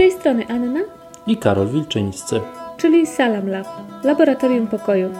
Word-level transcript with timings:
tej 0.00 0.12
strony 0.12 0.46
Anna 0.48 0.80
i 1.26 1.36
Karol 1.36 1.68
Wilczyńscy, 1.68 2.40
czyli 2.76 3.06
Salam 3.06 3.48
Lab, 3.48 3.66
Laboratorium 4.04 4.66
Pokoju. 4.66 5.10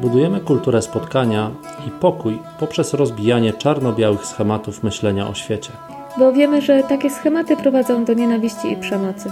Budujemy 0.00 0.40
kulturę 0.40 0.82
spotkania 0.82 1.50
i 1.88 1.90
pokój 1.90 2.38
poprzez 2.60 2.94
rozbijanie 2.94 3.52
czarno-białych 3.52 4.26
schematów 4.26 4.82
myślenia 4.82 5.28
o 5.28 5.34
świecie. 5.34 5.70
Bo 6.18 6.32
wiemy, 6.32 6.62
że 6.62 6.82
takie 6.82 7.10
schematy 7.10 7.56
prowadzą 7.56 8.04
do 8.04 8.14
nienawiści 8.14 8.72
i 8.72 8.76
przemocy. 8.76 9.30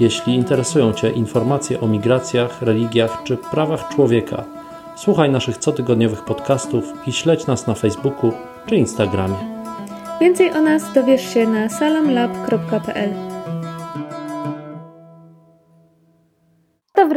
Jeśli 0.00 0.34
interesują 0.34 0.92
Cię 0.92 1.10
informacje 1.10 1.80
o 1.80 1.86
migracjach, 1.86 2.62
religiach 2.62 3.22
czy 3.24 3.36
prawach 3.36 3.88
człowieka, 3.88 4.44
słuchaj 4.96 5.30
naszych 5.30 5.58
cotygodniowych 5.58 6.24
podcastów 6.24 6.84
i 7.06 7.12
śledź 7.12 7.46
nas 7.46 7.66
na 7.66 7.74
Facebooku 7.74 8.32
czy 8.66 8.76
Instagramie. 8.76 9.36
Więcej 10.20 10.52
o 10.52 10.60
nas 10.60 10.92
dowiesz 10.94 11.34
się 11.34 11.46
na 11.46 11.68
salamlab.pl. 11.68 13.31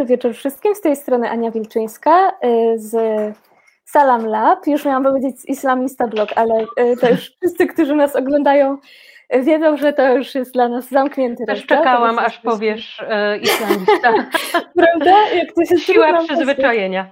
Dobry 0.05 0.17
wieczór 0.17 0.33
wszystkim, 0.33 0.75
z 0.75 0.81
tej 0.81 0.95
strony 0.95 1.29
Ania 1.29 1.51
Wilczyńska 1.51 2.29
y, 2.29 2.79
z 2.79 2.95
Salam 3.85 4.25
Lab. 4.25 4.67
Już 4.67 4.85
miałam 4.85 5.03
powiedzieć 5.03 5.35
Islamista 5.47 6.07
Blog, 6.07 6.29
ale 6.35 6.63
y, 6.63 6.97
to 7.01 7.09
już 7.09 7.31
wszyscy, 7.41 7.67
którzy 7.67 7.95
nas 7.95 8.15
oglądają, 8.15 8.77
y, 9.35 9.43
wiedzą, 9.43 9.77
że 9.77 9.93
to 9.93 10.13
już 10.17 10.35
jest 10.35 10.53
dla 10.53 10.69
nas 10.69 10.89
zamknięty 10.89 11.45
Też 11.45 11.65
czekałam, 11.65 12.19
aż 12.19 12.39
powiesz 12.39 13.03
e, 13.09 13.37
Islamista. 13.37 14.13
Prawda? 14.81 15.29
Jak 15.33 15.53
to 15.53 15.65
się 15.65 15.77
Siła 15.77 16.23
przyzwyczajenia. 16.23 17.09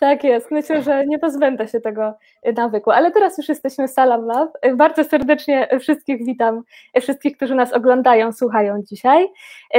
Tak 0.00 0.24
jest, 0.24 0.50
myślę, 0.50 0.82
że 0.82 1.06
nie 1.06 1.18
pozbędę 1.18 1.68
się 1.68 1.80
tego 1.80 2.14
nawyku, 2.56 2.90
ale 2.90 3.10
teraz 3.10 3.38
już 3.38 3.48
jesteśmy 3.48 3.88
Salam 3.88 4.26
Lab. 4.26 4.48
Bardzo 4.76 5.04
serdecznie 5.04 5.68
wszystkich 5.80 6.24
witam, 6.24 6.62
wszystkich, 7.00 7.36
którzy 7.36 7.54
nas 7.54 7.72
oglądają, 7.72 8.32
słuchają 8.32 8.82
dzisiaj. 8.82 9.28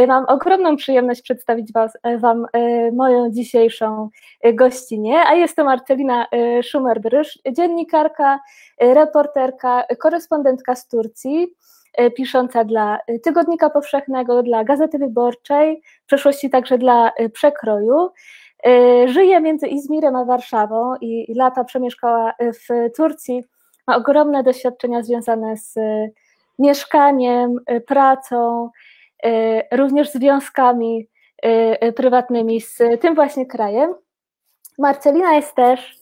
Mam 0.08 0.26
ogromną 0.28 0.76
przyjemność 0.76 1.22
przedstawić 1.22 1.74
was, 1.74 1.98
Wam 2.18 2.46
moją 2.94 3.32
dzisiejszą 3.32 4.10
gościnę, 4.54 5.24
a 5.28 5.34
jest 5.34 5.56
to 5.56 5.64
Marcelina 5.64 6.28
Szumer-Brysz, 6.64 7.40
dziennikarka, 7.52 8.40
reporterka, 8.80 9.84
korespondentka 10.00 10.76
z 10.76 10.88
Turcji, 10.88 11.48
pisząca 12.16 12.64
dla 12.64 13.00
Tygodnika 13.24 13.70
Powszechnego, 13.70 14.44
dla 14.44 14.64
Gazety 14.64 14.98
Wyborczej, 14.98 15.82
w 16.04 16.06
przeszłości 16.06 16.50
także 16.50 16.78
dla 16.78 17.12
Przekroju. 17.34 18.10
Żyje 19.06 19.42
między 19.42 19.68
Izmirem 19.68 20.16
a 20.16 20.26
Warszawą 20.26 20.96
i, 21.02 21.34
lata 21.36 21.64
przemieszkała 21.64 22.34
w 22.40 22.96
Turcji. 22.96 23.44
Ma 23.88 23.96
ogromne 23.96 24.44
doświadczenia 24.44 25.04
związane 25.04 25.58
z 25.58 25.76
mieszkaniem, 26.60 27.56
pracą, 27.88 28.70
również 29.72 30.12
związkami 30.12 31.08
prywatnymi 31.96 32.62
z 32.62 32.78
tym 33.02 33.16
właśnie 33.16 33.46
krajem. 33.46 33.96
Marcelina 34.80 35.34
jest 35.34 35.56
też 35.56 36.00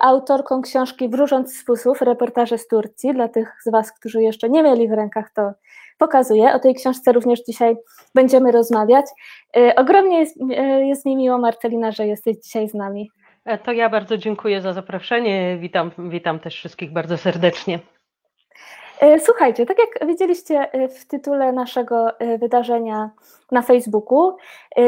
autorką 0.00 0.62
książki 0.62 1.08
Wróżąc 1.08 1.56
z 1.56 1.64
fusów, 1.64 2.02
reportaże 2.02 2.58
z 2.58 2.68
Turcji. 2.68 3.14
Dla 3.14 3.28
tych 3.28 3.56
z 3.66 3.70
Was, 3.70 3.92
którzy 3.92 4.22
jeszcze 4.22 4.48
nie 4.48 4.62
mieli 4.62 4.88
w 4.88 4.92
rękach, 4.92 5.30
to 5.34 5.52
pokazuję. 5.98 6.54
O 6.54 6.58
tej 6.58 6.74
książce 6.74 7.12
również 7.12 7.44
dzisiaj 7.44 7.76
będziemy 8.14 8.52
rozmawiać. 8.52 9.06
Ogromnie 9.76 10.18
jest, 10.18 10.36
jest 10.80 11.06
mi 11.06 11.16
miło, 11.16 11.38
Marcelina, 11.38 11.92
że 11.92 12.06
jesteś 12.06 12.36
dzisiaj 12.36 12.68
z 12.68 12.74
nami. 12.74 13.10
To 13.64 13.72
ja 13.72 13.88
bardzo 13.88 14.16
dziękuję 14.16 14.60
za 14.60 14.72
zaproszenie. 14.72 15.58
Witam, 15.60 15.90
witam 15.98 16.38
też 16.38 16.54
wszystkich 16.54 16.92
bardzo 16.92 17.16
serdecznie. 17.16 17.78
Słuchajcie, 19.18 19.66
tak 19.66 19.76
jak 19.78 20.08
widzieliście 20.08 20.68
w 21.00 21.06
tytule 21.06 21.52
naszego 21.52 22.06
wydarzenia 22.38 23.10
na 23.52 23.62
Facebooku, 23.62 24.36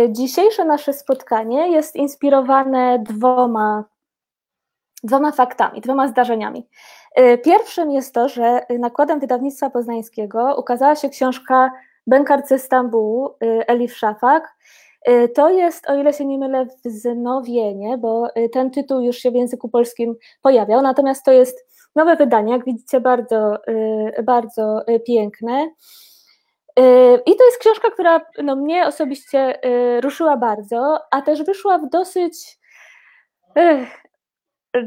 dzisiejsze 0.08 0.64
nasze 0.64 0.92
spotkanie 0.92 1.70
jest 1.70 1.96
inspirowane 1.96 2.98
dwoma, 2.98 3.84
dwoma 5.02 5.32
faktami, 5.32 5.80
dwoma 5.80 6.08
zdarzeniami. 6.08 6.68
Pierwszym 7.44 7.90
jest 7.90 8.14
to, 8.14 8.28
że 8.28 8.66
nakładem 8.78 9.20
wydawnictwa 9.20 9.70
poznańskiego 9.70 10.54
ukazała 10.58 10.96
się 10.96 11.08
książka 11.08 11.70
Bękart 12.06 12.48
ze 12.48 12.58
Stambułu 12.58 13.34
Elif 13.40 13.96
Szafak. 13.96 14.56
To 15.34 15.50
jest, 15.50 15.90
o 15.90 15.94
ile 15.94 16.12
się 16.12 16.24
nie 16.24 16.38
mylę, 16.38 16.66
wznowienie, 16.84 17.98
bo 17.98 18.28
ten 18.52 18.70
tytuł 18.70 19.00
już 19.00 19.16
się 19.16 19.30
w 19.30 19.34
języku 19.34 19.68
polskim 19.68 20.16
pojawiał, 20.42 20.82
natomiast 20.82 21.24
to 21.24 21.32
jest 21.32 21.70
nowe 21.96 22.16
wydanie, 22.16 22.52
jak 22.52 22.64
widzicie, 22.64 23.00
bardzo, 23.00 23.56
bardzo 24.24 24.82
piękne. 25.06 25.70
I 27.26 27.36
to 27.36 27.44
jest 27.44 27.58
książka, 27.58 27.90
która 27.90 28.20
no, 28.42 28.56
mnie 28.56 28.86
osobiście 28.86 29.60
ruszyła 30.02 30.36
bardzo, 30.36 30.98
a 31.10 31.22
też 31.22 31.42
wyszła 31.42 31.78
w 31.78 31.88
dosyć 31.88 32.58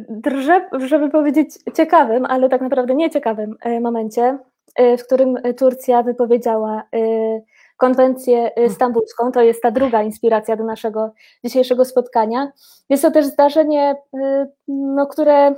drże, 0.10 0.70
żeby 0.80 1.10
powiedzieć 1.10 1.60
ciekawym, 1.74 2.26
ale 2.26 2.50
tak 2.50 2.62
naprawdę 2.62 2.96
nieciekawym 2.96 3.56
momencie, 3.82 4.38
w 4.98 5.04
którym 5.04 5.38
Turcja 5.58 6.04
wypowiedziała 6.04 6.84
konwencję 7.78 8.52
stambulską. 8.70 9.32
To 9.32 9.42
jest 9.42 9.62
ta 9.62 9.72
druga 9.72 10.04
inspiracja 10.04 10.56
do 10.56 10.64
naszego 10.64 11.14
dzisiejszego 11.44 11.86
spotkania. 11.86 12.52
Jest 12.90 13.04
to 13.04 13.12
też 13.12 13.26
zdarzenie, 13.26 13.96
no, 14.68 15.08
które 15.08 15.56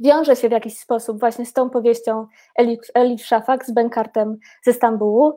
wiąże 0.00 0.36
się 0.36 0.48
w 0.48 0.52
jakiś 0.52 0.78
sposób 0.78 1.20
właśnie 1.20 1.46
z 1.46 1.52
tą 1.52 1.70
powieścią 1.70 2.26
Elif, 2.56 2.80
Elif 2.94 3.26
Szafak, 3.26 3.66
z 3.66 3.72
Benkartem 3.72 4.36
ze 4.62 4.72
Stambułu. 4.72 5.36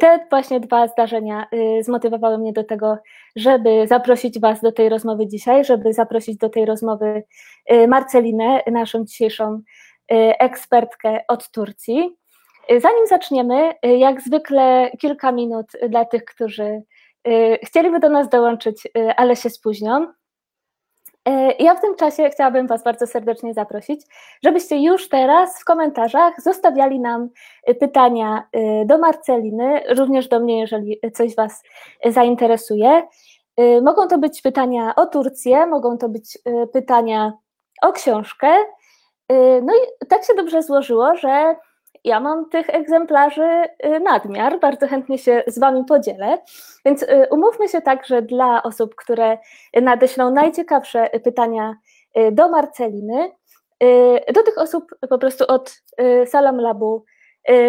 Te 0.00 0.26
właśnie 0.30 0.60
dwa 0.60 0.88
zdarzenia 0.88 1.46
zmotywowały 1.80 2.38
mnie 2.38 2.52
do 2.52 2.64
tego, 2.64 2.96
żeby 3.36 3.86
zaprosić 3.86 4.40
Was 4.40 4.60
do 4.60 4.72
tej 4.72 4.88
rozmowy 4.88 5.26
dzisiaj, 5.26 5.64
żeby 5.64 5.92
zaprosić 5.92 6.36
do 6.36 6.48
tej 6.48 6.66
rozmowy 6.66 7.22
Marcelinę, 7.88 8.62
naszą 8.70 9.04
dzisiejszą 9.04 9.60
ekspertkę 10.38 11.24
od 11.28 11.50
Turcji. 11.50 12.16
Zanim 12.68 13.06
zaczniemy, 13.06 13.74
jak 13.82 14.20
zwykle 14.20 14.90
kilka 15.00 15.32
minut 15.32 15.66
dla 15.88 16.04
tych, 16.04 16.24
którzy 16.24 16.82
chcieliby 17.62 18.00
do 18.00 18.08
nas 18.08 18.28
dołączyć, 18.28 18.88
ale 19.16 19.36
się 19.36 19.50
spóźnią. 19.50 20.06
Ja 21.58 21.74
w 21.74 21.80
tym 21.80 21.96
czasie 21.96 22.30
chciałabym 22.30 22.66
Was 22.66 22.82
bardzo 22.82 23.06
serdecznie 23.06 23.54
zaprosić, 23.54 24.06
żebyście 24.44 24.76
już 24.76 25.08
teraz 25.08 25.60
w 25.60 25.64
komentarzach 25.64 26.40
zostawiali 26.40 27.00
nam 27.00 27.28
pytania 27.80 28.48
do 28.84 28.98
Marceliny, 28.98 29.82
również 29.88 30.28
do 30.28 30.40
mnie, 30.40 30.60
jeżeli 30.60 31.00
coś 31.14 31.36
Was 31.36 31.62
zainteresuje. 32.04 33.02
Mogą 33.82 34.08
to 34.08 34.18
być 34.18 34.42
pytania 34.42 34.94
o 34.96 35.06
Turcję, 35.06 35.66
mogą 35.66 35.98
to 35.98 36.08
być 36.08 36.38
pytania 36.72 37.32
o 37.82 37.92
książkę. 37.92 38.48
No 39.62 39.74
i 39.74 40.06
tak 40.08 40.24
się 40.24 40.34
dobrze 40.34 40.62
złożyło, 40.62 41.16
że 41.16 41.56
ja 42.04 42.20
mam 42.20 42.48
tych 42.50 42.70
egzemplarzy 42.70 43.62
nadmiar, 44.02 44.60
bardzo 44.60 44.88
chętnie 44.88 45.18
się 45.18 45.42
z 45.46 45.58
Wami 45.58 45.84
podzielę, 45.84 46.38
więc 46.84 47.06
umówmy 47.30 47.68
się 47.68 47.80
tak, 47.80 48.06
że 48.06 48.22
dla 48.22 48.62
osób, 48.62 48.94
które 48.94 49.38
nadeślą 49.82 50.30
najciekawsze 50.30 51.10
pytania 51.24 51.74
do 52.32 52.48
Marceliny, 52.48 53.30
do 54.34 54.42
tych 54.42 54.58
osób 54.58 54.84
po 55.10 55.18
prostu 55.18 55.44
od 55.48 55.82
Salam 56.26 56.60
Labu 56.60 57.04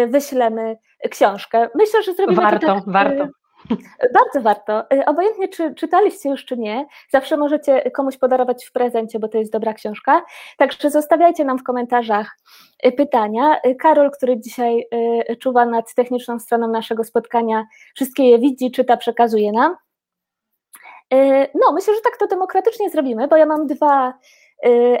wyślemy 0.08 0.76
książkę. 1.10 1.68
Myślę, 1.74 2.02
że 2.02 2.14
zrobimy 2.14 2.42
warto, 2.42 2.66
to 2.66 2.74
tak, 2.74 2.84
warto. 2.86 3.26
Bardzo 4.14 4.40
warto. 4.42 4.84
Obojętnie, 5.06 5.48
czy 5.48 5.74
czytaliście 5.74 6.28
już, 6.28 6.44
czy 6.44 6.56
nie, 6.56 6.86
zawsze 7.10 7.36
możecie 7.36 7.90
komuś 7.90 8.16
podarować 8.16 8.64
w 8.64 8.72
prezencie, 8.72 9.18
bo 9.18 9.28
to 9.28 9.38
jest 9.38 9.52
dobra 9.52 9.74
książka. 9.74 10.24
Także 10.56 10.90
zostawiajcie 10.90 11.44
nam 11.44 11.58
w 11.58 11.62
komentarzach 11.62 12.36
pytania. 12.96 13.60
Karol, 13.78 14.10
który 14.10 14.40
dzisiaj 14.40 14.88
czuwa 15.40 15.66
nad 15.66 15.94
techniczną 15.94 16.38
stroną 16.38 16.68
naszego 16.68 17.04
spotkania, 17.04 17.64
wszystkie 17.94 18.30
je 18.30 18.38
widzi, 18.38 18.70
czyta, 18.70 18.96
przekazuje 18.96 19.52
nam. 19.52 19.76
No, 21.54 21.72
myślę, 21.72 21.94
że 21.94 22.00
tak 22.00 22.16
to 22.16 22.26
demokratycznie 22.26 22.90
zrobimy, 22.90 23.28
bo 23.28 23.36
ja 23.36 23.46
mam 23.46 23.66
dwa 23.66 24.14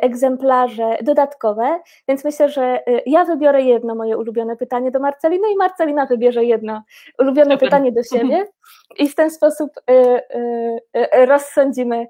egzemplarze 0.00 0.98
dodatkowe, 1.02 1.80
więc 2.08 2.24
myślę, 2.24 2.48
że 2.48 2.82
ja 3.06 3.24
wybiorę 3.24 3.62
jedno 3.62 3.94
moje 3.94 4.18
ulubione 4.18 4.56
pytanie 4.56 4.90
do 4.90 5.00
Marceliny 5.00 5.52
i 5.52 5.56
Marcelina 5.56 6.06
wybierze 6.06 6.44
jedno 6.44 6.82
ulubione 7.18 7.50
Super. 7.50 7.68
pytanie 7.68 7.92
do 7.92 8.02
siebie 8.02 8.46
i 8.98 9.08
w 9.08 9.14
ten 9.14 9.30
sposób 9.30 9.70
rozsądzimy, 11.12 12.06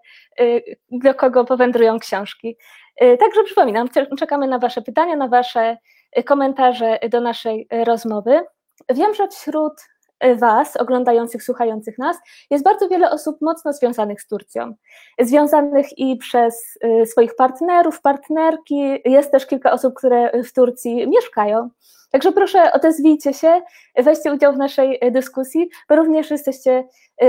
do 0.91 1.15
kogo 1.15 1.45
powędrują 1.45 1.99
książki. 1.99 2.57
Także 3.01 3.45
przypominam, 3.45 3.89
czekamy 4.19 4.47
na 4.47 4.59
Wasze 4.59 4.83
pytania, 4.83 5.17
na 5.17 5.29
Wasze 5.29 5.77
komentarze 6.27 6.99
do 7.11 7.21
naszej 7.21 7.69
rozmowy. 7.85 8.41
Wiem, 8.95 9.15
że 9.15 9.29
wśród 9.29 9.73
Was, 10.37 10.77
oglądających, 10.77 11.43
słuchających 11.43 11.99
nas, 11.99 12.17
jest 12.51 12.65
bardzo 12.65 12.89
wiele 12.89 13.11
osób 13.11 13.37
mocno 13.41 13.73
związanych 13.73 14.23
z 14.23 14.27
Turcją. 14.27 14.75
Związanych 15.21 15.99
i 15.99 16.17
przez 16.17 16.79
swoich 17.05 17.37
partnerów, 17.37 18.01
partnerki. 18.01 19.03
Jest 19.05 19.31
też 19.33 19.47
kilka 19.47 19.73
osób, 19.73 19.95
które 19.95 20.43
w 20.43 20.53
Turcji 20.53 21.09
mieszkają. 21.09 21.71
Także 22.11 22.33
proszę, 22.33 22.73
odezwijcie 22.73 23.33
się, 23.33 23.63
weźcie 23.97 24.33
udział 24.33 24.53
w 24.53 24.57
naszej 24.57 25.01
dyskusji, 25.11 25.69
bo 25.89 25.97
również 25.97 26.31
jesteście 26.31 26.89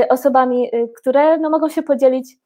osobami, 0.10 0.72
które 0.98 1.38
no, 1.38 1.50
mogą 1.50 1.70
się 1.70 1.84
podzielić 1.84 2.38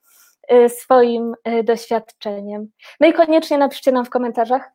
swoim 0.68 1.34
doświadczeniem. 1.64 2.68
No 3.00 3.08
i 3.08 3.14
koniecznie 3.14 3.58
napiszcie 3.58 3.92
nam 3.92 4.06
w 4.06 4.10
komentarzach, 4.10 4.72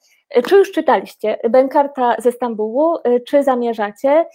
czy 0.49 0.57
już 0.57 0.73
czytaliście 0.73 1.39
Benkarta 1.51 2.17
ze 2.19 2.33
Stambułu, 2.33 2.97
czy 3.29 3.43
zamierzacie. 3.43 4.27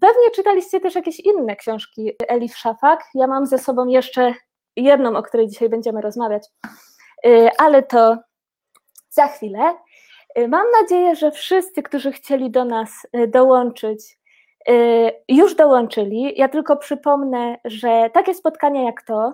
Pewnie 0.00 0.30
czytaliście 0.34 0.80
też 0.80 0.94
jakieś 0.94 1.20
inne 1.20 1.56
książki 1.56 2.12
Elif 2.28 2.56
Szafak. 2.56 3.04
Ja 3.14 3.26
mam 3.26 3.46
ze 3.46 3.58
sobą 3.58 3.86
jeszcze 3.86 4.34
jedną, 4.76 5.16
o 5.16 5.22
której 5.22 5.48
dzisiaj 5.48 5.68
będziemy 5.68 6.00
rozmawiać, 6.00 6.48
ale 7.58 7.82
to 7.82 8.16
za 9.10 9.26
chwilę. 9.28 9.74
Mam 10.48 10.66
nadzieję, 10.80 11.16
że 11.16 11.30
wszyscy, 11.30 11.82
którzy 11.82 12.12
chcieli 12.12 12.50
do 12.50 12.64
nas 12.64 12.90
dołączyć, 13.28 14.18
już 15.28 15.54
dołączyli. 15.54 16.34
Ja 16.36 16.48
tylko 16.48 16.76
przypomnę, 16.76 17.56
że 17.64 18.10
takie 18.14 18.34
spotkania 18.34 18.82
jak 18.82 19.02
to, 19.02 19.32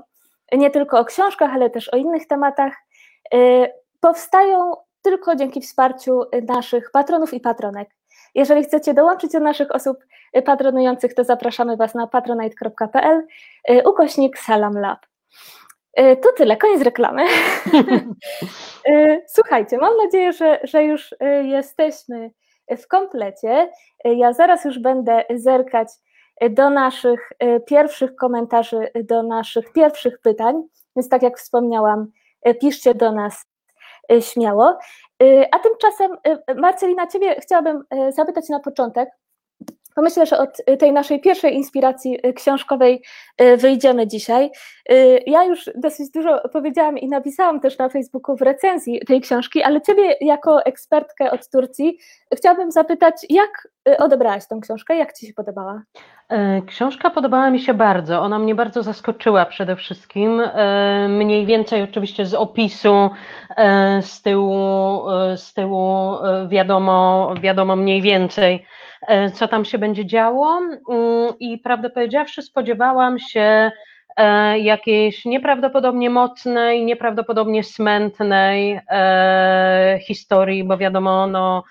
nie 0.53 0.71
tylko 0.71 0.99
o 0.99 1.05
książkach, 1.05 1.51
ale 1.55 1.71
też 1.71 1.89
o 1.89 1.97
innych 1.97 2.27
tematach, 2.27 2.73
powstają 4.01 4.73
tylko 5.03 5.37
dzięki 5.37 5.61
wsparciu 5.61 6.21
naszych 6.49 6.91
patronów 6.91 7.35
i 7.35 7.41
patronek. 7.41 7.89
Jeżeli 8.37 8.65
chcecie 8.65 8.95
dołączyć 8.95 9.33
do 9.33 9.41
naszych 9.41 9.71
osób 9.71 9.99
patronujących, 10.45 11.15
to 11.15 11.25
zapraszamy 11.25 11.77
Was 11.77 11.95
na 11.95 12.07
patronite.pl 12.07 13.27
ukośnik 13.85 14.39
Salam 14.39 14.79
Lab. 14.79 14.99
To 15.97 16.33
tyle, 16.37 16.57
koniec 16.57 16.83
reklamy. 16.83 17.23
Słuchajcie, 19.37 19.79
mam 19.79 19.97
nadzieję, 19.97 20.33
że, 20.33 20.61
że 20.65 20.85
już 20.85 21.15
jesteśmy 21.43 22.31
w 22.79 22.89
komplecie. 22.89 23.71
Ja 24.05 24.33
zaraz 24.33 24.65
już 24.65 24.79
będę 24.79 25.25
zerkać 25.35 25.89
do 26.51 26.71
naszych 26.71 27.33
pierwszych 27.67 28.17
komentarzy, 28.17 28.91
do 29.05 29.23
naszych 29.23 29.73
pierwszych 29.73 30.21
pytań, 30.21 30.63
więc 30.97 31.09
tak 31.09 31.23
jak 31.23 31.39
wspomniałam, 31.39 32.07
piszcie 32.61 32.95
do 32.95 33.13
nas 33.13 33.47
śmiało. 34.21 34.79
A 35.53 35.59
tymczasem, 35.59 36.17
Marcelina, 36.57 37.07
Ciebie 37.07 37.41
chciałabym 37.41 37.85
zapytać 38.09 38.49
na 38.49 38.61
początek, 38.61 39.09
bo 39.97 40.03
myślę, 40.03 40.27
że 40.27 40.39
od 40.39 40.63
tej 40.79 40.93
naszej 40.93 41.21
pierwszej 41.21 41.55
inspiracji 41.55 42.19
książkowej 42.37 43.03
wyjdziemy 43.57 44.07
dzisiaj. 44.07 44.51
Ja 45.27 45.45
już 45.45 45.71
dosyć 45.75 46.11
dużo 46.11 46.49
powiedziałam 46.53 46.99
i 46.99 47.09
napisałam 47.09 47.61
też 47.61 47.79
na 47.79 47.89
Facebooku 47.89 48.37
w 48.37 48.43
recenzji 48.43 49.01
tej 49.07 49.21
książki, 49.21 49.63
ale 49.63 49.81
Ciebie 49.81 50.17
jako 50.21 50.65
ekspertkę 50.65 51.31
od 51.31 51.49
Turcji 51.51 51.99
chciałabym 52.37 52.71
zapytać, 52.71 53.15
jak 53.31 53.69
odebrałaś 53.99 54.49
tą 54.49 54.61
książkę, 54.61 54.97
jak 54.97 55.13
Ci 55.13 55.27
się 55.27 55.33
podobała? 55.33 55.83
Książka 56.67 57.11
podobała 57.11 57.51
mi 57.51 57.61
się 57.61 57.75
bardzo. 57.75 58.21
Ona 58.21 58.39
mnie 58.39 58.55
bardzo 58.55 58.83
zaskoczyła 58.83 59.47
przede 59.47 59.77
wszystkim. 59.77 60.43
Mniej 61.09 61.47
więcej 61.47 61.83
oczywiście 61.83 62.27
z 62.27 62.35
opisu 62.35 63.11
z 64.01 64.23
tyłu, 64.23 65.03
z 65.37 65.55
tyłu 65.55 66.13
wiadomo, 66.49 67.35
wiadomo 67.41 67.77
mniej 67.77 68.03
więcej, 68.03 68.67
co 69.35 69.49
tam 69.49 69.65
się 69.65 69.79
będzie 69.79 70.07
działo. 70.07 70.61
I 71.41 71.59
prawdę 71.59 71.91
powiedziawszy, 71.91 72.43
spodziewałam 72.43 73.19
się 73.19 73.71
jakiejś 74.57 75.25
nieprawdopodobnie 75.25 76.11
mocnej, 76.11 76.85
nieprawdopodobnie 76.85 77.65
smętnej 77.65 78.81
historii, 80.07 80.65
bo 80.65 80.77
wiadomo, 80.77 81.27
no, 81.27 81.65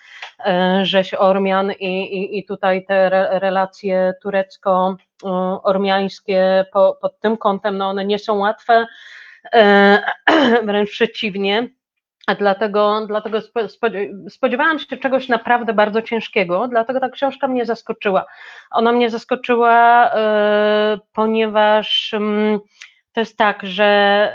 rzeź 0.83 1.13
Ormian 1.13 1.71
i, 1.71 2.17
i, 2.17 2.37
i 2.37 2.45
tutaj 2.45 2.85
te 2.85 3.09
relacje 3.39 4.13
turecko-ormiańskie 4.23 6.65
po, 6.73 6.97
pod 7.01 7.19
tym 7.19 7.37
kątem, 7.37 7.77
no 7.77 7.89
one 7.89 8.05
nie 8.05 8.19
są 8.19 8.37
łatwe, 8.37 8.85
wręcz 10.65 10.89
przeciwnie. 10.89 11.67
A 12.27 12.35
dlatego, 12.35 13.05
dlatego 13.07 13.39
spodziewałam 14.29 14.79
się 14.79 14.97
czegoś 14.97 15.29
naprawdę 15.29 15.73
bardzo 15.73 16.01
ciężkiego, 16.01 16.67
dlatego 16.67 16.99
ta 16.99 17.09
książka 17.09 17.47
mnie 17.47 17.65
zaskoczyła. 17.65 18.25
Ona 18.71 18.91
mnie 18.91 19.09
zaskoczyła, 19.09 20.11
ponieważ 21.13 22.13
mm, 22.13 22.59
to 23.13 23.19
jest 23.19 23.37
tak, 23.37 23.63
że 23.63 24.31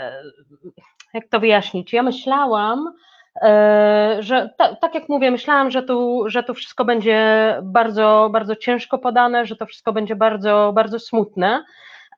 jak 1.13 1.27
to 1.27 1.39
wyjaśnić? 1.39 1.93
Ja 1.93 2.03
myślałam, 2.03 2.93
E, 3.35 4.17
że 4.19 4.49
tak 4.81 4.95
jak 4.95 5.09
mówię, 5.09 5.31
myślałam, 5.31 5.71
że 5.71 5.83
tu, 5.83 6.23
że 6.25 6.43
tu 6.43 6.53
wszystko 6.53 6.85
będzie 6.85 7.55
bardzo, 7.63 8.29
bardzo 8.31 8.55
ciężko 8.55 8.97
podane, 8.97 9.45
że 9.45 9.55
to 9.55 9.65
wszystko 9.65 9.93
będzie 9.93 10.15
bardzo, 10.15 10.71
bardzo 10.75 10.99
smutne. 10.99 11.63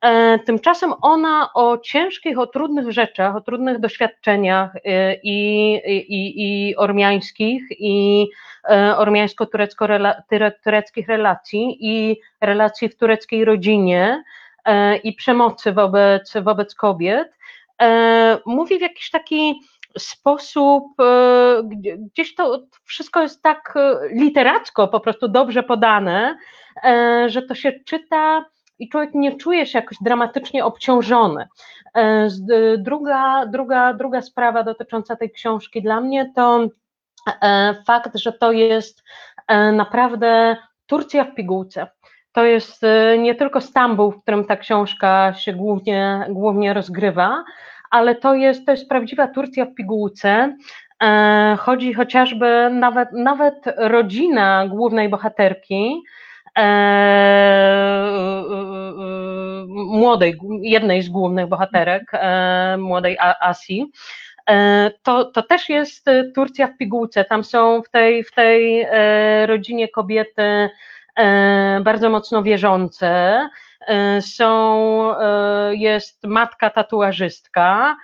E, 0.04 0.40
tymczasem 0.40 0.94
ona 1.02 1.50
o 1.54 1.78
ciężkich, 1.78 2.40
o 2.40 2.48
trudnych 2.48 2.92
rzeczach, 2.92 3.36
o 3.36 3.42
trudnych 3.42 3.80
doświadczeniach 3.80 4.76
e, 4.76 4.80
i, 5.24 5.74
i, 5.88 6.70
i 6.70 6.76
ormiańskich, 6.76 7.64
i 7.70 8.28
ormiańsko-tureckich 8.98 11.08
relacji, 11.08 11.78
i 11.80 12.20
relacji 12.42 12.90
w 12.90 12.98
tureckiej 12.98 13.46
rodzinie, 13.46 14.24
i 15.04 15.14
przemocy 15.14 15.72
wobec, 15.72 16.34
wobec 16.42 16.76
kobiet, 16.76 17.34
mówi 18.46 18.78
w 18.78 18.82
jakiś 18.82 19.10
taki 19.10 19.60
sposób, 19.98 20.84
e, 21.00 21.64
gdzieś 21.98 22.36
to 22.36 22.60
wszystko 22.84 23.22
jest 23.22 23.42
tak 23.42 23.74
e, 23.76 24.00
literacko 24.12 24.88
po 24.88 25.00
prostu 25.00 25.28
dobrze 25.28 25.64
podane, 25.64 26.38
e, 26.84 27.26
że 27.30 27.42
to 27.42 27.56
się 27.56 27.72
czyta 27.86 28.46
i 28.80 28.90
człowiek 28.90 29.14
nie 29.14 29.38
czuje 29.38 29.66
się 29.66 29.80
jakoś 29.80 29.98
dramatycznie 30.02 30.66
obciążony. 30.66 31.48
Druga, 32.78 33.46
druga, 33.46 33.94
druga 33.94 34.22
sprawa 34.22 34.64
dotycząca 34.64 35.16
tej 35.16 35.32
książki 35.32 35.82
dla 35.82 36.02
mnie 36.02 36.32
to 36.36 36.68
fakt, 37.88 38.18
że 38.18 38.34
to 38.34 38.52
jest 38.52 39.04
naprawdę 39.74 40.58
Turcja 40.86 41.24
w 41.24 41.36
pigułce. 41.36 41.88
To 42.32 42.44
jest 42.44 42.82
nie 43.20 43.36
tylko 43.36 43.62
Stambuł, 43.62 44.12
w 44.12 44.22
którym 44.22 44.46
ta 44.46 44.58
książka 44.58 45.34
się 45.34 45.54
głównie, 45.54 46.26
głównie 46.30 46.74
rozgrywa, 46.74 47.44
ale 47.92 48.16
to 48.16 48.36
jest, 48.36 48.66
to 48.66 48.72
jest 48.72 48.90
prawdziwa 48.90 49.28
Turcja 49.28 49.66
w 49.66 49.74
pigułce. 49.74 50.58
E, 51.04 51.58
chodzi 51.60 51.94
chociażby 51.94 52.70
nawet, 52.72 53.10
nawet 53.12 53.56
rodzina 53.78 54.68
głównej 54.68 55.10
bohaterki, 55.10 55.86
e, 55.86 56.02
e, 56.02 56.02
młodej, 59.68 60.40
jednej 60.62 61.02
z 61.02 61.10
głównych 61.10 61.48
bohaterek, 61.48 62.12
młodej 62.78 63.18
Asi, 63.42 63.92
to, 65.04 65.26
to 65.26 65.44
też 65.44 65.70
jest 65.70 66.06
Turcja 66.36 66.68
w 66.68 66.78
pigułce. 66.78 67.26
Tam 67.26 67.44
są 67.44 67.82
w 67.82 67.90
tej, 67.90 68.24
w 68.24 68.32
tej 68.32 68.88
rodzinie 69.46 69.88
kobiety 69.88 70.70
bardzo 71.84 72.10
mocno 72.10 72.44
wierzące. 72.44 73.40
E, 73.88 74.22
są, 74.22 75.18
e, 75.20 75.76
jest 75.76 76.24
matka 76.24 76.70
tatuażystka, 76.70 77.90
e, 77.92 77.96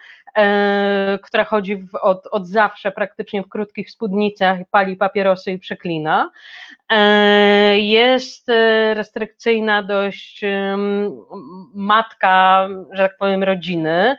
która 1.21 1.43
chodzi 1.43 1.75
w, 1.75 1.95
od, 1.95 2.27
od 2.31 2.47
zawsze 2.47 2.91
praktycznie 2.91 3.43
w 3.43 3.49
krótkich 3.49 3.91
spódnicach, 3.91 4.59
pali 4.71 4.97
papierosy 4.97 5.51
i 5.51 5.59
przeklina. 5.59 6.31
Jest 7.73 8.47
restrykcyjna 8.93 9.83
dość 9.83 10.41
matka, 11.73 12.67
że 12.91 13.03
tak 13.09 13.17
powiem, 13.17 13.43
rodziny. 13.43 14.17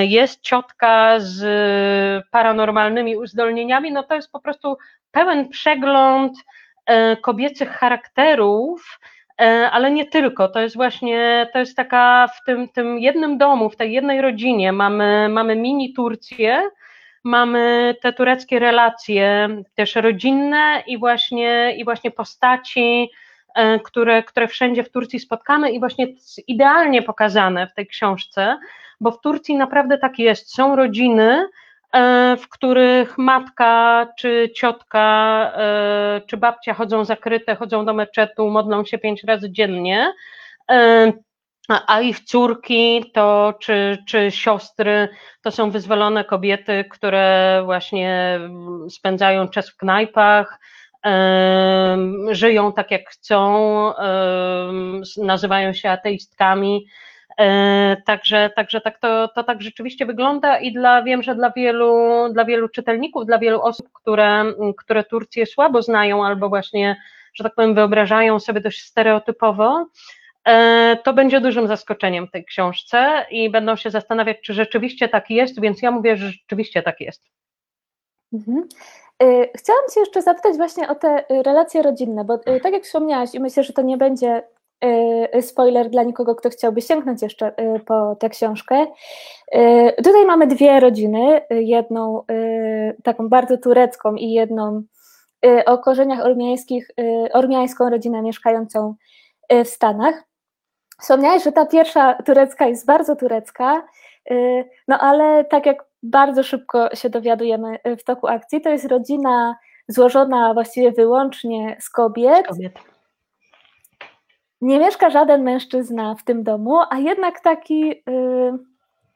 Jest 0.00 0.42
ciotka 0.42 1.14
z 1.18 1.42
paranormalnymi 2.30 3.16
uzdolnieniami. 3.16 3.92
No 3.92 4.02
to 4.02 4.14
jest 4.14 4.32
po 4.32 4.40
prostu 4.40 4.76
pełen 5.10 5.48
przegląd 5.48 6.38
kobiecych 7.22 7.70
charakterów, 7.70 8.98
E, 9.02 9.21
ale 9.72 9.90
nie 9.90 10.06
tylko. 10.06 10.48
To 10.48 10.60
jest 10.60 10.76
właśnie, 10.76 11.48
to 11.52 11.58
jest 11.58 11.76
taka 11.76 12.28
w 12.28 12.44
tym, 12.44 12.68
tym 12.68 12.98
jednym 12.98 13.38
domu, 13.38 13.70
w 13.70 13.76
tej 13.76 13.92
jednej 13.92 14.20
rodzinie 14.20 14.72
mamy, 14.72 15.28
mamy 15.28 15.56
mini 15.56 15.92
Turcję, 15.92 16.62
mamy 17.24 17.94
te 18.02 18.12
tureckie 18.12 18.58
relacje 18.58 19.48
też 19.74 19.94
rodzinne 19.94 20.82
i 20.86 20.98
właśnie, 20.98 21.76
i 21.76 21.84
właśnie 21.84 22.10
postaci, 22.10 23.10
e, 23.54 23.80
które, 23.80 24.22
które 24.22 24.48
wszędzie 24.48 24.84
w 24.84 24.90
Turcji 24.90 25.20
spotkamy 25.20 25.70
i 25.70 25.80
właśnie 25.80 26.06
idealnie 26.46 27.02
pokazane 27.02 27.66
w 27.66 27.74
tej 27.74 27.86
książce, 27.86 28.58
bo 29.00 29.10
w 29.10 29.20
Turcji 29.20 29.56
naprawdę 29.56 29.98
tak 29.98 30.18
jest. 30.18 30.54
Są 30.54 30.76
rodziny, 30.76 31.46
w 32.38 32.48
których 32.50 33.18
matka, 33.18 34.06
czy 34.18 34.50
ciotka, 34.56 35.52
czy 36.26 36.36
babcia 36.36 36.74
chodzą 36.74 37.04
zakryte, 37.04 37.56
chodzą 37.56 37.84
do 37.84 37.94
meczetu, 37.94 38.50
modlą 38.50 38.84
się 38.84 38.98
pięć 38.98 39.24
razy 39.24 39.52
dziennie 39.52 40.12
a 41.68 42.00
ich 42.00 42.20
córki 42.20 43.10
to, 43.14 43.54
czy, 43.60 43.98
czy 44.06 44.30
siostry 44.30 45.08
to 45.42 45.50
są 45.50 45.70
wyzwolone 45.70 46.24
kobiety, 46.24 46.84
które 46.90 47.62
właśnie 47.64 48.40
spędzają 48.90 49.48
czas 49.48 49.70
w 49.70 49.76
knajpach, 49.76 50.60
żyją 52.30 52.72
tak 52.72 52.90
jak 52.90 53.10
chcą, 53.10 53.92
nazywają 55.16 55.72
się 55.72 55.90
ateistkami. 55.90 56.86
E, 57.38 57.96
także, 58.06 58.50
także 58.56 58.80
tak 58.80 58.98
to, 58.98 59.28
to 59.28 59.44
tak 59.44 59.62
rzeczywiście 59.62 60.06
wygląda 60.06 60.58
i 60.58 60.72
dla, 60.72 61.02
wiem, 61.02 61.22
że 61.22 61.34
dla 61.34 61.50
wielu, 61.50 62.28
dla 62.32 62.44
wielu 62.44 62.68
czytelników, 62.68 63.26
dla 63.26 63.38
wielu 63.38 63.62
osób, 63.62 63.88
które, 63.92 64.44
które 64.78 65.04
Turcję 65.04 65.46
słabo 65.46 65.82
znają 65.82 66.26
albo 66.26 66.48
właśnie, 66.48 66.96
że 67.34 67.44
tak 67.44 67.54
powiem, 67.54 67.74
wyobrażają 67.74 68.40
sobie 68.40 68.60
dość 68.60 68.82
stereotypowo, 68.82 69.86
E, 70.44 70.96
to 71.04 71.12
będzie 71.12 71.40
dużym 71.40 71.68
zaskoczeniem 71.68 72.28
tej 72.28 72.44
książce 72.44 73.26
i 73.30 73.50
będą 73.50 73.76
się 73.76 73.90
zastanawiać, 73.90 74.36
czy 74.40 74.54
rzeczywiście 74.54 75.08
tak 75.08 75.30
jest, 75.30 75.60
więc 75.60 75.82
ja 75.82 75.90
mówię, 75.90 76.16
że 76.16 76.30
rzeczywiście 76.30 76.82
tak 76.82 77.00
jest. 77.00 77.22
Mhm. 78.32 78.68
E, 79.22 79.48
chciałam 79.56 79.82
Cię 79.94 80.00
jeszcze 80.00 80.22
zapytać 80.22 80.56
właśnie 80.56 80.88
o 80.88 80.94
te 80.94 81.24
relacje 81.30 81.82
rodzinne, 81.82 82.24
bo 82.24 82.38
tak 82.38 82.72
jak 82.72 82.84
wspomniałaś, 82.84 83.34
i 83.34 83.40
myślę, 83.40 83.62
że 83.62 83.72
to 83.72 83.82
nie 83.82 83.96
będzie 83.96 84.42
spoiler 85.40 85.90
dla 85.90 86.02
nikogo, 86.02 86.34
kto 86.34 86.50
chciałby 86.50 86.80
sięgnąć 86.80 87.22
jeszcze 87.22 87.52
po 87.86 88.16
tę 88.16 88.28
książkę. 88.28 88.86
Tutaj 90.04 90.26
mamy 90.26 90.46
dwie 90.46 90.80
rodziny, 90.80 91.40
jedną 91.50 92.24
taką 93.04 93.28
bardzo 93.28 93.58
turecką 93.58 94.14
i 94.14 94.30
jedną 94.30 94.82
o 95.66 95.78
korzeniach 95.78 96.24
ormiańskich, 96.24 96.90
ormiańską 97.32 97.90
rodzinę 97.90 98.22
mieszkającą 98.22 98.94
w 99.64 99.68
Stanach. 99.68 100.24
Wspomniałeś, 101.02 101.44
że 101.44 101.52
ta 101.52 101.66
pierwsza 101.66 102.14
turecka 102.14 102.66
jest 102.66 102.86
bardzo 102.86 103.16
turecka, 103.16 103.82
y, 104.30 104.64
no 104.88 104.98
ale 104.98 105.44
tak 105.44 105.66
jak 105.66 105.84
bardzo 106.02 106.42
szybko 106.42 106.94
się 106.94 107.10
dowiadujemy 107.10 107.78
y, 107.86 107.96
w 107.96 108.04
toku 108.04 108.26
akcji, 108.26 108.60
to 108.60 108.70
jest 108.70 108.84
rodzina 108.84 109.56
złożona 109.88 110.54
właściwie 110.54 110.92
wyłącznie 110.92 111.76
z 111.80 111.90
kobiet. 111.90 112.46
kobiet. 112.46 112.91
Nie 114.62 114.78
mieszka 114.78 115.10
żaden 115.10 115.42
mężczyzna 115.42 116.14
w 116.14 116.24
tym 116.24 116.42
domu, 116.42 116.80
a 116.90 116.98
jednak 116.98 117.40
taki 117.40 117.92
y, 117.92 118.02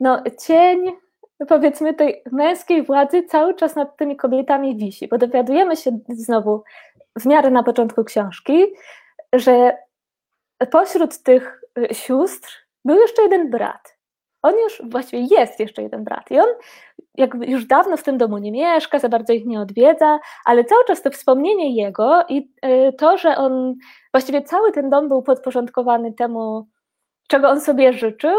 no, 0.00 0.23
cień, 0.47 0.93
powiedzmy, 1.49 1.95
tej 1.95 2.23
męskiej 2.33 2.83
władzy 2.83 3.23
cały 3.23 3.55
czas 3.55 3.76
nad 3.76 3.97
tymi 3.97 4.17
kobietami 4.17 4.76
wisi, 4.76 5.09
bo 5.09 5.19
dowiadujemy 5.19 5.76
się 5.76 5.99
znowu 6.09 6.62
w 7.19 7.26
miarę 7.26 7.50
na 7.50 7.62
początku 7.62 8.05
książki, 8.05 8.67
że 9.33 9.76
pośród 10.71 11.23
tych 11.23 11.62
y, 11.79 11.95
sióstr 11.95 12.67
był 12.85 12.97
jeszcze 12.97 13.23
jeden 13.23 13.50
brat. 13.50 13.96
On 14.47 14.55
już 14.59 14.83
właściwie 14.91 15.37
jest 15.37 15.61
jeszcze 15.61 15.83
jeden 15.83 16.05
brat 16.05 16.31
i 16.31 16.38
on 16.38 16.49
jakby 17.15 17.47
już 17.47 17.67
dawno 17.67 17.97
w 17.97 18.03
tym 18.03 18.19
domu 18.19 18.38
nie 18.38 18.53
mieszka, 18.53 18.99
za 18.99 19.09
bardzo 19.09 19.33
ich 19.33 19.47
nie 19.47 19.61
odwiedza, 19.61 20.19
ale 20.45 20.65
cały 20.65 20.85
czas 20.85 21.03
to 21.03 21.11
wspomnienie 21.11 21.76
jego 21.76 22.25
i 22.29 22.53
y, 22.65 22.93
to, 22.93 23.19
że 23.19 23.37
on 23.37 23.75
właściwie 24.12 24.43
cały 24.43 24.73
ten 24.73 24.91
dom 24.91 25.09
był 25.09 25.23
podporządkowany 25.23 26.12
temu, 26.12 26.67
czego 27.29 27.49
on 27.49 27.61
sobie 27.61 27.93
życzył, 27.93 28.38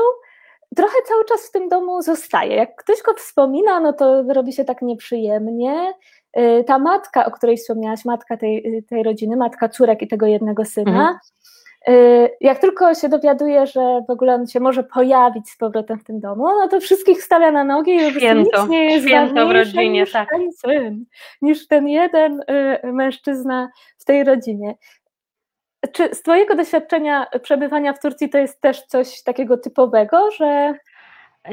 trochę 0.76 0.96
cały 1.08 1.26
czas 1.26 1.48
w 1.48 1.52
tym 1.52 1.70
domu 1.70 2.02
zostaje. 2.02 2.56
Jak 2.56 2.76
ktoś 2.76 3.02
go 3.02 3.14
wspomina, 3.14 3.80
no 3.80 3.94
to 3.94 4.24
robi 4.34 4.54
się 4.54 4.66
tak 4.66 4.82
nieprzyjemnie. 4.82 5.94
Y, 6.40 6.64
ta 6.68 6.80
matka, 6.80 7.26
o 7.26 7.32
której 7.32 7.58
wspomniałaś, 7.58 8.06
matka 8.06 8.38
tej, 8.38 8.84
tej 8.90 9.04
rodziny, 9.04 9.38
matka 9.38 9.70
córek 9.70 10.02
i 10.02 10.08
tego 10.08 10.26
jednego 10.26 10.66
syna, 10.66 10.92
mhm 10.92 11.18
Y, 11.18 11.67
jak 12.42 12.60
tylko 12.60 12.96
się 12.96 13.10
dowiaduje, 13.10 13.68
że 13.68 14.02
w 14.08 14.12
ogóle 14.12 14.36
on 14.36 14.48
się 14.48 14.60
może 14.60 14.84
pojawić 14.84 15.50
z 15.50 15.58
powrotem 15.58 16.00
w 16.00 16.04
tym 16.04 16.20
domu, 16.20 16.44
no 16.44 16.68
to 16.68 16.80
wszystkich 16.80 17.24
stawia 17.24 17.52
na 17.52 17.64
nogi 17.64 17.96
i 17.96 18.12
święto, 18.12 18.62
nic 18.62 18.70
nie 18.70 18.86
jest 18.86 19.08
święto 19.08 19.48
w 19.48 19.52
rodzinie, 19.52 19.90
niż 19.90 20.12
tak. 20.12 20.30
ten 20.30 20.52
syn, 20.52 21.06
niż 21.42 21.68
ten 21.68 21.88
jeden 21.88 22.42
y, 22.42 22.92
mężczyzna 22.92 23.70
w 23.98 24.06
tej 24.06 24.24
rodzinie. 24.24 24.76
Czy 25.92 26.16
z 26.16 26.22
Twojego 26.22 26.56
doświadczenia 26.56 27.28
przebywania 27.42 27.94
w 27.94 28.00
Turcji 28.00 28.30
to 28.30 28.38
jest 28.38 28.62
też 28.62 28.82
coś 28.82 29.24
takiego 29.24 29.58
typowego, 29.58 30.32
że 30.32 30.74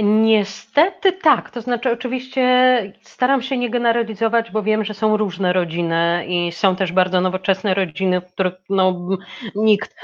Niestety 0.03 1.13
tak, 1.13 1.51
to 1.51 1.61
znaczy 1.61 1.91
oczywiście 1.91 2.93
staram 3.03 3.43
się 3.43 3.59
nie 3.59 3.71
generalizować, 3.71 4.51
bo 4.51 4.63
wiem, 4.63 4.85
że 4.85 4.95
są 4.95 5.17
różne 5.17 5.53
rodziny 5.53 6.25
i 6.29 6.53
są 6.53 6.77
też 6.77 6.93
bardzo 6.93 7.21
nowoczesne 7.21 7.75
rodziny, 7.75 8.21
w 8.21 8.33
których 8.33 8.55
no, 8.71 9.09
nikt, 9.55 9.97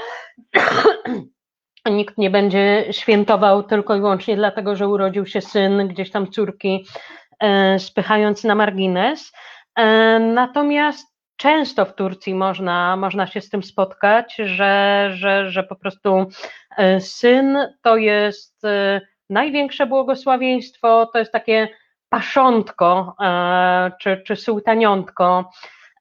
nikt 1.91 2.17
nie 2.17 2.29
będzie 2.29 2.85
świętował 2.91 3.63
tylko 3.63 3.95
i 3.95 3.99
wyłącznie 3.99 4.35
dlatego, 4.35 4.75
że 4.75 4.87
urodził 4.87 5.25
się 5.25 5.41
syn, 5.41 5.87
gdzieś 5.87 6.11
tam 6.11 6.31
córki, 6.31 6.85
e, 7.39 7.79
spychając 7.79 8.43
na 8.43 8.55
margines. 8.55 9.31
E, 9.75 10.19
natomiast 10.19 11.07
często 11.37 11.85
w 11.85 11.95
Turcji 11.95 12.35
można, 12.35 12.95
można 12.95 13.27
się 13.27 13.41
z 13.41 13.49
tym 13.49 13.63
spotkać, 13.63 14.35
że, 14.35 15.09
że, 15.13 15.49
że 15.49 15.63
po 15.63 15.75
prostu 15.75 16.25
e, 16.77 17.01
syn 17.01 17.57
to 17.81 17.97
jest 17.97 18.61
największe 19.31 19.85
błogosławieństwo 19.85 21.05
to 21.05 21.19
jest 21.19 21.31
takie 21.31 21.67
paszątko 22.09 23.15
e, 23.21 23.91
czy, 24.01 24.21
czy 24.25 24.35
sułtaniątko 24.35 25.49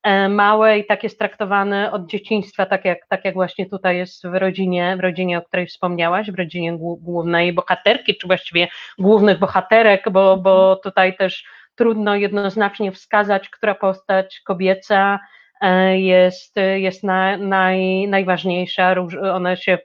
e, 0.02 0.28
małe 0.28 0.78
i 0.78 0.86
tak 0.86 1.04
jest 1.04 1.18
traktowane 1.18 1.92
od 1.92 2.06
dzieciństwa, 2.06 2.66
tak 2.66 2.84
jak, 2.84 3.06
tak 3.08 3.24
jak 3.24 3.34
właśnie 3.34 3.66
tutaj 3.66 3.96
jest 3.96 4.26
w 4.26 4.34
rodzinie, 4.34 4.96
w 4.96 5.00
rodzinie, 5.00 5.38
o 5.38 5.42
której 5.42 5.66
wspomniałaś, 5.66 6.30
w 6.30 6.38
rodzinie 6.38 6.78
głównej 6.78 7.52
bohaterki, 7.52 8.16
czy 8.16 8.26
właściwie 8.26 8.68
głównych 8.98 9.38
bohaterek, 9.38 10.10
bo, 10.10 10.36
bo 10.36 10.76
tutaj 10.76 11.16
też 11.16 11.44
trudno 11.74 12.16
jednoznacznie 12.16 12.92
wskazać, 12.92 13.48
która 13.48 13.74
postać 13.74 14.40
kobieca 14.40 15.20
e, 15.60 15.98
jest, 16.00 16.56
jest 16.76 17.04
na, 17.04 17.36
naj, 17.36 18.08
najważniejsza. 18.08 18.94
One 19.32 19.56
się 19.56 19.78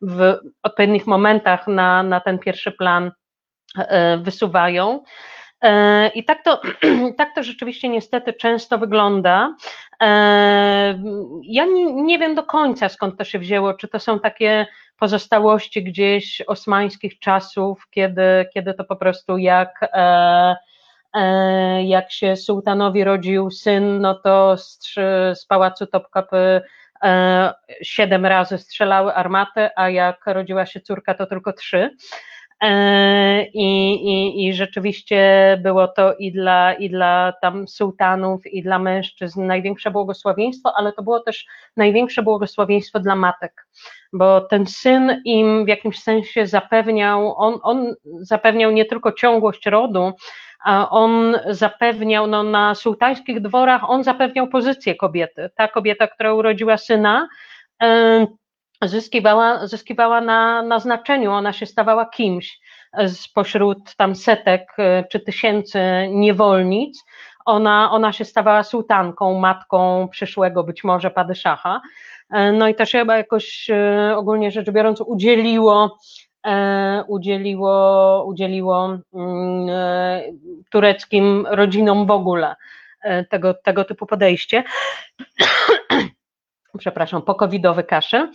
w 0.00 0.38
odpowiednich 0.62 1.06
momentach 1.06 1.66
na, 1.66 2.02
na 2.02 2.20
ten 2.20 2.38
pierwszy 2.38 2.72
plan 2.72 3.12
e, 3.78 4.18
wysuwają. 4.18 5.02
E, 5.62 6.08
I 6.08 6.24
tak 6.24 6.44
to, 6.44 6.60
tak 7.18 7.34
to 7.34 7.42
rzeczywiście 7.42 7.88
niestety 7.88 8.32
często 8.32 8.78
wygląda. 8.78 9.54
E, 10.02 10.06
ja 11.42 11.64
nie, 11.64 11.92
nie, 11.92 12.18
wiem 12.18 12.34
do 12.34 12.42
końca 12.42 12.88
skąd 12.88 13.18
to 13.18 13.24
się 13.24 13.38
wzięło, 13.38 13.74
czy 13.74 13.88
to 13.88 13.98
są 14.00 14.20
takie 14.20 14.66
pozostałości 14.98 15.84
gdzieś 15.84 16.42
osmańskich 16.46 17.18
czasów, 17.18 17.86
kiedy, 17.90 18.46
kiedy 18.54 18.74
to 18.74 18.84
po 18.84 18.96
prostu 18.96 19.38
jak, 19.38 19.90
jak 21.84 22.12
się 22.12 22.36
sułtanowi 22.36 23.04
rodził 23.04 23.50
syn, 23.50 24.00
no 24.00 24.14
to 24.14 24.56
z, 24.56 24.78
z 25.34 25.46
pałacu 25.46 25.86
Topkapy 25.86 26.62
siedem 27.82 28.26
razy 28.26 28.58
strzelały 28.58 29.14
armaty, 29.14 29.68
a 29.76 29.90
jak 29.90 30.26
rodziła 30.26 30.66
się 30.66 30.80
córka, 30.80 31.14
to 31.14 31.26
tylko 31.26 31.52
trzy. 31.52 31.90
E, 32.62 33.46
I, 33.54 33.94
i, 33.94 34.46
I 34.46 34.54
rzeczywiście 34.54 35.20
było 35.62 35.88
to 35.88 36.14
i 36.14 36.32
dla, 36.32 36.74
i 36.74 36.90
dla 36.90 37.32
tam 37.42 37.68
sułtanów, 37.68 38.46
i 38.46 38.62
dla 38.62 38.78
mężczyzn 38.78 39.46
największe 39.46 39.90
błogosławieństwo, 39.90 40.72
ale 40.76 40.92
to 40.92 41.02
było 41.02 41.20
też 41.20 41.46
największe 41.76 42.22
błogosławieństwo 42.22 43.00
dla 43.00 43.16
matek, 43.16 43.66
bo 44.12 44.40
ten 44.40 44.66
syn 44.66 45.22
im 45.24 45.64
w 45.64 45.68
jakimś 45.68 46.02
sensie 46.02 46.46
zapewniał, 46.46 47.34
on, 47.36 47.58
on 47.62 47.94
zapewniał 48.20 48.70
nie 48.70 48.84
tylko 48.84 49.12
ciągłość 49.12 49.66
rodu, 49.66 50.12
on 50.90 51.36
zapewniał 51.50 52.26
no, 52.26 52.42
na 52.42 52.74
sułtańskich 52.74 53.40
dworach, 53.40 53.90
on 53.90 54.04
zapewniał 54.04 54.48
pozycję 54.48 54.94
kobiety. 54.94 55.50
Ta 55.56 55.68
kobieta, 55.68 56.06
która 56.06 56.34
urodziła 56.34 56.76
syna, 56.76 57.28
zyskiwała, 58.82 59.66
zyskiwała 59.66 60.20
na, 60.20 60.62
na 60.62 60.78
znaczeniu, 60.78 61.32
ona 61.32 61.52
się 61.52 61.66
stawała 61.66 62.06
kimś 62.06 62.60
spośród 63.08 63.96
tam 63.96 64.14
setek 64.14 64.72
e, 64.78 65.04
czy 65.04 65.20
tysięcy 65.20 65.80
niewolnic, 66.10 67.04
ona, 67.44 67.90
ona 67.90 68.12
się 68.12 68.24
stawała 68.24 68.62
sułtanką, 68.62 69.38
matką 69.38 70.08
przyszłego 70.08 70.64
być 70.64 70.84
może 70.84 71.10
padyszacha. 71.10 71.80
E, 72.30 72.52
no 72.52 72.68
i 72.68 72.74
się 72.86 72.98
chyba 72.98 73.16
jakoś 73.16 73.70
e, 73.70 74.14
ogólnie 74.16 74.50
rzecz 74.50 74.70
biorąc 74.70 75.00
udzieliło 75.00 75.98
udzieliło, 77.08 78.24
udzieliło 78.26 78.98
mm, 79.14 79.68
tureckim 80.70 81.46
rodzinom 81.50 82.06
w 82.06 82.10
ogóle 82.10 82.56
tego, 83.30 83.54
tego 83.54 83.84
typu 83.84 84.06
podejście. 84.06 84.64
Przepraszam, 86.78 87.22
pokowidowy 87.22 87.84
kaszy. 87.84 88.30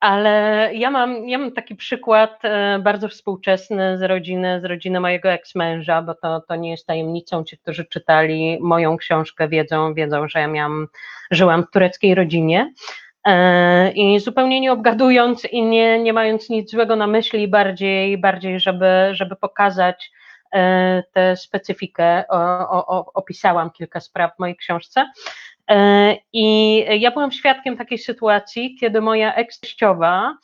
ale 0.00 0.70
ja 0.74 0.90
mam, 0.90 1.28
ja 1.28 1.38
mam 1.38 1.52
taki 1.52 1.76
przykład 1.76 2.44
e, 2.44 2.78
bardzo 2.78 3.08
współczesny 3.08 3.98
z 3.98 4.02
rodziny, 4.02 4.60
z 4.60 4.64
rodziny 4.64 5.00
mojego 5.00 5.28
eksmęża, 5.28 6.02
bo 6.02 6.14
to, 6.14 6.40
to 6.48 6.56
nie 6.56 6.70
jest 6.70 6.86
tajemnicą. 6.86 7.44
Ci, 7.44 7.58
którzy 7.58 7.84
czytali 7.84 8.58
moją 8.60 8.96
książkę, 8.96 9.48
wiedzą, 9.48 9.94
wiedzą, 9.94 10.28
że 10.28 10.40
ja 10.40 10.48
miałam, 10.48 10.86
żyłam 11.30 11.62
w 11.62 11.70
tureckiej 11.70 12.14
rodzinie. 12.14 12.72
E, 13.26 13.92
I 13.92 14.20
zupełnie 14.20 14.60
nie 14.60 14.72
obgadując 14.72 15.44
i 15.44 15.62
nie, 15.62 16.02
nie 16.02 16.12
mając 16.12 16.50
nic 16.50 16.70
złego 16.70 16.96
na 16.96 17.06
myśli, 17.06 17.48
bardziej, 17.48 18.18
bardziej 18.18 18.60
żeby, 18.60 19.08
żeby 19.12 19.36
pokazać 19.36 20.10
e, 20.52 21.02
tę 21.12 21.36
specyfikę, 21.36 22.24
o, 22.28 22.86
o, 22.86 23.12
opisałam 23.14 23.70
kilka 23.70 24.00
spraw 24.00 24.36
w 24.36 24.38
mojej 24.38 24.56
książce. 24.56 25.06
E, 25.70 26.16
I 26.32 26.76
ja 27.00 27.10
byłam 27.10 27.32
świadkiem 27.32 27.76
takiej 27.76 27.98
sytuacji, 27.98 28.76
kiedy 28.80 29.00
moja 29.00 29.34
eksteściowa 29.34 30.36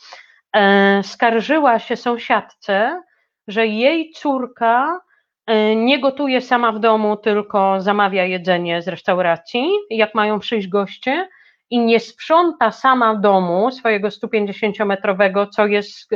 e, 0.57 1.03
skarżyła 1.03 1.79
się 1.79 1.97
sąsiadce, 1.97 3.03
że 3.49 3.67
jej 3.67 4.11
córka 4.11 5.01
e, 5.47 5.77
nie 5.77 6.01
gotuje 6.01 6.41
sama 6.41 6.73
w 6.73 6.81
domu, 6.81 7.17
tylko 7.17 7.81
zamawia 7.81 8.25
jedzenie 8.25 8.83
z 8.83 8.89
restauracji, 8.89 9.71
jak 9.91 10.15
mają 10.15 10.39
przyjść 10.39 10.69
goście, 10.69 11.29
i 11.71 11.79
nie 11.79 12.01
sprząta 12.01 12.73
sama 12.73 13.15
domu 13.15 13.71
swojego 13.71 14.09
150-metrowego, 14.09 15.49
co 15.51 15.67
jest, 15.67 16.11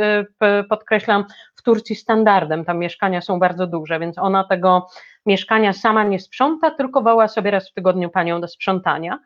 podkreślam, 0.68 1.24
w 1.60 1.62
Turcji 1.62 1.96
standardem. 1.96 2.64
Tam 2.64 2.78
mieszkania 2.78 3.20
są 3.20 3.38
bardzo 3.38 3.66
duże, 3.66 3.98
więc 3.98 4.18
ona 4.18 4.44
tego 4.44 4.86
mieszkania 5.26 5.72
sama 5.72 6.04
nie 6.04 6.18
sprząta, 6.18 6.70
tylko 6.70 7.02
woła 7.02 7.28
sobie 7.28 7.50
raz 7.50 7.70
w 7.70 7.74
tygodniu 7.74 8.10
panią 8.10 8.40
do 8.40 8.48
sprzątania. 8.48 9.18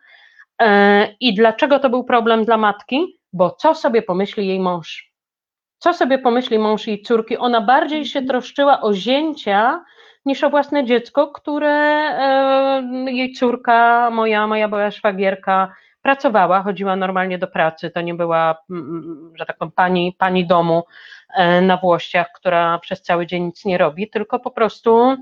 E, 0.63 1.09
I 1.21 1.35
dlaczego 1.35 1.79
to 1.79 1.91
był 1.91 2.05
problem 2.05 2.45
dla 2.45 2.57
matki? 2.57 3.19
Bo 3.33 3.51
co 3.51 3.75
sobie 3.75 4.03
pomyśli 4.03 4.47
jej 4.47 4.61
mąż? 4.61 5.13
Co 5.79 5.95
sobie 5.95 6.19
pomyśli 6.19 6.59
mąż 6.59 6.87
jej 6.87 7.03
córki? 7.03 7.37
Ona 7.37 7.61
bardziej 7.61 8.05
się 8.05 8.23
troszczyła 8.23 8.81
o 8.81 8.95
zięcia 8.95 9.85
niż 10.27 10.45
o 10.45 10.51
własne 10.51 10.85
dziecko, 10.85 11.29
które 11.29 11.71
e, 11.71 12.83
jej 13.07 13.33
córka, 13.33 14.11
moja, 14.11 14.47
moja 14.47 14.69
była 14.69 14.91
szwagierka, 14.91 15.75
pracowała, 16.03 16.63
chodziła 16.63 16.97
normalnie 16.97 17.39
do 17.39 17.47
pracy. 17.47 17.91
To 17.91 18.01
nie 18.01 18.15
była, 18.15 18.57
że 19.35 19.47
tak 19.47 19.59
powiem, 19.59 19.73
pani, 19.73 20.17
pani 20.19 20.47
domu 20.47 20.83
na 21.63 21.77
Włościach, 21.77 22.33
która 22.35 22.79
przez 22.79 23.03
cały 23.03 23.27
dzień 23.27 23.45
nic 23.45 23.65
nie 23.65 23.79
robi, 23.79 24.11
tylko 24.11 24.41
po 24.41 24.51
prostu 24.51 25.17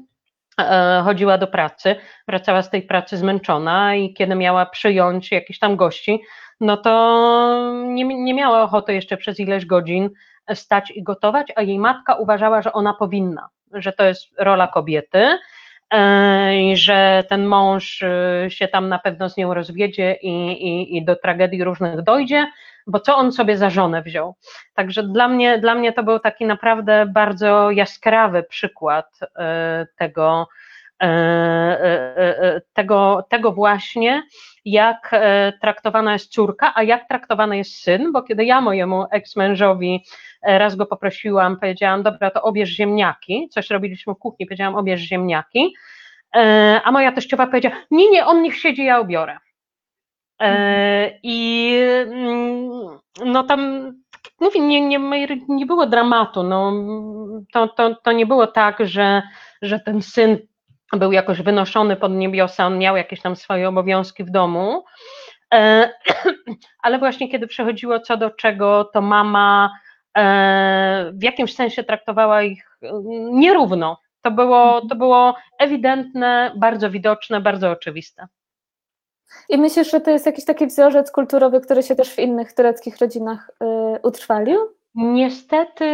E, 0.60 1.02
chodziła 1.04 1.38
do 1.38 1.46
pracy, 1.46 1.96
wracała 2.28 2.62
z 2.62 2.70
tej 2.70 2.82
pracy 2.82 3.16
zmęczona 3.16 3.94
i 3.94 4.14
kiedy 4.14 4.34
miała 4.34 4.66
przyjąć 4.66 5.32
jakichś 5.32 5.58
tam 5.58 5.76
gości, 5.76 6.22
no 6.60 6.76
to 6.76 7.72
nie, 7.86 8.04
nie 8.04 8.34
miała 8.34 8.62
ochoty 8.62 8.94
jeszcze 8.94 9.16
przez 9.16 9.40
ileś 9.40 9.66
godzin 9.66 10.10
stać 10.54 10.90
i 10.90 11.02
gotować, 11.02 11.52
a 11.56 11.62
jej 11.62 11.78
matka 11.78 12.14
uważała, 12.14 12.62
że 12.62 12.72
ona 12.72 12.94
powinna, 12.94 13.48
że 13.72 13.92
to 13.92 14.04
jest 14.04 14.22
rola 14.38 14.68
kobiety, 14.68 15.38
e, 15.90 16.62
i 16.62 16.76
że 16.76 17.24
ten 17.28 17.46
mąż 17.46 18.02
e, 18.02 18.46
się 18.48 18.68
tam 18.68 18.88
na 18.88 18.98
pewno 18.98 19.28
z 19.28 19.36
nią 19.36 19.54
rozwiedzie 19.54 20.16
i, 20.22 20.28
i, 20.68 20.96
i 20.96 21.04
do 21.04 21.16
tragedii 21.16 21.64
różnych 21.64 22.02
dojdzie, 22.02 22.46
bo 22.86 23.00
co 23.00 23.16
on 23.16 23.32
sobie 23.32 23.56
za 23.56 23.70
żonę 23.70 24.02
wziął. 24.02 24.34
Także 24.74 25.02
dla 25.02 25.28
mnie, 25.28 25.58
dla 25.58 25.74
mnie 25.74 25.92
to 25.92 26.02
był 26.02 26.18
taki 26.18 26.46
naprawdę 26.46 27.06
bardzo 27.06 27.70
jaskrawy 27.70 28.42
przykład 28.42 29.20
e, 29.36 29.86
tego, 29.96 30.48
e, 31.02 31.06
e, 31.06 32.60
tego, 32.72 33.26
tego 33.28 33.52
właśnie, 33.52 34.22
jak 34.64 35.10
traktowana 35.60 36.12
jest 36.12 36.32
córka, 36.32 36.72
a 36.74 36.82
jak 36.82 37.08
traktowany 37.08 37.56
jest 37.56 37.74
syn, 37.74 38.12
bo 38.12 38.22
kiedy 38.22 38.44
ja 38.44 38.60
mojemu 38.60 39.04
eksmężowi 39.10 40.04
raz 40.42 40.76
go 40.76 40.86
poprosiłam, 40.86 41.56
powiedziałam, 41.56 42.02
dobra, 42.02 42.30
to 42.30 42.42
obierz 42.42 42.68
ziemniaki, 42.68 43.48
coś 43.48 43.70
robiliśmy 43.70 44.14
w 44.14 44.18
kuchni, 44.18 44.46
powiedziałam, 44.46 44.74
obierz 44.74 45.00
ziemniaki, 45.00 45.74
a 46.84 46.92
moja 46.92 47.12
teściowa 47.12 47.46
powiedziała, 47.46 47.74
nie, 47.90 48.10
nie, 48.10 48.26
on 48.26 48.42
niech 48.42 48.56
siedzi, 48.56 48.84
ja 48.84 49.00
ubiorę. 49.00 49.38
E, 50.42 51.18
I 51.22 51.76
mm, 52.06 52.98
no 53.24 53.42
tam, 53.42 53.92
mówię, 54.40 54.60
nie, 54.60 54.80
nie, 54.80 55.00
nie 55.48 55.66
było 55.66 55.86
dramatu. 55.86 56.42
No, 56.42 56.72
to, 57.52 57.68
to, 57.68 57.94
to 57.94 58.12
nie 58.12 58.26
było 58.26 58.46
tak, 58.46 58.76
że, 58.86 59.22
że 59.62 59.80
ten 59.80 60.02
syn 60.02 60.38
był 60.92 61.12
jakoś 61.12 61.42
wynoszony 61.42 61.96
pod 61.96 62.12
niebiosa, 62.12 62.66
on 62.66 62.78
miał 62.78 62.96
jakieś 62.96 63.20
tam 63.20 63.36
swoje 63.36 63.68
obowiązki 63.68 64.24
w 64.24 64.30
domu. 64.30 64.84
E, 65.54 65.90
ale 66.82 66.98
właśnie 66.98 67.30
kiedy 67.30 67.46
przechodziło 67.46 68.00
co 68.00 68.16
do 68.16 68.30
czego, 68.30 68.84
to 68.84 69.00
mama 69.00 69.70
e, 70.18 71.10
w 71.14 71.22
jakimś 71.22 71.54
sensie 71.54 71.84
traktowała 71.84 72.42
ich 72.42 72.78
nierówno. 73.32 74.00
To 74.22 74.30
było, 74.30 74.80
to 74.88 74.96
było 74.96 75.36
ewidentne, 75.58 76.52
bardzo 76.56 76.90
widoczne, 76.90 77.40
bardzo 77.40 77.70
oczywiste. 77.70 78.26
I 79.48 79.58
myślisz, 79.58 79.90
że 79.90 80.00
to 80.00 80.10
jest 80.10 80.26
jakiś 80.26 80.44
taki 80.44 80.66
wzorzec 80.66 81.10
kulturowy, 81.10 81.60
który 81.60 81.82
się 81.82 81.96
też 81.96 82.10
w 82.14 82.18
innych 82.18 82.52
tureckich 82.52 82.98
rodzinach 82.98 83.50
y, 83.50 83.66
utrwalił? 84.02 84.58
Niestety 84.94 85.84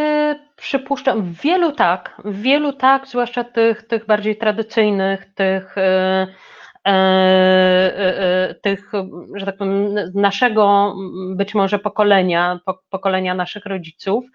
przypuszczam, 0.56 1.22
w 1.22 1.40
wielu 1.40 1.72
tak, 1.72 2.22
wielu 2.24 2.72
tak, 2.72 3.06
zwłaszcza 3.06 3.44
tych, 3.44 3.82
tych 3.86 4.06
bardziej 4.06 4.36
tradycyjnych, 4.36 5.34
tych, 5.34 5.78
y, 5.78 5.82
y, 6.90 8.54
tych, 8.54 8.92
że 9.34 9.46
tak 9.46 9.56
powiem, 9.56 9.94
naszego 10.14 10.94
być 11.34 11.54
może 11.54 11.78
pokolenia, 11.78 12.60
pokolenia 12.90 13.34
naszych 13.34 13.66
rodziców, 13.66 14.24
E, 14.24 14.32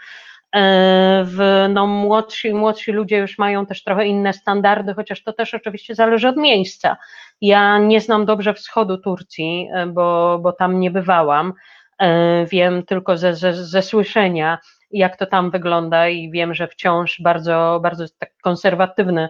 w, 1.25 1.65
no, 1.69 1.87
młodsi, 1.87 2.53
młodsi 2.53 2.91
ludzie 2.91 3.17
już 3.17 3.37
mają 3.37 3.65
też 3.65 3.83
trochę 3.83 4.05
inne 4.05 4.33
standardy, 4.33 4.93
chociaż 4.93 5.23
to 5.23 5.33
też 5.33 5.53
oczywiście 5.53 5.95
zależy 5.95 6.27
od 6.27 6.37
miejsca. 6.37 6.97
Ja 7.41 7.77
nie 7.77 8.01
znam 8.01 8.25
dobrze 8.25 8.53
wschodu 8.53 8.97
Turcji, 8.97 9.69
e, 9.73 9.85
bo, 9.85 10.39
bo 10.41 10.51
tam 10.51 10.79
nie 10.79 10.91
bywałam. 10.91 11.53
E, 11.99 12.45
wiem 12.45 12.85
tylko 12.85 13.17
ze, 13.17 13.35
ze, 13.35 13.53
ze 13.53 13.81
słyszenia, 13.81 14.57
jak 14.91 15.17
to 15.17 15.25
tam 15.25 15.51
wygląda, 15.51 16.07
i 16.07 16.31
wiem, 16.31 16.53
że 16.53 16.67
wciąż 16.67 17.21
bardzo, 17.21 17.79
bardzo 17.83 18.05
tak 18.19 18.31
konserwatywny 18.41 19.29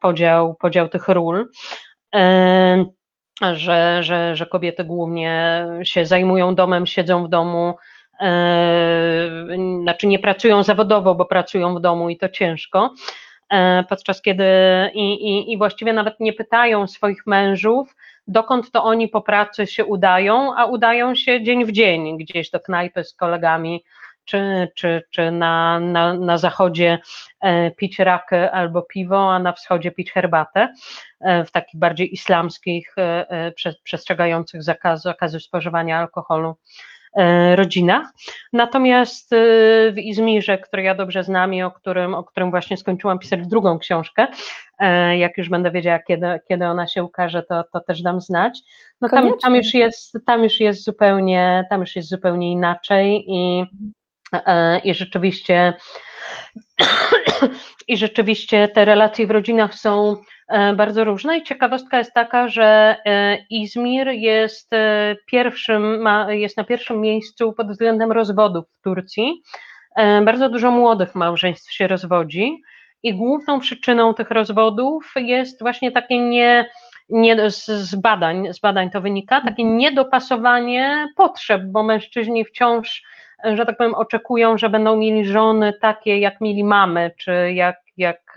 podział, 0.00 0.54
podział 0.54 0.88
tych 0.88 1.08
ról. 1.08 1.48
Że, 3.52 4.02
że, 4.02 4.36
że 4.36 4.46
kobiety 4.46 4.84
głównie 4.84 5.66
się 5.82 6.06
zajmują 6.06 6.54
domem, 6.54 6.86
siedzą 6.86 7.26
w 7.26 7.28
domu, 7.28 7.74
E, 7.74 7.76
znaczy 9.82 10.06
nie 10.06 10.18
pracują 10.18 10.62
zawodowo, 10.62 11.14
bo 11.14 11.24
pracują 11.24 11.74
w 11.74 11.80
domu 11.80 12.10
i 12.10 12.16
to 12.16 12.28
ciężko, 12.28 12.94
e, 13.50 13.84
podczas 13.88 14.22
kiedy 14.22 14.44
i, 14.94 15.12
i, 15.12 15.52
i 15.52 15.58
właściwie 15.58 15.92
nawet 15.92 16.20
nie 16.20 16.32
pytają 16.32 16.86
swoich 16.86 17.26
mężów, 17.26 17.96
dokąd 18.28 18.70
to 18.70 18.84
oni 18.84 19.08
po 19.08 19.20
pracy 19.20 19.66
się 19.66 19.84
udają, 19.84 20.56
a 20.56 20.64
udają 20.64 21.14
się 21.14 21.42
dzień 21.42 21.64
w 21.64 21.72
dzień 21.72 22.18
gdzieś 22.18 22.50
do 22.50 22.60
knajpy 22.60 23.04
z 23.04 23.14
kolegami, 23.14 23.84
czy, 24.24 24.68
czy, 24.74 25.02
czy 25.10 25.30
na, 25.30 25.80
na, 25.80 26.14
na 26.14 26.38
zachodzie 26.38 26.98
e, 27.40 27.70
pić 27.70 27.98
rakę 27.98 28.50
albo 28.50 28.82
piwo, 28.82 29.34
a 29.34 29.38
na 29.38 29.52
wschodzie 29.52 29.90
pić 29.90 30.12
herbatę 30.12 30.74
w 31.46 31.50
takich 31.50 31.80
bardziej 31.80 32.14
islamskich, 32.14 32.94
przestrzegających 33.84 34.62
zakazu, 34.62 35.02
zakazu 35.02 35.40
spożywania 35.40 35.98
alkoholu. 35.98 36.48
E, 36.48 36.95
rodzinach. 37.54 38.06
Natomiast 38.52 39.32
e, 39.32 39.36
w 39.92 39.98
Izmirze, 39.98 40.58
który 40.58 40.82
ja 40.82 40.94
dobrze 40.94 41.24
znam 41.24 41.54
i 41.54 41.62
o 41.62 41.70
którym, 41.70 42.14
o 42.14 42.24
którym 42.24 42.50
właśnie 42.50 42.76
skończyłam 42.76 43.18
pisać 43.18 43.46
drugą 43.46 43.78
książkę, 43.78 44.26
e, 44.78 45.18
jak 45.18 45.38
już 45.38 45.48
będę 45.48 45.70
wiedziała, 45.70 45.98
kiedy, 45.98 46.26
kiedy 46.48 46.66
ona 46.66 46.86
się 46.86 47.04
ukaże, 47.04 47.42
to, 47.42 47.64
to 47.72 47.80
też 47.80 48.02
dam 48.02 48.20
znać. 48.20 48.60
No 49.00 49.08
tam, 49.08 49.38
tam, 49.42 49.56
już 49.56 49.74
jest, 49.74 50.18
tam 50.26 50.44
już 50.44 50.60
jest 50.60 50.84
zupełnie, 50.84 51.64
tam 51.70 51.80
już 51.80 51.96
jest 51.96 52.08
zupełnie 52.08 52.52
inaczej 52.52 53.24
i, 53.28 53.64
i 54.84 54.94
rzeczywiście 54.94 55.74
i 57.88 57.96
rzeczywiście 57.96 58.68
te 58.68 58.84
relacje 58.84 59.26
w 59.26 59.30
rodzinach 59.30 59.74
są 59.74 60.16
E, 60.16 60.35
bardzo 60.76 61.04
różne 61.04 61.38
i 61.38 61.42
ciekawostka 61.42 61.98
jest 61.98 62.12
taka, 62.12 62.48
że 62.48 62.96
e, 63.06 63.38
Izmir 63.50 64.08
jest, 64.08 64.72
e, 64.72 65.16
pierwszym, 65.26 66.00
ma, 66.02 66.32
jest 66.32 66.56
na 66.56 66.64
pierwszym 66.64 67.00
miejscu 67.00 67.52
pod 67.52 67.70
względem 67.70 68.12
rozwodów 68.12 68.64
w 68.78 68.82
Turcji. 68.82 69.42
Bardzo 70.24 70.48
dużo 70.48 70.70
młodych 70.70 71.14
małżeństw 71.14 71.72
się 71.72 71.86
rozwodzi 71.86 72.62
i 73.02 73.14
główną 73.14 73.60
przyczyną 73.60 74.14
tych 74.14 74.30
rozwodów 74.30 75.12
jest 75.16 75.60
właśnie 75.60 75.92
takie 75.92 76.18
nie, 76.18 76.70
nie 77.08 77.50
z, 77.50 77.94
badań, 77.94 78.52
z 78.52 78.60
badań 78.60 78.90
to 78.90 79.00
wynika, 79.00 79.40
takie 79.40 79.64
niedopasowanie 79.64 81.08
potrzeb, 81.16 81.62
bo 81.64 81.82
mężczyźni 81.82 82.44
wciąż, 82.44 83.02
że 83.44 83.66
tak 83.66 83.76
powiem, 83.76 83.94
oczekują, 83.94 84.58
że 84.58 84.70
będą 84.70 84.96
mieli 84.96 85.24
żony 85.24 85.72
takie, 85.80 86.18
jak 86.18 86.40
mieli 86.40 86.64
mamy, 86.64 87.10
czy 87.18 87.52
jak, 87.52 87.76
jak 87.96 88.34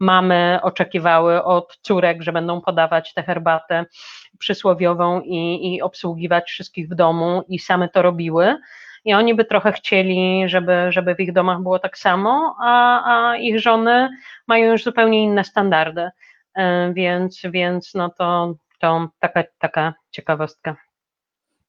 mamy 0.00 0.58
oczekiwały 0.62 1.44
od 1.44 1.78
córek, 1.82 2.22
że 2.22 2.32
będą 2.32 2.60
podawać 2.60 3.14
tę 3.14 3.22
herbatę 3.22 3.84
przysłowiową 4.38 5.20
i, 5.20 5.74
i 5.74 5.82
obsługiwać 5.82 6.48
wszystkich 6.50 6.88
w 6.88 6.94
domu 6.94 7.42
i 7.48 7.58
same 7.58 7.88
to 7.88 8.02
robiły. 8.02 8.56
I 9.04 9.14
oni 9.14 9.34
by 9.34 9.44
trochę 9.44 9.72
chcieli, 9.72 10.42
żeby, 10.46 10.86
żeby 10.88 11.14
w 11.14 11.20
ich 11.20 11.32
domach 11.32 11.62
było 11.62 11.78
tak 11.78 11.98
samo, 11.98 12.56
a, 12.60 13.02
a 13.04 13.36
ich 13.36 13.60
żony 13.60 14.08
mają 14.46 14.72
już 14.72 14.84
zupełnie 14.84 15.22
inne 15.22 15.44
standardy. 15.44 16.10
E, 16.54 16.92
więc, 16.92 17.40
więc 17.44 17.94
no 17.94 18.10
to, 18.10 18.54
to 18.80 19.08
taka, 19.18 19.44
taka 19.58 19.94
ciekawostka. 20.10 20.76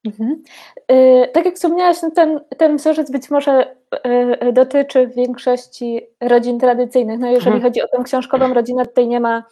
Mhm. 0.05 0.43
E, 0.87 1.27
tak 1.27 1.45
jak 1.45 1.55
wspomniałaś, 1.55 1.97
no 2.03 2.11
ten, 2.11 2.39
ten 2.57 2.77
wzorzec 2.77 3.11
być 3.11 3.29
może 3.29 3.75
e, 3.91 4.51
dotyczy 4.53 5.07
większości 5.07 6.01
rodzin 6.21 6.59
tradycyjnych. 6.59 7.19
No 7.19 7.27
jeżeli 7.27 7.55
mhm. 7.55 7.63
chodzi 7.63 7.81
o 7.81 7.87
tę 7.87 8.03
książkową 8.03 8.53
rodzinę, 8.53 8.85
tutaj 8.85 9.07
nie 9.07 9.19
ma 9.19 9.43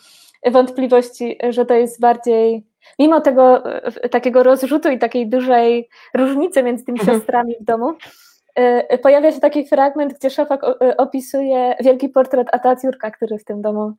wątpliwości, 0.52 1.38
że 1.50 1.66
to 1.66 1.74
jest 1.74 2.00
bardziej, 2.00 2.64
mimo 3.00 3.22
tego 3.22 3.64
takiego 4.12 4.44
rozrzutu 4.44 4.90
i 4.90 5.00
takiej 5.00 5.30
dużej 5.30 5.90
różnicy 6.14 6.64
między 6.64 6.86
tymi 6.86 7.00
mhm. 7.00 7.18
siostrami 7.18 7.56
w 7.62 7.64
domu, 7.64 7.94
pojawia 9.02 9.32
się 9.32 9.40
taki 9.40 9.68
fragment, 9.68 10.14
gdzie 10.14 10.30
Szafak 10.30 10.64
y, 10.64 10.98
opisuje 10.98 11.76
wielki 11.80 12.10
portret 12.10 12.48
Atatürka, 12.56 13.12
który 13.12 13.38
w 13.38 13.44
tym 13.44 13.62
domu 13.62 13.94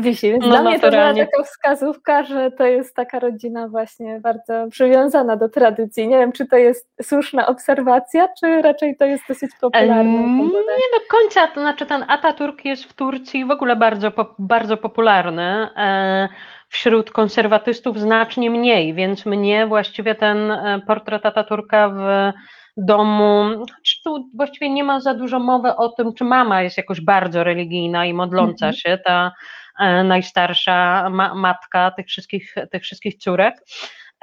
wisi. 0.00 0.32
Więc 0.32 0.44
no, 0.44 0.50
dla 0.50 0.62
mnie 0.62 0.80
to 0.80 0.90
była 0.90 1.14
taka 1.14 1.42
wskazówka, 1.44 2.22
że 2.22 2.50
to 2.50 2.64
jest 2.64 2.96
taka 2.96 3.18
rodzina 3.18 3.68
właśnie 3.68 4.20
bardzo 4.20 4.66
przywiązana 4.70 5.36
do 5.36 5.48
tradycji. 5.48 6.08
Nie 6.08 6.18
wiem, 6.18 6.32
czy 6.32 6.46
to 6.46 6.56
jest 6.56 6.88
słuszna 7.02 7.46
obserwacja, 7.46 8.28
czy 8.40 8.62
raczej 8.62 8.96
to 8.96 9.04
jest 9.04 9.24
dosyć 9.28 9.50
popularne. 9.60 10.04
Nie 10.04 10.98
do 10.98 11.06
końca, 11.10 11.46
to 11.46 11.60
znaczy 11.60 11.86
ten 11.86 12.02
Atatürk 12.02 12.64
jest 12.64 12.84
w 12.84 12.92
Turcji 12.92 13.44
w 13.44 13.50
ogóle 13.50 13.76
bardzo, 13.76 14.12
bardzo 14.38 14.76
popularny. 14.76 15.68
E, 15.76 16.28
wśród 16.68 17.10
konserwatystów 17.10 18.00
znacznie 18.00 18.50
mniej, 18.50 18.94
więc 18.94 19.26
mnie 19.26 19.66
właściwie 19.66 20.14
ten 20.14 20.50
e, 20.50 20.80
portret 20.86 21.22
Atatürka 21.22 21.90
w 21.94 22.32
domu, 22.76 23.64
tu 24.04 24.30
właściwie 24.34 24.70
nie 24.70 24.84
ma 24.84 25.00
za 25.00 25.14
dużo 25.14 25.38
mowy 25.38 25.76
o 25.76 25.88
tym, 25.88 26.14
czy 26.14 26.24
mama 26.24 26.62
jest 26.62 26.76
jakoś 26.76 27.00
bardzo 27.00 27.44
religijna 27.44 28.06
i 28.06 28.14
modląca 28.14 28.66
mhm. 28.66 28.74
się, 28.74 28.98
ta 29.04 29.32
e, 29.78 30.04
najstarsza 30.04 31.10
ma, 31.10 31.34
matka 31.34 31.90
tych 31.90 32.06
wszystkich, 32.06 32.54
tych 32.70 32.82
wszystkich 32.82 33.16
córek. 33.16 33.54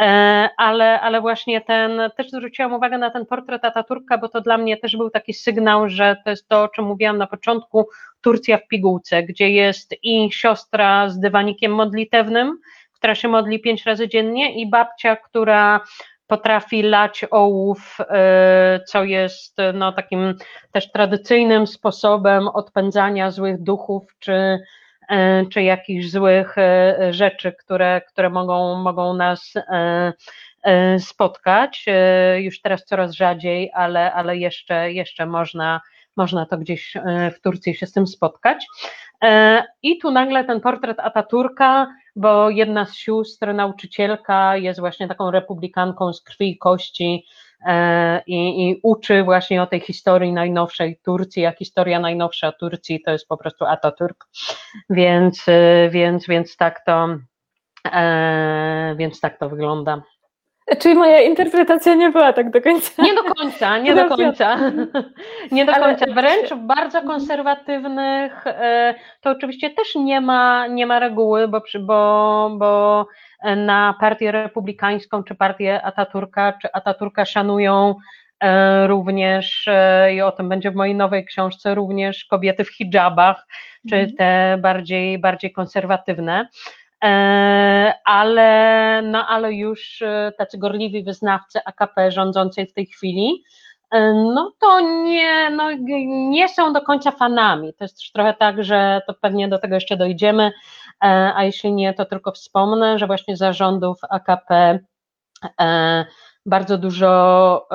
E, 0.01 0.49
ale, 0.57 1.01
ale 1.01 1.21
właśnie 1.21 1.61
ten, 1.61 2.01
też 2.17 2.29
zwróciłam 2.29 2.73
uwagę 2.73 2.97
na 2.97 3.09
ten 3.09 3.25
portret 3.25 3.65
Ataturka, 3.65 4.17
bo 4.17 4.29
to 4.29 4.41
dla 4.41 4.57
mnie 4.57 4.77
też 4.77 4.97
był 4.97 5.09
taki 5.09 5.33
sygnał, 5.33 5.89
że 5.89 6.15
to 6.23 6.29
jest 6.29 6.47
to, 6.47 6.63
o 6.63 6.67
czym 6.67 6.85
mówiłam 6.85 7.17
na 7.17 7.27
początku, 7.27 7.87
Turcja 8.21 8.57
w 8.57 8.67
pigułce, 8.67 9.23
gdzie 9.23 9.49
jest 9.49 9.95
i 10.03 10.29
siostra 10.31 11.09
z 11.09 11.19
dywanikiem 11.19 11.75
modlitewnym, 11.75 12.57
która 12.93 13.15
się 13.15 13.27
modli 13.27 13.59
pięć 13.59 13.85
razy 13.85 14.07
dziennie 14.07 14.61
i 14.61 14.69
babcia, 14.69 15.15
która 15.15 15.81
potrafi 16.31 16.83
lać 16.83 17.25
ołów, 17.31 17.97
e, 17.99 18.79
co 18.87 19.03
jest 19.03 19.57
no, 19.73 19.91
takim 19.91 20.35
też 20.71 20.91
tradycyjnym 20.91 21.67
sposobem 21.67 22.47
odpędzania 22.47 23.31
złych 23.31 23.63
duchów 23.63 24.15
czy, 24.19 24.59
e, 25.09 25.45
czy 25.45 25.61
jakichś 25.61 26.09
złych 26.09 26.55
rzeczy, 27.09 27.51
które, 27.51 28.01
które 28.01 28.29
mogą, 28.29 28.75
mogą 28.75 29.13
nas 29.13 29.53
spotkać. 30.99 31.85
Już 32.37 32.61
teraz 32.61 32.85
coraz 32.85 33.11
rzadziej, 33.11 33.71
ale, 33.73 34.13
ale 34.13 34.37
jeszcze, 34.37 34.91
jeszcze 34.91 35.25
można, 35.25 35.81
można 36.17 36.45
to 36.45 36.57
gdzieś 36.57 36.93
w 37.35 37.41
Turcji 37.41 37.75
się 37.75 37.85
z 37.85 37.91
tym 37.91 38.07
spotkać. 38.07 38.67
I 39.83 39.97
tu 39.97 40.11
nagle 40.11 40.45
ten 40.45 40.61
portret 40.61 40.99
Ataturka 40.99 41.87
bo 42.15 42.49
jedna 42.49 42.85
z 42.85 42.95
sióstr, 42.95 43.53
nauczycielka, 43.53 44.57
jest 44.57 44.79
właśnie 44.79 45.07
taką 45.07 45.31
republikanką 45.31 46.13
z 46.13 46.21
krwi 46.21 46.51
i 46.51 46.57
kości 46.57 47.25
e, 47.65 48.21
i, 48.27 48.69
i 48.69 48.79
uczy 48.83 49.23
właśnie 49.23 49.61
o 49.61 49.67
tej 49.67 49.79
historii 49.79 50.33
najnowszej 50.33 50.99
Turcji, 51.03 51.45
a 51.45 51.51
historia 51.51 51.99
najnowsza 51.99 52.51
Turcji 52.51 53.01
to 53.05 53.11
jest 53.11 53.27
po 53.27 53.37
prostu 53.37 53.65
Atatürk, 53.65 54.27
więc, 54.89 55.43
e, 55.47 55.89
więc, 55.89 56.27
więc 56.27 56.57
tak 56.57 56.85
to 56.85 57.07
e, 57.93 58.95
więc 58.97 59.19
tak 59.19 59.39
to 59.39 59.49
wygląda. 59.49 60.01
Czyli 60.79 60.95
moja 60.95 61.21
interpretacja 61.21 61.95
nie 61.95 62.09
była 62.09 62.33
tak 62.33 62.51
do 62.51 62.61
końca. 62.61 63.03
Nie 63.03 63.15
do 63.15 63.23
końca, 63.23 63.77
nie 63.77 63.95
do 63.95 64.05
końca. 64.05 64.57
Nie 65.51 65.65
do 65.65 65.73
końca. 65.73 66.05
Wręcz 66.05 66.49
w 66.49 66.57
bardzo 66.57 67.01
konserwatywnych 67.01 68.47
e, 68.47 68.95
to 69.21 69.29
oczywiście 69.29 69.69
też 69.69 69.95
nie 69.95 70.21
ma, 70.21 70.67
nie 70.67 70.85
ma 70.85 70.99
reguły, 70.99 71.47
bo, 71.47 71.61
bo, 71.79 72.51
bo 72.57 73.07
na 73.55 73.95
partię 73.99 74.31
republikańską, 74.31 75.23
czy 75.23 75.35
partię 75.35 75.81
Ataturka, 75.81 76.53
czy 76.61 76.71
Ataturka 76.71 77.25
szanują 77.25 77.95
e, 78.39 78.87
również, 78.87 79.67
e, 79.67 80.13
i 80.13 80.21
o 80.21 80.31
tym 80.31 80.49
będzie 80.49 80.71
w 80.71 80.75
mojej 80.75 80.95
nowej 80.95 81.25
książce, 81.25 81.75
również 81.75 82.25
kobiety 82.25 82.63
w 82.63 82.69
hijabach, 82.69 83.47
czy 83.89 83.95
mhm. 83.95 84.15
te 84.15 84.57
bardziej, 84.61 85.19
bardziej 85.19 85.51
konserwatywne. 85.51 86.47
E, 87.03 87.93
ale, 88.05 89.01
no, 89.01 89.27
ale 89.27 89.53
już 89.53 90.01
e, 90.01 90.31
tacy 90.37 90.57
gorliwi 90.57 91.03
wyznawcy 91.03 91.59
AKP 91.65 92.11
rządzącej 92.11 92.67
w 92.67 92.73
tej 92.73 92.85
chwili, 92.85 93.43
e, 93.91 94.13
no 94.13 94.51
to 94.59 94.79
nie, 94.79 95.49
no, 95.49 95.71
nie 96.29 96.49
są 96.49 96.73
do 96.73 96.81
końca 96.81 97.11
fanami. 97.11 97.73
To 97.73 97.83
jest 97.83 97.97
też 97.97 98.11
trochę 98.11 98.33
tak, 98.33 98.63
że 98.63 99.01
to 99.07 99.13
pewnie 99.13 99.47
do 99.47 99.59
tego 99.59 99.75
jeszcze 99.75 99.97
dojdziemy, 99.97 100.51
a 101.35 101.43
jeśli 101.43 101.73
nie, 101.73 101.93
to 101.93 102.05
tylko 102.05 102.31
wspomnę, 102.31 102.99
że 102.99 103.07
właśnie 103.07 103.37
zarządów 103.37 103.97
AKP 104.09 104.79
bardzo 106.45 106.77
dużo 106.77 107.67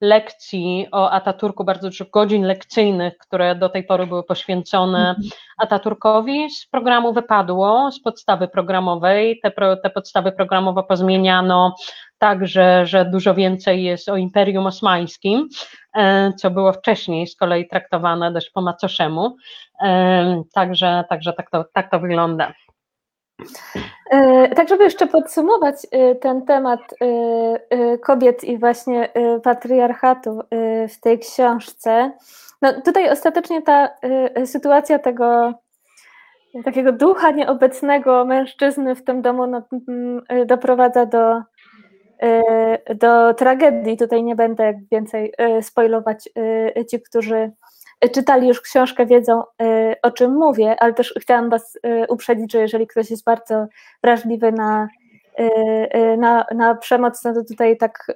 lekcji 0.00 0.86
o 0.92 1.10
Ataturku, 1.10 1.64
bardzo 1.64 1.88
dużo 1.88 2.04
godzin 2.12 2.42
lekcyjnych, 2.42 3.18
które 3.18 3.54
do 3.54 3.68
tej 3.68 3.84
pory 3.84 4.06
były 4.06 4.22
poświęcone 4.22 4.98
mhm. 4.98 5.28
Ataturkowi, 5.58 6.50
z 6.50 6.66
programu 6.66 7.12
wypadło, 7.12 7.92
z 7.92 8.00
podstawy 8.00 8.48
programowej. 8.48 9.40
Te, 9.42 9.52
te 9.82 9.90
podstawy 9.90 10.32
programowe 10.32 10.82
pozmieniano 10.82 11.74
tak, 12.18 12.46
że, 12.46 12.86
że 12.86 13.04
dużo 13.04 13.34
więcej 13.34 13.82
jest 13.82 14.08
o 14.08 14.16
Imperium 14.16 14.66
Osmańskim, 14.66 15.48
e, 15.96 16.32
co 16.32 16.50
było 16.50 16.72
wcześniej 16.72 17.26
z 17.26 17.36
kolei 17.36 17.68
traktowane 17.68 18.32
dość 18.32 18.50
po 18.50 18.60
macoszemu. 18.60 19.36
E, 19.82 20.42
także, 20.54 21.04
także 21.08 21.32
tak, 21.32 21.50
to, 21.50 21.64
tak 21.72 21.90
to 21.90 22.00
wygląda. 22.00 22.52
E, 24.10 24.48
tak, 24.48 24.68
żeby 24.68 24.84
jeszcze 24.84 25.06
podsumować 25.06 25.86
e, 25.90 26.14
ten 26.14 26.46
temat 26.46 26.80
e, 27.70 27.98
kobiet 27.98 28.44
i 28.44 28.58
właśnie 28.58 29.08
patriarchatu 29.42 30.40
w 30.88 31.00
tej 31.00 31.18
książce, 31.18 32.12
no 32.62 32.82
tutaj 32.82 33.10
ostatecznie 33.10 33.62
ta 33.62 33.88
sytuacja 34.44 34.98
tego 34.98 35.54
takiego 36.64 36.92
ducha 36.92 37.30
nieobecnego 37.30 38.24
mężczyzny 38.24 38.94
w 38.94 39.04
tym 39.04 39.22
domu 39.22 39.46
no, 39.46 39.62
doprowadza 40.46 41.06
do, 41.06 41.42
do 42.94 43.34
tragedii. 43.34 43.96
Tutaj 43.96 44.22
nie 44.22 44.36
będę 44.36 44.80
więcej 44.92 45.32
spoilować 45.62 46.28
ci, 46.90 47.02
którzy 47.02 47.52
czytali 48.08 48.48
już 48.48 48.60
książkę, 48.60 49.06
wiedzą 49.06 49.42
y, 49.42 49.96
o 50.02 50.10
czym 50.10 50.34
mówię, 50.34 50.76
ale 50.78 50.94
też 50.94 51.14
chciałam 51.20 51.50
Was 51.50 51.76
y, 51.76 52.06
uprzedzić, 52.08 52.52
że 52.52 52.60
jeżeli 52.60 52.86
ktoś 52.86 53.10
jest 53.10 53.24
bardzo 53.24 53.66
wrażliwy 54.02 54.52
na, 54.52 54.88
y, 55.40 56.16
na, 56.16 56.46
na 56.54 56.74
przemoc, 56.74 57.24
no 57.24 57.34
to 57.34 57.44
tutaj 57.44 57.76
tak 57.76 58.06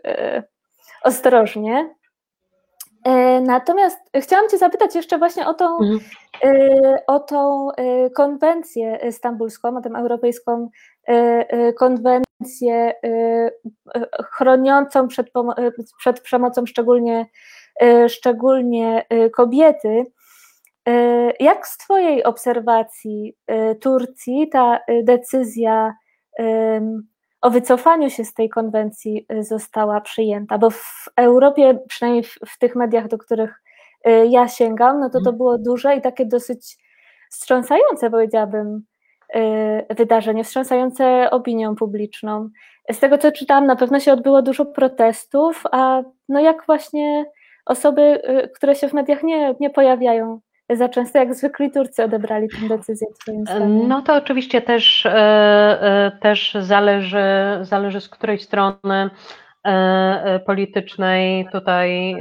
ostrożnie. 1.03 1.95
Natomiast 3.43 3.99
chciałam 4.17 4.49
Cię 4.49 4.59
zapytać 4.59 4.95
jeszcze 4.95 5.19
właśnie 5.19 5.47
o 5.47 5.55
tą, 5.55 5.79
mhm. 5.79 6.01
o 7.07 7.21
tą 7.21 7.69
konwencję 8.15 9.13
stambulską, 9.13 9.77
o 9.77 9.81
tę 9.81 9.91
europejską 9.97 10.69
konwencję 11.79 12.24
chroniącą 14.33 15.09
przed, 15.09 15.31
przed 15.99 16.21
przemocą 16.21 16.67
szczególnie 16.67 17.27
szczególnie 18.09 19.07
kobiety. 19.33 20.07
Jak 21.41 21.67
z 21.67 21.79
Twojej 21.79 22.25
obserwacji 22.25 23.37
Turcji 23.81 24.49
ta 24.49 24.81
decyzja 25.03 25.95
o 27.41 27.51
wycofaniu 27.51 28.11
się 28.11 28.25
z 28.25 28.35
tej 28.35 28.49
konwencji 28.49 29.27
została 29.41 30.01
przyjęta? 30.01 30.59
Bo 30.59 30.71
w 30.71 31.09
Europie, 31.17 31.79
przynajmniej 31.89 32.25
w, 32.25 32.39
w 32.47 32.59
tych 32.59 32.77
mediach, 32.77 33.09
do 33.09 33.19
których 33.19 33.63
ja 34.29 34.49
sięgam, 34.49 35.01
no 35.01 35.07
to 35.07 35.13
to 35.13 35.19
mhm. 35.19 35.37
było 35.37 35.59
duże 35.59 35.97
i 35.97 36.01
takie 36.01 36.27
dosyć 36.27 36.79
wstrząsające, 37.31 38.11
powiedziałabym, 38.11 38.85
wydarzenie, 39.91 40.45
wstrząsające 40.45 41.31
opinią 41.31 41.75
publiczną. 41.77 42.49
Z 42.93 42.99
tego, 42.99 43.19
co 43.19 43.33
czytałam, 43.33 43.67
na 43.67 43.77
pewno 43.77 44.01
się 44.01 44.13
odbyło 44.13 44.43
dużo 44.43 44.67
protestów, 44.67 45.63
a 45.73 46.03
no 46.29 46.41
jak 46.41 46.67
właśnie 46.67 47.25
osoby, 47.67 48.03
y, 48.03 48.49
które 48.49 48.75
się 48.75 48.89
w 48.89 48.93
mediach 48.93 49.23
nie, 49.23 49.55
nie 49.61 49.71
pojawiają, 49.71 50.41
za 50.71 50.89
często, 50.89 51.19
jak 51.19 51.35
zwykli 51.35 51.71
Turcy 51.71 52.05
odebrali 52.05 52.49
tę 52.49 52.69
decyzję 52.69 53.07
zdaniem? 53.21 53.89
No 53.89 54.03
to 54.03 54.15
oczywiście 54.15 54.63
też, 54.63 55.07
też 56.21 56.57
zależy, 56.61 57.25
zależy 57.63 58.01
z 58.01 58.09
której 58.09 58.39
strony 58.39 59.11
politycznej 60.47 61.49
tutaj 61.53 62.17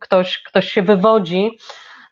ktoś, 0.00 0.42
ktoś 0.42 0.72
się 0.72 0.82
wywodzi. 0.82 1.58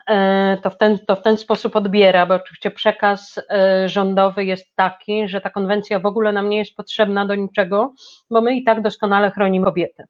E, 0.09 0.57
to 0.63 0.69
w, 0.69 0.77
ten, 0.77 0.99
to 1.07 1.15
w 1.15 1.21
ten 1.21 1.37
sposób 1.37 1.75
odbiera, 1.75 2.25
bo 2.25 2.35
oczywiście 2.35 2.71
przekaz 2.71 3.39
e, 3.49 3.89
rządowy 3.89 4.45
jest 4.45 4.75
taki, 4.75 5.27
że 5.27 5.41
ta 5.41 5.49
konwencja 5.49 5.99
w 5.99 6.05
ogóle 6.05 6.31
nam 6.31 6.49
nie 6.49 6.57
jest 6.57 6.75
potrzebna 6.75 7.25
do 7.25 7.35
niczego, 7.35 7.93
bo 8.29 8.41
my 8.41 8.55
i 8.55 8.63
tak 8.63 8.81
doskonale 8.81 9.31
chronimy 9.31 9.65
kobiety. 9.65 10.03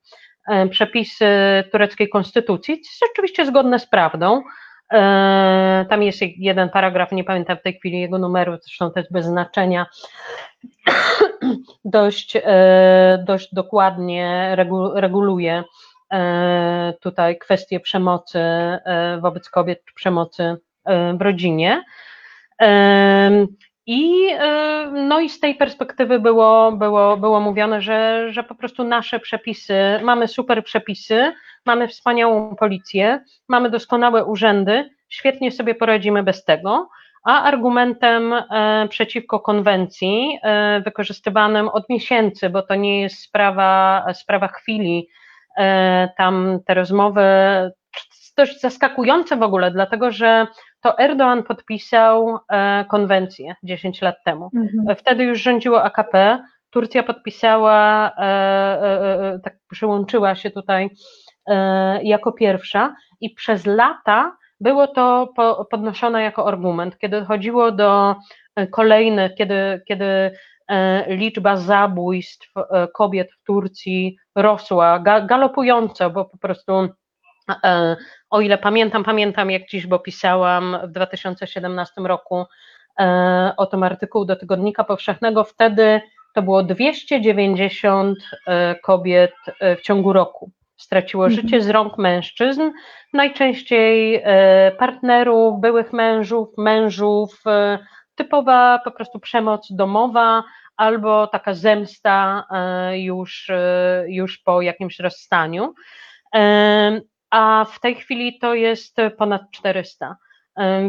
E, 0.47 0.67
przepisy 0.67 1.25
tureckiej 1.71 2.09
konstytucji 2.09 2.75
jest 2.75 3.11
oczywiście 3.11 3.45
zgodne 3.45 3.79
z 3.79 3.89
prawdą. 3.89 4.41
Tam 5.89 6.03
jest 6.03 6.21
jeden 6.21 6.69
paragraf, 6.69 7.11
nie 7.11 7.23
pamiętam 7.23 7.57
w 7.57 7.61
tej 7.61 7.73
chwili 7.73 7.99
jego 7.99 8.17
numeru, 8.19 8.57
zresztą 8.61 8.91
jest 8.95 9.11
bez 9.11 9.25
znaczenia, 9.25 9.85
dość, 11.85 12.37
dość 13.25 13.53
dokładnie 13.53 14.55
reguluje 14.93 15.63
tutaj 17.01 17.37
kwestie 17.37 17.79
przemocy 17.79 18.39
e, 18.39 19.19
wobec 19.21 19.49
kobiet, 19.49 19.83
przemocy 19.95 20.57
e, 20.85 21.13
w 21.13 21.21
rodzinie. 21.21 21.83
I, 23.85 24.27
no 24.93 25.19
i 25.19 25.29
z 25.29 25.39
tej 25.39 25.55
perspektywy 25.55 26.19
było, 26.19 26.71
było, 26.71 27.17
było 27.17 27.39
mówione, 27.39 27.81
że, 27.81 28.27
że 28.31 28.43
po 28.43 28.55
prostu 28.55 28.83
nasze 28.83 29.19
przepisy, 29.19 29.99
mamy 30.03 30.27
super 30.27 30.63
przepisy, 30.63 31.33
mamy 31.65 31.87
wspaniałą 31.87 32.55
policję, 32.55 33.23
mamy 33.47 33.69
doskonałe 33.69 34.25
urzędy, 34.25 34.89
świetnie 35.09 35.51
sobie 35.51 35.75
poradzimy 35.75 36.23
bez 36.23 36.45
tego. 36.45 36.89
A 37.23 37.43
argumentem 37.43 38.33
przeciwko 38.89 39.39
konwencji, 39.39 40.39
wykorzystywanym 40.85 41.69
od 41.69 41.89
miesięcy, 41.89 42.49
bo 42.49 42.61
to 42.61 42.75
nie 42.75 43.01
jest 43.01 43.19
sprawa, 43.19 44.05
sprawa 44.13 44.47
chwili, 44.47 45.09
E, 45.09 45.18
tam 46.17 46.59
te 46.65 46.73
rozmowy 46.73 47.21
dość 48.39 48.61
zaskakujące 48.61 49.35
w 49.35 49.43
ogóle, 49.43 49.71
dlatego 49.71 50.11
że 50.11 50.47
to 50.81 50.89
Erdoğan 50.99 51.43
podpisał 51.43 52.39
e, 52.49 52.85
konwencję 52.89 53.55
10 53.63 54.01
lat 54.01 54.15
temu. 54.25 54.49
Mhm. 54.55 54.95
Wtedy 54.95 55.23
już 55.23 55.41
rządziło 55.41 55.83
AKP. 55.83 56.43
Turcja 56.69 57.03
podpisała, 57.03 58.11
e, 58.17 59.39
tak 59.43 59.53
przyłączyła 59.71 60.35
się 60.35 60.51
tutaj 60.51 60.89
jako 62.03 62.31
pierwsza 62.31 62.95
i 63.21 63.29
przez 63.29 63.65
lata 63.65 64.37
było 64.59 64.87
to 64.87 65.33
podnoszone 65.71 66.23
jako 66.23 66.47
argument, 66.47 66.97
kiedy 66.97 67.25
chodziło 67.25 67.71
do 67.71 68.15
kolejnych, 68.71 69.35
kiedy, 69.35 69.81
kiedy 69.87 70.31
liczba 71.07 71.57
zabójstw 71.57 72.53
kobiet 72.93 73.31
w 73.31 73.43
Turcji 73.43 74.17
rosła 74.35 74.99
galopująco, 74.99 76.09
bo 76.09 76.25
po 76.25 76.37
prostu 76.37 76.89
e, 77.63 77.95
o 78.29 78.41
ile 78.41 78.57
pamiętam, 78.57 79.03
pamiętam 79.03 79.51
jak 79.51 79.67
dziś, 79.69 79.87
bo 79.87 79.99
pisałam 79.99 80.77
w 80.83 80.91
2017 80.91 82.01
roku 82.01 82.45
e, 82.99 83.53
o 83.57 83.65
tym 83.65 83.83
artykuł 83.83 84.25
do 84.25 84.35
Tygodnika 84.35 84.83
Powszechnego, 84.83 85.43
wtedy 85.43 86.01
to 86.33 86.41
było 86.41 86.63
290 86.63 88.17
e, 88.47 88.75
kobiet 88.75 89.33
w 89.77 89.81
ciągu 89.81 90.13
roku. 90.13 90.51
Straciło 90.77 91.25
mhm. 91.25 91.41
życie 91.41 91.61
z 91.61 91.69
rąk 91.69 91.97
mężczyzn, 91.97 92.61
najczęściej 93.13 94.23
partnerów, 94.77 95.59
byłych 95.61 95.93
mężów, 95.93 96.49
mężów, 96.57 97.43
typowa 98.19 98.79
po 98.83 98.91
prostu 98.91 99.19
przemoc 99.19 99.67
domowa, 99.71 100.43
albo 100.77 101.27
taka 101.27 101.53
zemsta 101.53 102.43
e, 102.51 102.99
już, 102.99 103.49
e, 103.49 104.05
już 104.07 104.37
po 104.37 104.61
jakimś 104.61 104.99
rozstaniu. 104.99 105.73
E, 106.35 107.01
a 107.29 107.65
w 107.73 107.79
tej 107.79 107.95
chwili 107.95 108.39
to 108.39 108.53
jest 108.53 108.97
ponad 109.17 109.41
400. 109.51 110.15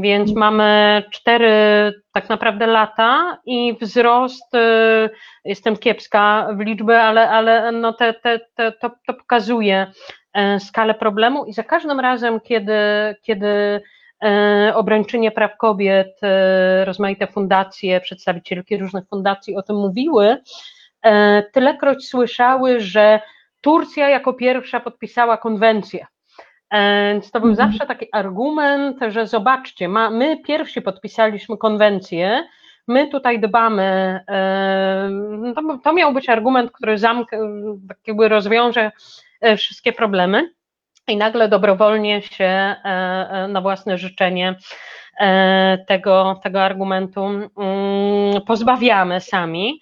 Więc 0.00 0.34
mamy 0.34 1.02
cztery 1.10 1.92
tak 2.12 2.28
naprawdę 2.28 2.66
lata 2.66 3.38
i 3.46 3.76
wzrost, 3.80 4.52
jestem 5.44 5.76
kiepska 5.76 6.48
w 6.56 6.60
liczbę, 6.60 7.02
ale, 7.02 7.30
ale 7.30 7.72
no 7.72 7.92
te, 7.92 8.14
te, 8.14 8.40
te, 8.54 8.72
to, 8.72 8.90
to 9.06 9.14
pokazuje 9.14 9.92
skalę 10.58 10.94
problemu 10.94 11.44
i 11.44 11.52
za 11.52 11.62
każdym 11.62 12.00
razem, 12.00 12.40
kiedy, 12.40 12.74
kiedy 13.22 13.80
obrończynie 14.74 15.30
praw 15.30 15.56
kobiet, 15.56 16.20
e, 16.22 16.84
rozmaite 16.84 17.26
fundacje, 17.26 18.00
przedstawicielki 18.00 18.76
różnych 18.76 19.08
fundacji 19.08 19.56
o 19.56 19.62
tym 19.62 19.76
mówiły, 19.76 20.36
e, 21.02 21.42
tylekroć 21.42 22.08
słyszały, 22.08 22.80
że 22.80 23.20
Turcja 23.60 24.08
jako 24.08 24.32
pierwsza 24.32 24.80
podpisała 24.80 25.36
konwencję. 25.36 26.06
Więc 26.72 27.30
to 27.30 27.40
był 27.40 27.50
mhm. 27.50 27.70
zawsze 27.70 27.86
taki 27.86 28.06
argument, 28.12 28.98
że 29.08 29.26
zobaczcie, 29.26 29.88
ma, 29.88 30.10
my 30.10 30.42
pierwsi 30.42 30.82
podpisaliśmy 30.82 31.56
konwencję, 31.56 32.48
my 32.88 33.08
tutaj 33.08 33.40
dbamy. 33.40 34.20
To, 35.54 35.78
to 35.84 35.92
miał 35.92 36.12
być 36.12 36.28
argument, 36.28 36.72
który 36.72 36.98
zamk, 36.98 37.30
tak 37.88 37.98
jakby 38.06 38.28
rozwiąże 38.28 38.92
wszystkie 39.56 39.92
problemy 39.92 40.50
i 41.10 41.16
nagle 41.16 41.48
dobrowolnie 41.48 42.22
się 42.22 42.44
e, 42.44 42.76
e, 42.84 43.48
na 43.48 43.60
własne 43.60 43.98
życzenie 43.98 44.54
e, 45.20 45.78
tego, 45.88 46.40
tego 46.42 46.62
argumentu 46.62 47.24
mm, 47.24 47.50
pozbawiamy 48.46 49.20
sami. 49.20 49.80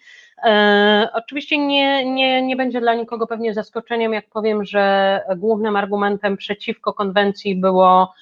Oczywiście 1.13 1.59
nie, 1.59 2.05
nie, 2.05 2.43
nie 2.43 2.57
będzie 2.57 2.81
dla 2.81 2.95
nikogo 2.95 3.27
pewnie 3.27 3.55
zaskoczeniem, 3.55 4.13
jak 4.13 4.31
powiem, 4.31 4.65
że 4.65 5.21
głównym 5.37 5.77
argumentem 5.77 6.37
przeciwko 6.37 6.93
konwencji 6.93 7.57
było 7.57 8.15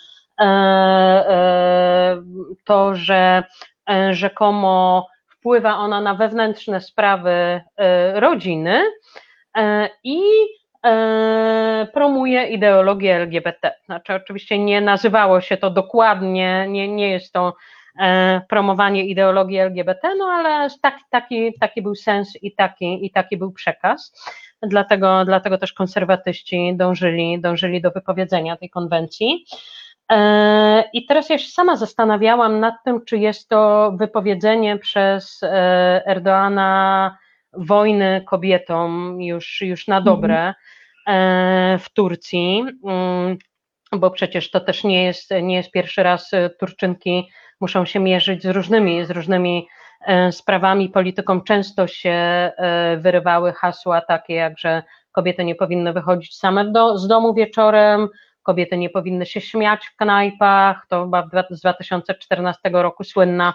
to, 2.65 2.95
że 2.95 3.45
rzekomo 4.11 5.07
wpływa 5.29 5.77
ona 5.77 6.01
na 6.01 6.15
wewnętrzne 6.15 6.81
sprawy 6.81 7.61
rodziny 8.15 8.83
i 10.05 10.21
promuje 11.93 12.47
ideologię 12.47 13.15
LGBT. 13.15 13.75
Znaczy, 13.85 14.15
oczywiście 14.15 14.59
nie 14.59 14.81
nazywało 14.81 15.41
się 15.41 15.57
to 15.57 15.71
dokładnie, 15.71 16.67
nie, 16.69 16.89
nie 16.89 17.11
jest 17.11 17.33
to 17.33 17.55
e, 17.99 18.41
promowanie 18.49 19.05
ideologii 19.05 19.59
LGBT, 19.59 20.15
no 20.19 20.25
ale 20.25 20.69
taki, 20.83 21.05
taki, 21.11 21.55
taki 21.61 21.83
był 21.83 21.95
sens 21.95 22.43
i 22.43 22.55
taki, 22.55 23.07
i 23.07 23.11
taki 23.11 23.37
był 23.37 23.53
przekaz. 23.53 24.13
Dlatego, 24.63 25.25
dlatego 25.25 25.59
też 25.59 25.73
konserwatyści 25.73 26.73
dążyli, 26.77 27.41
dążyli 27.41 27.81
do 27.81 27.91
wypowiedzenia 27.91 28.57
tej 28.57 28.71
konwencji. 28.71 29.45
E, 30.13 30.85
I 30.93 31.07
teraz 31.07 31.31
ja 31.31 31.39
się 31.39 31.49
sama 31.49 31.77
zastanawiałam 31.77 32.61
nad 32.61 32.75
tym, 32.85 33.05
czy 33.05 33.19
jest 33.19 33.49
to 33.49 33.93
wypowiedzenie 33.99 34.79
przez 34.79 35.41
Erdoana 36.07 37.19
wojny 37.59 38.23
kobietom 38.27 39.23
już, 39.23 39.61
już 39.61 39.89
na 39.89 40.01
dobre. 40.01 40.35
Mhm 40.35 40.55
E, 41.07 41.79
w 41.79 41.91
Turcji, 41.91 42.65
mm, 42.85 43.37
bo 43.93 44.11
przecież 44.11 44.51
to 44.51 44.61
też 44.61 44.85
nie 44.85 45.05
jest, 45.05 45.31
nie 45.43 45.57
jest 45.57 45.71
pierwszy 45.71 46.03
raz 46.03 46.33
e, 46.33 46.51
Turczynki 46.51 47.29
muszą 47.61 47.85
się 47.85 48.01
mierzyć 48.01 48.43
z 48.43 48.47
różnymi, 48.47 49.05
z 49.05 49.11
różnymi 49.11 49.69
e, 50.07 50.33
sprawami, 50.33 50.89
polityką. 50.89 51.41
Często 51.41 51.87
się 51.87 52.17
wyrywały 52.99 53.53
hasła 53.53 54.01
takie 54.01 54.35
jak, 54.35 54.59
że 54.59 54.83
kobiety 55.13 55.45
nie 55.45 55.55
powinny 55.55 55.93
wychodzić 55.93 56.37
same 56.37 56.65
do, 56.65 56.99
z 56.99 57.09
domu 57.09 57.35
wieczorem, 57.35 58.09
kobiety 58.43 58.77
nie 58.77 58.91
powinny 58.91 59.27
się 59.27 59.41
śmiać 59.41 59.87
w 59.87 59.97
knajpach, 59.97 60.87
to 60.89 61.05
chyba 61.05 61.29
z 61.51 61.61
2014 61.61 62.71
roku 62.73 63.05
słynna 63.05 63.55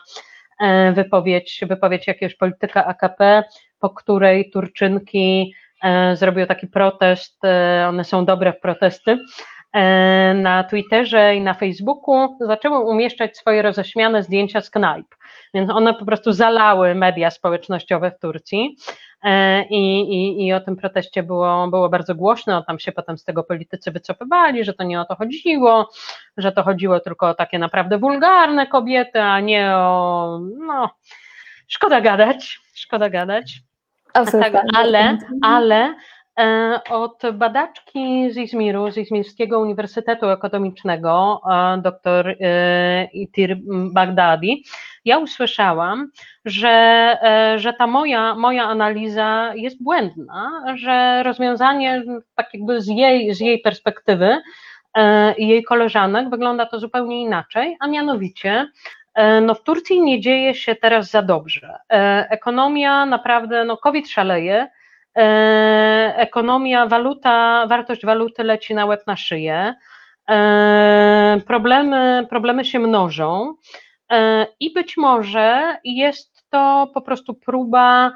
wypowiedź, 0.93 1.63
wypowiedź 1.67 2.07
jakiegoś 2.07 2.35
polityka 2.35 2.85
AKP, 2.85 3.43
po 3.81 3.89
której 3.89 4.51
Turczynki 4.51 5.53
E, 5.81 6.15
zrobił 6.15 6.45
taki 6.45 6.67
protest, 6.67 7.45
e, 7.45 7.85
one 7.89 8.03
są 8.03 8.25
dobre 8.25 8.53
w 8.53 8.59
protesty, 8.59 9.17
e, 9.73 10.33
na 10.33 10.63
Twitterze 10.63 11.35
i 11.35 11.41
na 11.41 11.53
Facebooku 11.53 12.37
zaczęły 12.41 12.79
umieszczać 12.79 13.37
swoje 13.37 13.61
roześmiane 13.61 14.23
zdjęcia 14.23 14.61
z 14.61 14.69
knajp, 14.69 15.07
więc 15.53 15.71
one 15.71 15.93
po 15.93 16.05
prostu 16.05 16.31
zalały 16.31 16.95
media 16.95 17.31
społecznościowe 17.31 18.11
w 18.11 18.19
Turcji. 18.19 18.75
I, 19.69 19.99
i, 19.99 20.45
I 20.45 20.53
o 20.53 20.59
tym 20.59 20.75
proteście 20.75 21.23
było, 21.23 21.67
było 21.67 21.89
bardzo 21.89 22.15
głośno, 22.15 22.63
tam 22.63 22.79
się 22.79 22.91
potem 22.91 23.17
z 23.17 23.23
tego 23.23 23.43
politycy 23.43 23.91
wycofywali, 23.91 24.63
że 24.63 24.73
to 24.73 24.83
nie 24.83 25.01
o 25.01 25.05
to 25.05 25.15
chodziło, 25.15 25.89
że 26.37 26.51
to 26.51 26.63
chodziło 26.63 26.99
tylko 26.99 27.29
o 27.29 27.33
takie 27.33 27.59
naprawdę 27.59 27.97
wulgarne 27.97 28.67
kobiety, 28.67 29.21
a 29.21 29.39
nie 29.39 29.75
o. 29.75 30.39
No, 30.67 30.89
szkoda 31.67 32.01
gadać, 32.01 32.59
szkoda 32.73 33.09
gadać. 33.09 33.61
Tak, 34.13 34.53
ale, 34.75 35.17
ale 35.41 35.95
od 36.89 37.21
badaczki 37.33 38.31
z 38.31 38.37
Izmiru, 38.37 38.91
z 38.91 38.97
Izmirskiego 38.97 39.59
Uniwersytetu 39.59 40.29
Ekonomicznego, 40.29 41.41
dr 41.77 42.35
Itir 43.13 43.57
Bagdadi, 43.93 44.63
ja 45.05 45.17
usłyszałam, 45.17 46.11
że, 46.45 47.17
że 47.57 47.73
ta 47.73 47.87
moja, 47.87 48.35
moja 48.35 48.63
analiza 48.63 49.51
jest 49.55 49.83
błędna, 49.83 50.51
że 50.75 51.23
rozwiązanie 51.23 52.03
tak 52.35 52.53
jakby 52.53 52.81
z 52.81 52.87
jej, 52.87 53.33
z 53.35 53.39
jej 53.39 53.59
perspektywy 53.59 54.41
i 55.37 55.47
jej 55.47 55.63
koleżanek 55.63 56.29
wygląda 56.29 56.65
to 56.65 56.79
zupełnie 56.79 57.21
inaczej, 57.21 57.77
a 57.79 57.87
mianowicie 57.87 58.67
no 59.41 59.55
w 59.55 59.63
Turcji 59.63 60.01
nie 60.01 60.19
dzieje 60.19 60.55
się 60.55 60.75
teraz 60.75 61.09
za 61.09 61.21
dobrze. 61.21 61.77
Ekonomia 62.29 63.05
naprawdę, 63.05 63.65
no 63.65 63.77
COVID 63.77 64.09
szaleje, 64.09 64.67
E, 65.17 66.13
ekonomia, 66.17 66.87
waluta, 66.87 67.67
wartość 67.67 68.05
waluty 68.05 68.43
leci 68.43 68.75
na 68.75 68.85
łeb 68.85 69.07
na 69.07 69.15
szyję, 69.15 69.75
e, 70.29 71.41
problemy, 71.47 72.27
problemy 72.29 72.65
się 72.65 72.79
mnożą. 72.79 73.55
E, 74.11 74.47
i 74.59 74.73
być 74.73 74.97
może 74.97 75.77
jest 75.83 76.43
to 76.49 76.91
po 76.93 77.01
prostu 77.01 77.33
próba 77.33 78.11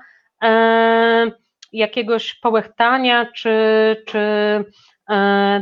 jakiegoś 1.73 2.35
połechtania 2.35 3.25
czy, 3.25 3.55
czy 4.07 4.21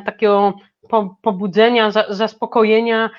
takiego 0.05 0.53
pobudzenia, 1.21 1.91
zaspokojenia 2.09 3.09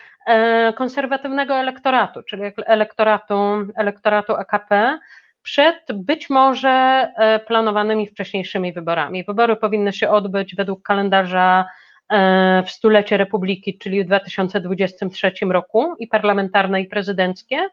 konserwatywnego 0.75 1.55
elektoratu, 1.55 2.23
czyli 2.23 2.43
elektoratu, 2.67 3.35
elektoratu 3.77 4.35
AKP, 4.35 4.99
przed 5.45 5.77
być 5.95 6.31
może 6.31 6.69
e, 7.17 7.39
planowanymi 7.39 8.07
wcześniejszymi 8.07 8.73
wyborami. 8.73 9.25
Wybory 9.25 9.57
powinny 9.57 9.93
się 9.93 10.11
odbyć 10.11 10.55
według 10.55 10.83
kalendarza 10.83 11.65
e, 12.09 12.63
w 12.67 12.71
stulecie 12.71 13.17
Republiki, 13.17 13.79
czyli 13.79 14.05
w 14.05 14.07
2023 14.07 15.33
roku 15.51 15.95
i 15.99 16.07
parlamentarne 16.07 16.81
i 16.81 16.87
prezydenckie. 16.87 17.69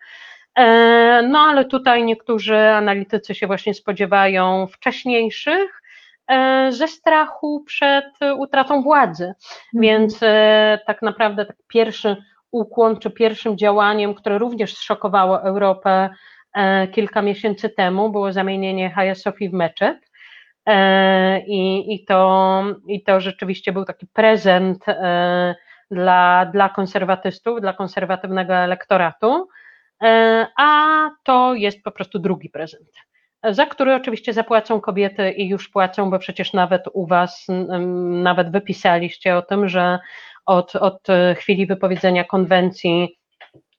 E, 0.55 1.21
no 1.21 1.39
ale 1.39 1.65
tutaj 1.65 2.03
niektórzy 2.03 2.57
analitycy 2.57 3.35
się 3.35 3.47
właśnie 3.47 3.73
spodziewają 3.73 4.67
wcześniejszych 4.67 5.81
ze 6.69 6.87
strachu 6.87 7.63
przed 7.63 8.05
utratą 8.37 8.81
władzy. 8.81 9.23
Mhm. 9.23 9.35
Więc 9.73 10.19
tak 10.87 11.01
naprawdę 11.01 11.45
tak 11.45 11.55
pierwszy 11.67 12.15
ukłon, 12.51 12.99
czy 12.99 13.11
pierwszym 13.11 13.57
działaniem, 13.57 14.13
które 14.13 14.37
również 14.37 14.75
zszokowało 14.75 15.41
Europę, 15.43 16.09
E, 16.53 16.87
kilka 16.87 17.21
miesięcy 17.21 17.69
temu 17.69 18.09
było 18.09 18.33
zamienienie 18.33 18.89
Hagia 18.89 19.15
Sofii 19.15 19.49
w 19.49 19.53
meczet. 19.53 19.97
E, 20.65 21.39
I, 21.39 21.93
i, 21.93 22.05
to, 22.05 22.63
I 22.87 23.03
to 23.03 23.21
rzeczywiście 23.21 23.71
był 23.71 23.85
taki 23.85 24.07
prezent 24.07 24.83
e, 24.87 25.55
dla, 25.91 26.45
dla 26.45 26.69
konserwatystów, 26.69 27.61
dla 27.61 27.73
konserwatywnego 27.73 28.53
elektoratu, 28.53 29.47
a 30.57 31.09
to 31.23 31.53
jest 31.53 31.83
po 31.83 31.91
prostu 31.91 32.19
drugi 32.19 32.49
prezent, 32.49 32.89
za 33.43 33.65
który 33.65 33.95
oczywiście 33.95 34.33
zapłacą 34.33 34.81
kobiety 34.81 35.31
i 35.31 35.49
już 35.49 35.69
płacą, 35.69 36.09
bo 36.09 36.19
przecież 36.19 36.53
nawet 36.53 36.83
u 36.93 37.07
Was, 37.07 37.47
nawet 38.23 38.51
wypisaliście 38.51 39.37
o 39.37 39.41
tym, 39.41 39.69
że 39.69 39.99
od, 40.45 40.75
od 40.75 41.07
chwili 41.35 41.65
wypowiedzenia 41.65 42.23
konwencji 42.23 43.17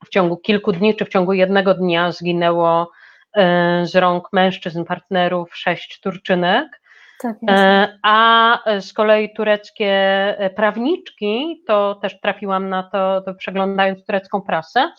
w 0.05 0.09
ciągu 0.09 0.37
kilku 0.37 0.73
dni 0.73 0.97
czy 0.97 1.05
w 1.05 1.09
ciągu 1.09 1.33
jednego 1.33 1.75
dnia 1.75 2.13
zginęło 2.13 2.91
e, 3.37 3.87
z 3.87 3.97
rąk 3.97 4.29
mężczyzn, 4.33 4.85
partnerów 4.85 5.57
sześć 5.57 6.01
Turczynek. 6.01 6.83
Tak 7.23 7.37
e, 7.49 7.99
a 8.03 8.59
z 8.81 8.93
kolei 8.93 9.35
tureckie 9.35 9.91
e, 10.39 10.51
prawniczki, 10.51 11.63
to 11.67 11.95
też 11.95 12.21
trafiłam 12.21 12.69
na 12.69 12.83
to, 12.83 13.21
to 13.21 13.35
przeglądając 13.35 14.05
turecką 14.07 14.41
prasę, 14.41 14.93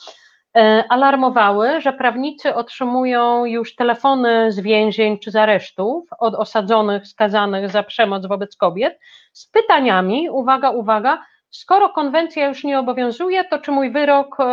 alarmowały, 0.90 1.82
że 1.82 1.94
prawnicy 1.94 2.56
otrzymują 2.56 3.46
już 3.46 3.76
telefony 3.76 4.52
z 4.52 4.60
więzień 4.60 5.20
czy 5.20 5.32
z 5.32 5.36
aresztów 5.36 6.10
od 6.20 6.36
osadzonych, 6.36 7.08
skazanych 7.08 7.70
za 7.72 7.84
przemoc 7.84 8.26
wobec 8.26 8.56
kobiet 8.56 9.00
z 9.34 9.48
pytaniami, 9.48 10.30
uwaga, 10.30 10.70
uwaga, 10.70 11.24
skoro 11.54 11.90
konwencja 11.90 12.48
już 12.48 12.64
nie 12.64 12.80
obowiązuje, 12.80 13.44
to 13.44 13.60
czy 13.60 13.72
mój 13.72 13.92
wyrok 13.92 14.40
e, 14.40 14.46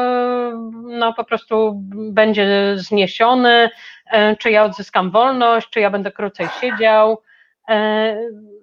no, 0.83 1.13
po 1.15 1.25
prostu 1.25 1.73
będzie 2.13 2.75
zniesiony, 2.77 3.71
e, 4.11 4.37
czy 4.37 4.51
ja 4.51 4.65
odzyskam 4.65 5.11
wolność, 5.11 5.71
czy 5.71 5.81
ja 5.81 5.91
będę 5.91 6.13
krócej 6.13 6.47
siedział. 6.61 7.23
E, 7.69 8.17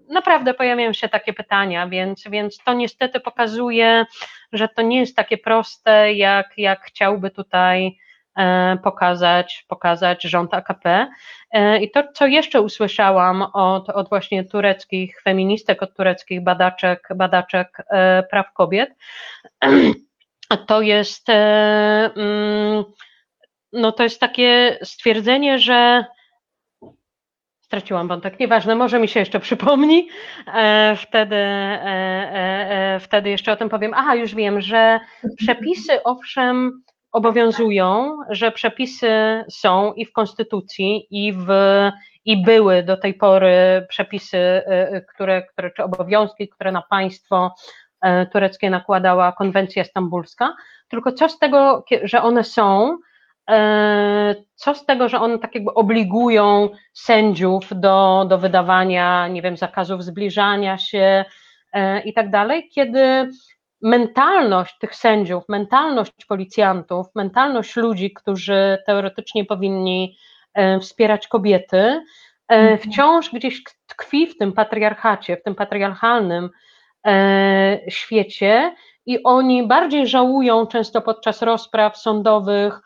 naprawdę 0.09 0.53
pojawiają 0.53 0.93
się 0.93 1.09
takie 1.09 1.33
pytania, 1.33 1.87
więc, 1.87 2.23
więc 2.27 2.57
to 2.57 2.73
niestety 2.73 3.19
pokazuje, 3.19 4.05
że 4.53 4.67
to 4.67 4.81
nie 4.81 4.99
jest 4.99 5.15
takie 5.15 5.37
proste, 5.37 6.13
jak, 6.13 6.57
jak 6.57 6.81
chciałby 6.85 7.29
tutaj 7.29 7.97
pokazać, 8.83 9.65
pokazać 9.67 10.23
rząd 10.23 10.53
AKP. 10.53 11.07
E, 11.51 11.79
I 11.79 11.91
to, 11.91 12.03
co 12.13 12.27
jeszcze 12.27 12.61
usłyszałam 12.61 13.41
od, 13.41 13.89
od 13.89 14.09
właśnie 14.09 14.43
tureckich 14.43 15.21
feministek, 15.21 15.83
od 15.83 15.95
tureckich 15.95 16.43
badaczek, 16.43 17.09
badaczek 17.15 17.83
e, 17.89 18.23
praw 18.23 18.53
kobiet, 18.53 18.89
to 20.67 20.81
jest, 20.81 21.29
mm, 21.29 22.83
no 23.73 23.91
to 23.91 24.03
jest 24.03 24.19
takie 24.19 24.79
stwierdzenie, 24.83 25.59
że 25.59 26.05
straciłam 27.59 28.07
wątek, 28.07 28.39
nieważne, 28.39 28.75
może 28.75 28.99
mi 28.99 29.07
się 29.07 29.19
jeszcze 29.19 29.39
przypomni, 29.39 30.09
wtedy, 30.97 31.45
wtedy 32.99 33.29
jeszcze 33.29 33.51
o 33.51 33.55
tym 33.55 33.69
powiem. 33.69 33.93
Aha, 33.95 34.15
już 34.15 34.35
wiem, 34.35 34.61
że 34.61 34.99
przepisy 35.37 36.03
owszem 36.03 36.83
obowiązują, 37.17 38.17
że 38.29 38.51
przepisy 38.51 39.43
są 39.49 39.93
i 39.93 40.05
w 40.05 40.11
Konstytucji, 40.11 41.07
i, 41.09 41.33
w, 41.33 41.47
i 42.25 42.43
były 42.43 42.83
do 42.83 42.97
tej 42.97 43.13
pory 43.13 43.85
przepisy, 43.89 44.37
y, 44.37 44.95
y, 44.95 45.05
które, 45.13 45.43
które, 45.43 45.71
czy 45.71 45.83
obowiązki, 45.83 46.49
które 46.49 46.71
na 46.71 46.81
państwo 46.81 47.55
y, 48.05 48.09
tureckie 48.33 48.69
nakładała 48.69 49.31
konwencja 49.31 49.83
stambulska, 49.83 50.55
tylko 50.87 51.11
co 51.11 51.29
z 51.29 51.39
tego, 51.39 51.85
że 52.03 52.21
one 52.21 52.43
są, 52.43 52.97
co 54.55 54.73
z 54.73 54.85
tego, 54.85 55.09
że 55.09 55.19
one 55.19 55.39
tak 55.39 55.55
jakby 55.55 55.73
obligują 55.73 56.69
sędziów 56.93 57.63
do, 57.71 58.25
do 58.29 58.37
wydawania, 58.37 59.27
nie 59.27 59.41
wiem, 59.41 59.57
zakazów 59.57 60.03
zbliżania 60.03 60.77
się 60.77 61.25
i 62.05 62.13
tak 62.13 62.29
dalej, 62.29 62.69
kiedy 62.69 63.29
mentalność 63.81 64.77
tych 64.77 64.95
sędziów, 64.95 65.43
mentalność 65.49 66.25
policjantów, 66.27 67.07
mentalność 67.15 67.75
ludzi, 67.75 68.13
którzy 68.13 68.77
teoretycznie 68.85 69.45
powinni 69.45 70.17
e, 70.53 70.79
wspierać 70.79 71.27
kobiety, 71.27 71.77
e, 71.77 72.03
mhm. 72.47 72.77
wciąż 72.77 73.29
gdzieś 73.29 73.63
tkwi 73.87 74.27
w 74.27 74.37
tym 74.37 74.53
patriarchacie, 74.53 75.37
w 75.37 75.43
tym 75.43 75.55
patriarchalnym 75.55 76.49
e, 77.07 77.79
świecie 77.89 78.75
i 79.05 79.23
oni 79.23 79.67
bardziej 79.67 80.07
żałują 80.07 80.67
często 80.67 81.01
podczas 81.01 81.41
rozpraw 81.41 81.97
sądowych 81.97 82.81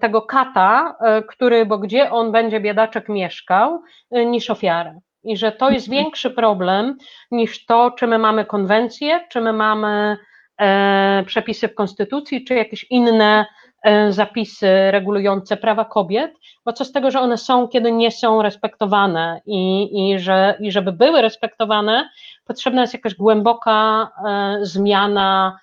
tego 0.00 0.22
kata, 0.22 0.96
który, 1.28 1.66
bo 1.66 1.78
gdzie 1.78 2.10
on 2.10 2.32
będzie 2.32 2.60
biedaczek 2.60 3.08
mieszkał, 3.08 3.82
niż 4.10 4.50
ofiarę 4.50 5.00
i 5.24 5.36
że 5.36 5.52
to 5.52 5.70
jest 5.70 5.90
większy 5.90 6.30
problem 6.30 6.96
niż 7.30 7.66
to, 7.66 7.90
czy 7.90 8.06
my 8.06 8.18
mamy 8.18 8.44
konwencję, 8.44 9.20
czy 9.30 9.40
my 9.40 9.52
mamy 9.52 10.16
e, 10.60 11.24
przepisy 11.26 11.68
w 11.68 11.74
Konstytucji, 11.74 12.44
czy 12.44 12.54
jakieś 12.54 12.86
inne 12.90 13.46
e, 13.82 14.12
zapisy 14.12 14.90
regulujące 14.90 15.56
prawa 15.56 15.84
kobiet, 15.84 16.32
bo 16.64 16.72
co 16.72 16.84
z 16.84 16.92
tego, 16.92 17.10
że 17.10 17.20
one 17.20 17.38
są, 17.38 17.68
kiedy 17.68 17.92
nie 17.92 18.10
są 18.10 18.42
respektowane 18.42 19.40
i, 19.46 19.90
i, 19.92 20.18
że, 20.18 20.56
i 20.60 20.72
żeby 20.72 20.92
były 20.92 21.22
respektowane, 21.22 22.08
potrzebna 22.44 22.80
jest 22.80 22.94
jakaś 22.94 23.14
głęboka 23.14 24.08
e, 24.28 24.58
zmiana 24.62 25.58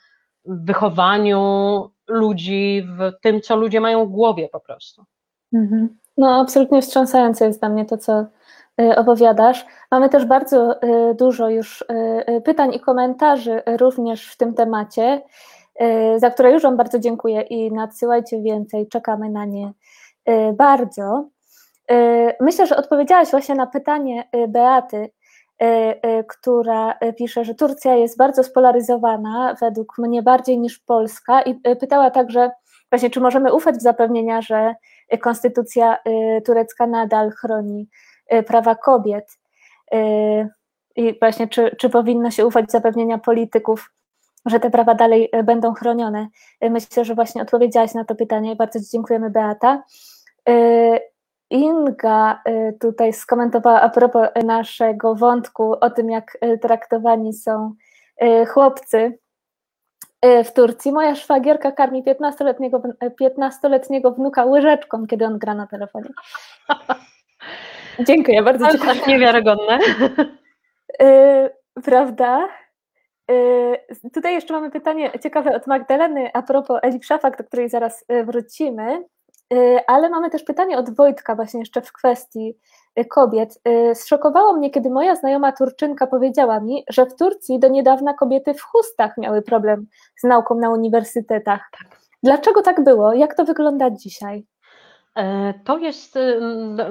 w 0.45 0.65
wychowaniu 0.65 1.89
ludzi, 2.07 2.83
w 2.97 3.21
tym, 3.21 3.41
co 3.41 3.55
ludzie 3.55 3.81
mają 3.81 4.05
w 4.05 4.09
głowie 4.09 4.49
po 4.51 4.59
prostu. 4.59 5.05
Mhm. 5.53 5.97
No, 6.17 6.39
absolutnie 6.39 6.81
wstrząsające 6.81 7.45
jest 7.45 7.59
dla 7.59 7.69
mnie 7.69 7.85
to, 7.85 7.97
co 7.97 8.25
opowiadasz. 8.95 9.65
Mamy 9.91 10.09
też 10.09 10.25
bardzo 10.25 10.83
y, 10.83 11.15
dużo 11.15 11.49
już 11.49 11.81
y, 11.81 12.41
pytań 12.41 12.73
i 12.73 12.79
komentarzy 12.79 13.63
również 13.65 14.31
w 14.31 14.37
tym 14.37 14.53
temacie, 14.53 15.21
za 16.17 16.29
które 16.29 16.51
już 16.51 16.63
Wam 16.63 16.77
bardzo 16.77 16.99
dziękuję 16.99 17.41
i 17.41 17.71
nadsyłajcie 17.71 18.41
więcej, 18.41 18.87
czekamy 18.87 19.29
na 19.29 19.45
nie 19.45 19.71
bardzo. 20.53 21.29
Myślę, 22.39 22.67
że 22.67 22.77
odpowiedziałaś 22.77 23.31
właśnie 23.31 23.55
na 23.55 23.67
pytanie 23.67 24.29
Beaty, 24.47 25.09
która 26.27 26.99
pisze, 27.17 27.45
że 27.45 27.55
Turcja 27.55 27.95
jest 27.95 28.17
bardzo 28.17 28.43
spolaryzowana, 28.43 29.55
według 29.61 29.97
mnie 29.97 30.23
bardziej 30.23 30.59
niż 30.59 30.79
Polska, 30.79 31.41
i 31.41 31.55
pytała 31.55 32.11
także 32.11 32.51
właśnie, 32.91 33.09
czy 33.09 33.19
możemy 33.19 33.53
ufać 33.53 33.75
w 33.75 33.81
zapewnienia, 33.81 34.41
że 34.41 34.75
konstytucja 35.21 35.97
turecka 36.45 36.87
nadal 36.87 37.31
chroni 37.31 37.87
Y, 37.87 38.06
prawa 38.47 38.75
kobiet. 38.75 39.39
i 40.95 41.19
właśnie 41.19 41.47
czy, 41.47 41.75
czy 41.79 41.89
powinno 41.89 42.31
się 42.31 42.45
ufać 42.45 42.71
zapewnienia 42.71 43.17
polityków, 43.17 43.91
że 44.45 44.59
te 44.59 44.69
prawa 44.69 44.95
dalej 44.95 45.31
będą 45.43 45.73
chronione. 45.73 46.27
Myślę, 46.61 47.05
że 47.05 47.15
właśnie 47.15 47.41
odpowiedziałaś 47.41 47.93
na 47.93 48.05
to 48.05 48.15
pytanie. 48.15 48.55
Bardzo 48.55 48.79
Ci 48.79 48.85
dziękujemy, 48.91 49.29
Beata. 49.29 49.83
Inga 51.49 52.41
tutaj 52.79 53.13
skomentowała 53.13 53.81
a 53.81 53.89
propos 53.89 54.27
naszego 54.45 55.15
wątku 55.15 55.75
o 55.81 55.89
tym, 55.89 56.09
jak 56.09 56.37
traktowani 56.61 57.33
są 57.33 57.73
chłopcy 58.47 59.19
w 60.43 60.51
Turcji 60.53 60.91
moja 60.91 61.15
szwagierka 61.15 61.71
karmi 61.71 62.03
15-letniego 62.03 62.81
15 63.17 63.69
wnuka 64.17 64.45
łyżeczką, 64.45 65.07
kiedy 65.07 65.25
on 65.25 65.37
gra 65.37 65.53
na 65.53 65.67
telefonie. 65.67 66.09
Dziękuję 67.99 68.43
bardzo. 68.43 68.67
To 68.67 68.93
jest 68.93 69.07
niewiarygodne. 69.07 69.79
Yy, 70.99 71.81
prawda? 71.83 72.49
Yy, 73.29 74.09
tutaj 74.13 74.33
jeszcze 74.33 74.53
mamy 74.53 74.71
pytanie 74.71 75.11
ciekawe 75.23 75.55
od 75.55 75.67
Magdaleny 75.67 76.29
a 76.33 76.41
propos 76.41 76.79
Elik 76.81 77.03
Szafak, 77.03 77.37
do 77.37 77.43
której 77.43 77.69
zaraz 77.69 78.05
wrócimy, 78.25 79.03
yy, 79.51 79.79
ale 79.87 80.09
mamy 80.09 80.29
też 80.29 80.43
pytanie 80.43 80.77
od 80.77 80.95
Wojtka 80.95 81.35
właśnie 81.35 81.59
jeszcze 81.59 81.81
w 81.81 81.91
kwestii 81.93 82.55
Y, 82.99 83.05
kobiet. 83.05 83.59
Y, 83.67 83.95
zszokowało 83.95 84.53
mnie, 84.53 84.69
kiedy 84.71 84.89
moja 84.89 85.15
znajoma 85.15 85.51
Turczynka 85.51 86.07
powiedziała 86.07 86.59
mi, 86.59 86.83
że 86.89 87.05
w 87.05 87.15
Turcji 87.15 87.59
do 87.59 87.67
niedawna 87.67 88.13
kobiety 88.13 88.53
w 88.53 88.61
chustach 88.61 89.17
miały 89.17 89.41
problem 89.41 89.87
z 90.19 90.23
nauką 90.23 90.55
na 90.55 90.69
uniwersytetach. 90.69 91.61
Tak. 91.71 91.99
Dlaczego 92.23 92.61
tak 92.61 92.83
było? 92.83 93.13
Jak 93.13 93.35
to 93.35 93.45
wygląda 93.45 93.89
dzisiaj? 93.89 94.45
E, 95.17 95.53
to 95.63 95.77
jest, 95.77 96.15
y, 96.15 96.39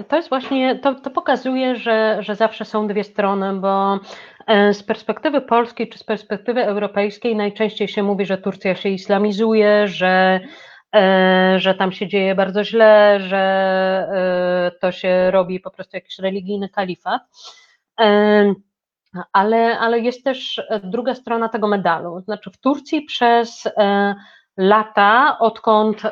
to 0.08 0.16
jest 0.16 0.28
właśnie, 0.28 0.78
to, 0.78 0.94
to 0.94 1.10
pokazuje, 1.10 1.76
że, 1.76 2.16
że 2.20 2.34
zawsze 2.34 2.64
są 2.64 2.86
dwie 2.86 3.04
strony, 3.04 3.60
bo 3.60 4.00
e, 4.46 4.74
z 4.74 4.82
perspektywy 4.82 5.40
polskiej 5.40 5.88
czy 5.88 5.98
z 5.98 6.04
perspektywy 6.04 6.64
europejskiej 6.64 7.36
najczęściej 7.36 7.88
się 7.88 8.02
mówi, 8.02 8.26
że 8.26 8.38
Turcja 8.38 8.74
się 8.74 8.88
islamizuje, 8.88 9.88
że 9.88 10.40
E, 10.96 11.60
że 11.60 11.74
tam 11.74 11.92
się 11.92 12.08
dzieje 12.08 12.34
bardzo 12.34 12.64
źle, 12.64 13.20
że 13.20 14.72
to 14.80 14.92
się 14.92 15.30
robi 15.30 15.60
po 15.60 15.70
prostu 15.70 15.96
jakiś 15.96 16.18
religijny 16.18 16.68
kalifat. 16.68 17.22
Ale, 19.32 19.78
ale 19.78 20.00
jest 20.00 20.24
też 20.24 20.62
druga 20.84 21.14
strona 21.14 21.48
tego 21.48 21.68
medalu. 21.68 22.20
Znaczy 22.20 22.50
w 22.50 22.58
Turcji 22.58 23.02
przez 23.02 23.68
lata, 24.56 25.36
odkąd, 25.38 26.02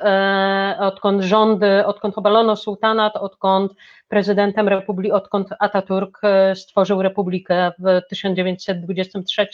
odkąd 0.79 1.23
rządy, 1.23 1.87
odkąd 1.87 2.19
obalono 2.19 2.57
sułtanat, 2.57 3.17
odkąd 3.17 3.73
prezydentem 4.09 4.69
republiki, 4.69 5.13
odkąd 5.13 5.49
Ataturk 5.59 6.21
stworzył 6.55 7.03
republikę 7.03 7.73
w 7.79 8.01
1923 8.11 9.49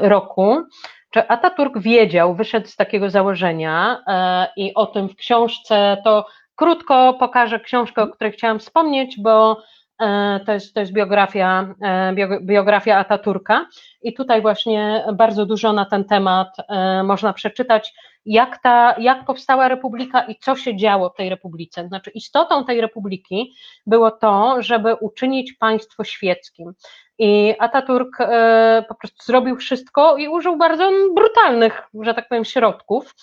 roku, 0.00 0.64
czy 1.10 1.28
Ataturk 1.28 1.78
wiedział, 1.78 2.34
wyszedł 2.34 2.68
z 2.68 2.76
takiego 2.76 3.10
założenia 3.10 4.02
e, 4.06 4.46
i 4.56 4.74
o 4.74 4.86
tym 4.86 5.08
w 5.08 5.16
książce, 5.16 5.96
to 6.04 6.26
krótko 6.56 7.14
pokażę 7.14 7.60
książkę, 7.60 8.02
o 8.02 8.08
której 8.08 8.32
chciałam 8.32 8.58
wspomnieć, 8.58 9.16
bo 9.20 9.52
e, 9.52 9.56
to 10.46 10.52
jest, 10.52 10.74
to 10.74 10.80
jest 10.80 10.92
biografia, 10.92 11.74
e, 11.82 12.14
biografia 12.42 12.96
Ataturka 12.96 13.66
i 14.02 14.14
tutaj 14.14 14.42
właśnie 14.42 15.04
bardzo 15.14 15.46
dużo 15.46 15.72
na 15.72 15.84
ten 15.84 16.04
temat 16.04 16.48
można 17.04 17.32
przeczytać, 17.32 17.92
jak, 18.26 18.58
ta, 18.62 18.94
jak 18.98 19.24
powstała 19.24 19.68
republika 19.68 20.22
i 20.22 20.36
co 20.36 20.56
się 20.56 20.76
działo 20.76 21.10
w 21.10 21.16
tej 21.16 21.28
republice. 21.28 21.88
Znaczy 21.88 22.10
istotą 22.10 22.64
tej 22.64 22.80
republiki 22.80 23.52
było 23.86 24.10
to, 24.10 24.62
żeby 24.62 24.94
uczynić 24.94 25.52
państwo 25.52 26.04
świeckim. 26.04 26.72
I 27.18 27.54
Ataturk 27.58 28.20
e, 28.20 28.84
po 28.88 28.94
prostu 28.94 29.24
zrobił 29.24 29.56
wszystko 29.56 30.16
i 30.16 30.28
użył 30.28 30.56
bardzo 30.56 30.90
brutalnych, 31.14 31.82
że 32.02 32.14
tak 32.14 32.28
powiem, 32.28 32.44
środków, 32.44 33.14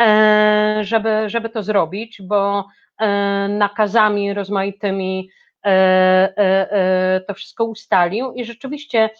e, 0.00 0.78
żeby, 0.80 1.28
żeby 1.28 1.48
to 1.48 1.62
zrobić, 1.62 2.22
bo 2.22 2.66
e, 2.98 3.48
nakazami 3.48 4.34
rozmaitymi 4.34 5.30
to 7.26 7.34
wszystko 7.34 7.64
ustalił 7.64 8.32
i 8.32 8.44
rzeczywiście 8.44 9.10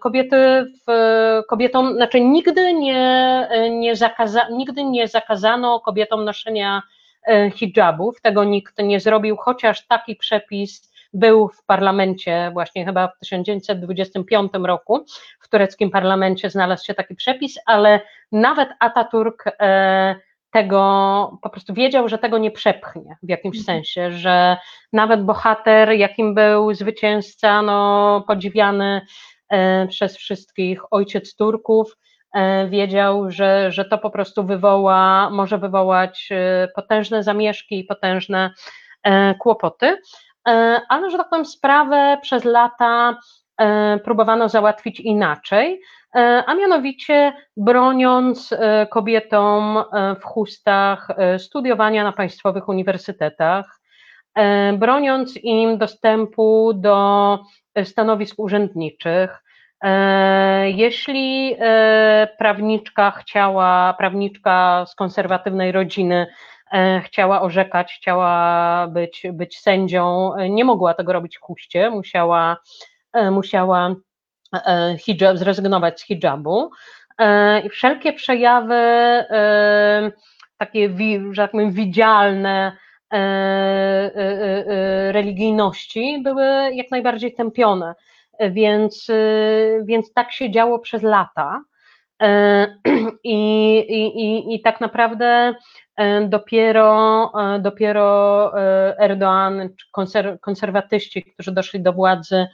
kobiety 0.00 0.66
w, 0.86 0.92
kobietom, 1.48 1.94
znaczy 1.94 2.20
nigdy 2.20 2.74
nie, 2.74 3.48
nie, 3.70 3.96
zakaza, 3.96 4.48
nigdy 4.48 4.84
nie 4.84 5.08
zakazano 5.08 5.80
kobietom 5.80 6.24
noszenia 6.24 6.82
hijabów, 7.54 8.20
tego 8.20 8.44
nikt 8.44 8.78
nie 8.78 9.00
zrobił, 9.00 9.36
chociaż 9.36 9.86
taki 9.86 10.16
przepis 10.16 10.88
był 11.12 11.48
w 11.48 11.64
parlamencie 11.64 12.50
właśnie 12.52 12.84
chyba 12.84 13.08
w 13.08 13.18
1925 13.18 14.52
roku, 14.62 15.04
w 15.40 15.48
tureckim 15.48 15.90
parlamencie 15.90 16.50
znalazł 16.50 16.84
się 16.84 16.94
taki 16.94 17.14
przepis, 17.14 17.58
ale 17.66 18.00
nawet 18.32 18.68
Ataturk 18.80 19.44
e, 19.46 20.16
tego 20.50 21.38
po 21.42 21.50
prostu 21.50 21.74
wiedział, 21.74 22.08
że 22.08 22.18
tego 22.18 22.38
nie 22.38 22.50
przepchnie 22.50 23.16
w 23.22 23.28
jakimś 23.28 23.58
mhm. 23.58 23.64
sensie, 23.76 24.12
że 24.12 24.56
nawet 24.92 25.24
bohater, 25.24 25.92
jakim 25.92 26.34
był 26.34 26.74
zwycięzca, 26.74 27.62
no 27.62 28.24
podziwiany 28.26 29.00
e, 29.48 29.86
przez 29.86 30.16
wszystkich 30.16 30.92
ojciec 30.92 31.36
Turków, 31.36 31.96
e, 32.34 32.68
wiedział, 32.68 33.30
że, 33.30 33.72
że 33.72 33.84
to 33.84 33.98
po 33.98 34.10
prostu 34.10 34.44
wywoła, 34.44 35.30
może 35.30 35.58
wywołać 35.58 36.28
potężne 36.74 37.22
zamieszki 37.22 37.78
i 37.78 37.84
potężne 37.84 38.50
kłopoty. 39.38 39.96
E, 40.48 40.80
ale 40.88 41.10
że 41.10 41.18
tak 41.18 41.28
powiem, 41.30 41.44
sprawę 41.44 42.18
przez 42.22 42.44
lata 42.44 43.10
e, 43.10 43.16
próbowano 44.04 44.48
załatwić 44.48 45.00
inaczej, 45.00 45.80
e, 46.16 46.44
a 46.46 46.54
mianowicie 46.54 47.32
broniąc 47.56 48.54
kobietom 48.90 49.84
w 50.20 50.24
chustach 50.24 51.08
studiowania 51.38 52.04
na 52.04 52.12
państwowych 52.12 52.68
uniwersytetach, 52.68 53.80
broniąc 54.78 55.36
im 55.42 55.78
dostępu 55.78 56.72
do 56.74 57.38
stanowisk 57.84 58.34
urzędniczych. 58.38 59.42
Jeśli 60.64 61.56
prawniczka 62.38 63.10
chciała, 63.10 63.94
prawniczka 63.98 64.84
z 64.88 64.94
konserwatywnej 64.94 65.72
rodziny 65.72 66.26
E, 66.72 67.00
chciała 67.00 67.42
orzekać, 67.42 67.92
chciała 67.92 68.86
być, 68.86 69.22
być 69.32 69.58
sędzią, 69.58 70.34
e, 70.34 70.50
nie 70.50 70.64
mogła 70.64 70.94
tego 70.94 71.12
robić 71.12 71.38
w 71.38 71.40
huście, 71.40 71.90
musiała, 71.90 72.52
e, 72.52 72.56
musiała 73.30 73.94
hijab, 74.98 75.36
zrezygnować 75.36 76.00
z 76.00 76.04
hijabu. 76.04 76.70
I 77.64 77.68
wszelkie 77.68 78.12
przejawy 78.12 78.74
takie, 80.58 80.94
że 81.30 81.42
tak 81.42 81.50
powiem, 81.50 81.72
widzialne 81.72 82.72
religijności 85.12 86.20
były 86.24 86.74
jak 86.74 86.90
najbardziej 86.90 87.34
tępione. 87.34 87.94
Więc, 88.50 89.06
więc 89.84 90.12
tak 90.12 90.32
się 90.32 90.50
działo 90.50 90.78
przez 90.78 91.02
lata. 91.02 91.62
I, 93.24 93.78
i, 93.88 94.54
i 94.54 94.62
tak 94.62 94.80
naprawdę 94.80 95.54
E, 95.98 96.28
dopiero, 96.28 97.32
e, 97.34 97.58
dopiero 97.58 98.52
e, 98.58 98.96
Erdoğan, 98.98 99.68
konser, 99.92 100.38
konserwatyści, 100.40 101.22
którzy 101.22 101.52
doszli 101.52 101.80
do 101.80 101.92
władzy 101.92 102.46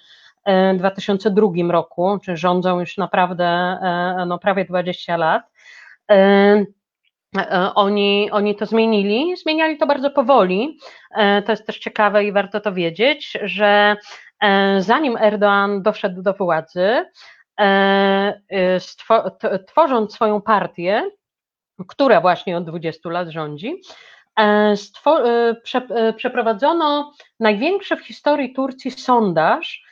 2002 0.74 1.48
roku, 1.70 2.18
czy 2.24 2.36
rządzą 2.36 2.80
już 2.80 2.96
naprawdę 2.96 3.78
no, 4.26 4.38
prawie 4.38 4.64
20 4.64 5.16
lat, 5.16 5.42
oni, 7.74 8.30
oni 8.30 8.56
to 8.56 8.66
zmienili. 8.66 9.36
Zmieniali 9.36 9.78
to 9.78 9.86
bardzo 9.86 10.10
powoli. 10.10 10.78
To 11.46 11.52
jest 11.52 11.66
też 11.66 11.78
ciekawe 11.78 12.24
i 12.24 12.32
warto 12.32 12.60
to 12.60 12.72
wiedzieć, 12.72 13.38
że 13.42 13.96
zanim 14.78 15.16
Erdoğan 15.16 15.82
doszedł 15.82 16.22
do 16.22 16.34
władzy, 16.34 17.04
tworząc 19.66 20.14
swoją 20.14 20.40
partię, 20.40 21.10
która 21.88 22.20
właśnie 22.20 22.56
od 22.56 22.64
20 22.64 23.10
lat 23.10 23.28
rządzi, 23.28 23.80
e, 24.38 24.74
e, 25.06 25.56
e, 25.90 26.12
przeprowadzono 26.12 27.12
największy 27.40 27.96
w 27.96 28.06
historii 28.06 28.52
Turcji 28.52 28.90
sondaż 28.90 29.83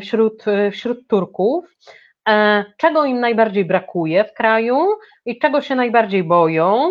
wśród, 0.00 0.44
wśród 0.72 1.08
Turków, 1.08 1.64
czego 2.76 3.04
im 3.04 3.20
najbardziej 3.20 3.64
brakuje 3.64 4.24
w 4.24 4.34
kraju 4.34 4.78
i 5.24 5.38
czego 5.38 5.60
się 5.60 5.74
najbardziej 5.74 6.24
boją 6.24 6.90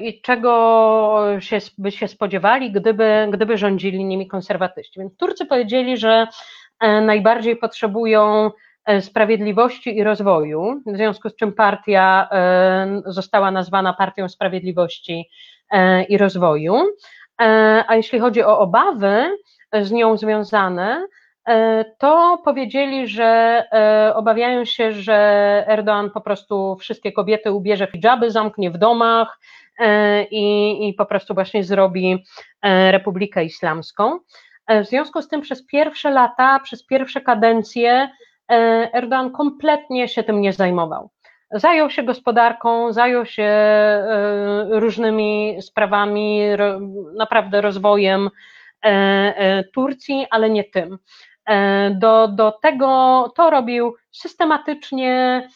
i 0.00 0.20
czego 0.22 1.24
się, 1.38 1.58
by 1.78 1.92
się 1.92 2.08
spodziewali, 2.08 2.72
gdyby, 2.72 3.28
gdyby 3.32 3.58
rządzili 3.58 4.04
nimi 4.04 4.28
konserwatyści. 4.28 5.00
Więc 5.00 5.16
Turcy 5.16 5.46
powiedzieli, 5.46 5.96
że 5.96 6.26
najbardziej 6.80 7.56
potrzebują 7.56 8.50
E, 8.84 9.02
Sprawiedliwości 9.02 9.96
i 9.96 10.04
Rozwoju, 10.04 10.82
w 10.86 10.96
związku 10.96 11.28
z 11.30 11.36
czym 11.36 11.52
partia 11.52 12.28
e, 12.32 13.02
została 13.06 13.50
nazwana 13.50 13.92
Partią 13.92 14.28
Sprawiedliwości 14.28 15.30
e, 15.70 16.04
i 16.04 16.18
Rozwoju. 16.18 16.74
a 17.88 17.96
jeśli 17.96 18.18
chodzi 18.18 18.42
o 18.42 18.58
obawy 18.58 19.36
z 19.82 19.92
nią 19.92 20.16
związane, 20.16 21.06
to 21.98 22.42
powiedzieli, 22.44 23.08
że 23.08 23.62
obawiają 24.14 24.64
się, 24.64 24.92
że 24.92 25.64
Erdoğan 25.68 26.10
po 26.10 26.20
prostu 26.20 26.76
wszystkie 26.76 27.12
kobiety 27.12 27.52
ubierze 27.52 27.86
hijaby, 27.86 28.30
zamknie 28.30 28.70
w 28.70 28.78
domach 28.78 29.40
i, 30.30 30.88
i 30.88 30.94
po 30.94 31.06
prostu 31.06 31.34
właśnie 31.34 31.64
zrobi 31.64 32.24
Republikę 32.90 33.44
Islamską. 33.44 34.18
W 34.68 34.84
związku 34.84 35.22
z 35.22 35.28
tym 35.28 35.40
przez 35.40 35.66
pierwsze 35.66 36.10
lata, 36.10 36.60
przez 36.60 36.86
pierwsze 36.86 37.20
kadencje 37.20 38.10
Erdoğan 38.94 39.30
kompletnie 39.30 40.08
się 40.08 40.22
tym 40.22 40.40
nie 40.40 40.52
zajmował. 40.52 41.10
Zajął 41.50 41.90
się 41.90 42.02
gospodarką, 42.02 42.92
zajął 42.92 43.26
się 43.26 43.42
e, 43.42 44.66
różnymi 44.70 45.56
sprawami, 45.60 46.40
naprawdę 47.16 47.60
rozwojem 47.60 48.30
e, 48.84 48.88
e, 48.88 49.64
Turcji, 49.64 50.26
ale 50.30 50.50
nie 50.50 50.64
tym. 50.64 50.98
Do, 51.90 52.28
do 52.28 52.52
tego 52.62 53.32
to 53.36 53.50
robił 53.50 53.94
systematycznie, 54.10 55.48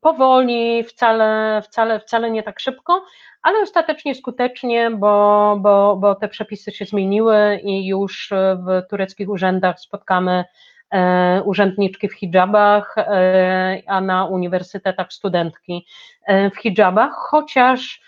powoli, 0.00 0.84
wcale, 0.84 1.62
wcale, 1.62 2.00
wcale 2.00 2.30
nie 2.30 2.42
tak 2.42 2.60
szybko, 2.60 3.04
ale 3.42 3.60
ostatecznie 3.60 4.14
skutecznie, 4.14 4.90
bo, 4.90 5.56
bo, 5.60 5.96
bo 5.96 6.14
te 6.14 6.28
przepisy 6.28 6.72
się 6.72 6.84
zmieniły 6.84 7.60
i 7.64 7.86
już 7.86 8.30
w 8.66 8.90
tureckich 8.90 9.28
urzędach 9.28 9.80
spotkamy 9.80 10.44
E, 10.92 11.42
urzędniczki 11.42 12.08
w 12.08 12.14
hijabach, 12.14 12.94
e, 12.98 13.82
a 13.86 14.00
na 14.00 14.24
uniwersytetach 14.24 15.12
studentki 15.12 15.86
e, 16.26 16.50
w 16.50 16.56
hijabach, 16.56 17.12
chociaż 17.12 18.02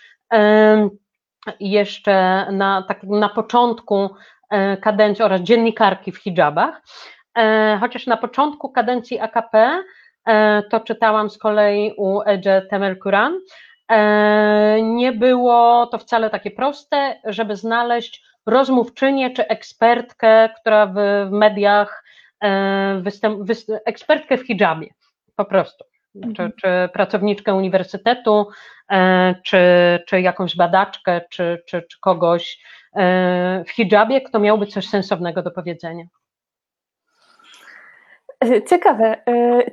jeszcze 1.59 2.47
na, 2.51 2.83
tak, 2.87 3.03
na 3.03 3.29
początku 3.29 4.09
kadencji 4.81 5.25
oraz 5.25 5.41
dziennikarki 5.41 6.11
w 6.11 6.17
hijabach, 6.17 6.81
chociaż 7.79 8.07
na 8.07 8.17
początku 8.17 8.69
kadencji 8.69 9.19
AKP 9.19 9.83
to 10.69 10.79
czytałam 10.79 11.29
z 11.29 11.37
kolei 11.37 11.93
u 11.97 12.21
Edge 12.21 12.49
Temelkuran, 12.69 13.39
nie 14.81 15.11
było 15.11 15.87
to 15.87 15.97
wcale 15.97 16.29
takie 16.29 16.51
proste, 16.51 17.19
żeby 17.25 17.55
znaleźć 17.55 18.23
rozmówczynię 18.45 19.31
czy 19.31 19.47
ekspertkę, 19.47 20.49
która 20.59 20.85
w 20.85 20.97
mediach 21.31 22.05
E, 22.43 23.01
występ, 23.01 23.49
ekspertkę 23.85 24.37
w 24.37 24.47
hijabie, 24.47 24.87
po 25.35 25.45
prostu. 25.45 25.85
Czy, 26.21 26.27
mhm. 26.29 26.51
czy 26.61 26.67
pracowniczkę 26.93 27.53
uniwersytetu, 27.53 28.47
e, 28.91 29.35
czy, 29.43 29.59
czy 30.07 30.21
jakąś 30.21 30.55
badaczkę, 30.55 31.21
czy, 31.29 31.63
czy, 31.67 31.83
czy 31.91 31.99
kogoś 31.99 32.57
e, 32.57 32.84
w 33.65 33.71
hijabie, 33.71 34.21
kto 34.21 34.39
miałby 34.39 34.67
coś 34.67 34.89
sensownego 34.89 35.41
do 35.41 35.51
powiedzenia. 35.51 36.03
Ciekawe, 38.69 39.17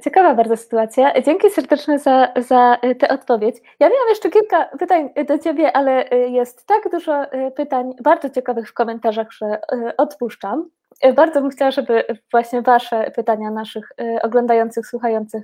ciekawa 0.04 0.34
bardzo 0.34 0.56
sytuacja. 0.56 1.22
Dzięki 1.22 1.50
serdeczne 1.50 1.98
za, 1.98 2.32
za 2.36 2.78
tę 2.98 3.08
odpowiedź. 3.08 3.56
Ja 3.80 3.88
miałam 3.88 4.08
jeszcze 4.08 4.30
kilka 4.30 4.64
pytań 4.64 5.10
do 5.28 5.38
Ciebie, 5.38 5.76
ale 5.76 6.08
jest 6.28 6.66
tak 6.66 6.90
dużo 6.92 7.22
pytań 7.56 7.92
bardzo 8.02 8.30
ciekawych 8.30 8.68
w 8.68 8.74
komentarzach, 8.74 9.32
że 9.32 9.60
odpuszczam. 9.96 10.70
Bardzo 11.14 11.40
bym 11.40 11.50
chciała, 11.50 11.70
żeby 11.70 12.04
właśnie 12.30 12.62
Wasze 12.62 13.10
pytania 13.10 13.50
naszych 13.50 13.92
oglądających, 14.22 14.86
słuchających 14.86 15.42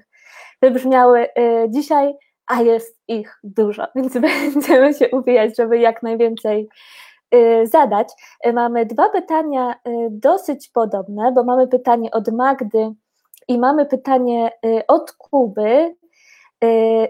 wybrzmiały 0.62 1.26
dzisiaj, 1.68 2.14
a 2.46 2.62
jest 2.62 3.00
ich 3.08 3.38
dużo, 3.44 3.86
więc 3.94 4.18
będziemy 4.54 4.94
się 4.94 5.08
uwijać, 5.08 5.56
żeby 5.56 5.78
jak 5.78 6.02
najwięcej 6.02 6.68
zadać. 7.64 8.08
Mamy 8.54 8.86
dwa 8.86 9.08
pytania 9.08 9.74
dosyć 10.10 10.68
podobne, 10.68 11.32
bo 11.32 11.44
mamy 11.44 11.68
pytanie 11.68 12.10
od 12.10 12.28
Magdy 12.28 12.92
i 13.48 13.58
mamy 13.58 13.86
pytanie 13.86 14.50
od 14.88 15.12
Kuby. 15.12 15.94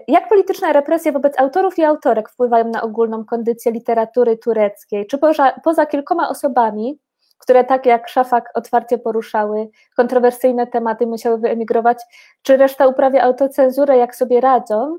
Jak 0.07 0.29
polityczne 0.29 0.73
represje 0.73 1.11
wobec 1.11 1.39
autorów 1.39 1.77
i 1.77 1.83
autorek 1.83 2.29
wpływają 2.29 2.65
na 2.65 2.81
ogólną 2.81 3.25
kondycję 3.25 3.71
literatury 3.71 4.37
tureckiej? 4.37 5.07
Czy 5.07 5.17
poza, 5.17 5.53
poza 5.63 5.85
kilkoma 5.85 6.29
osobami 6.29 6.99
które 7.39 7.63
tak 7.63 7.85
jak 7.85 8.09
Szafak 8.09 8.49
otwarcie 8.53 8.97
poruszały 8.97 9.69
kontrowersyjne 9.95 10.67
tematy, 10.67 11.07
musiały 11.07 11.37
wyemigrować, 11.37 11.97
czy 12.41 12.57
reszta 12.57 12.87
uprawia 12.87 13.23
autocenzurę, 13.23 13.97
jak 13.97 14.15
sobie 14.15 14.41
radzą. 14.41 14.97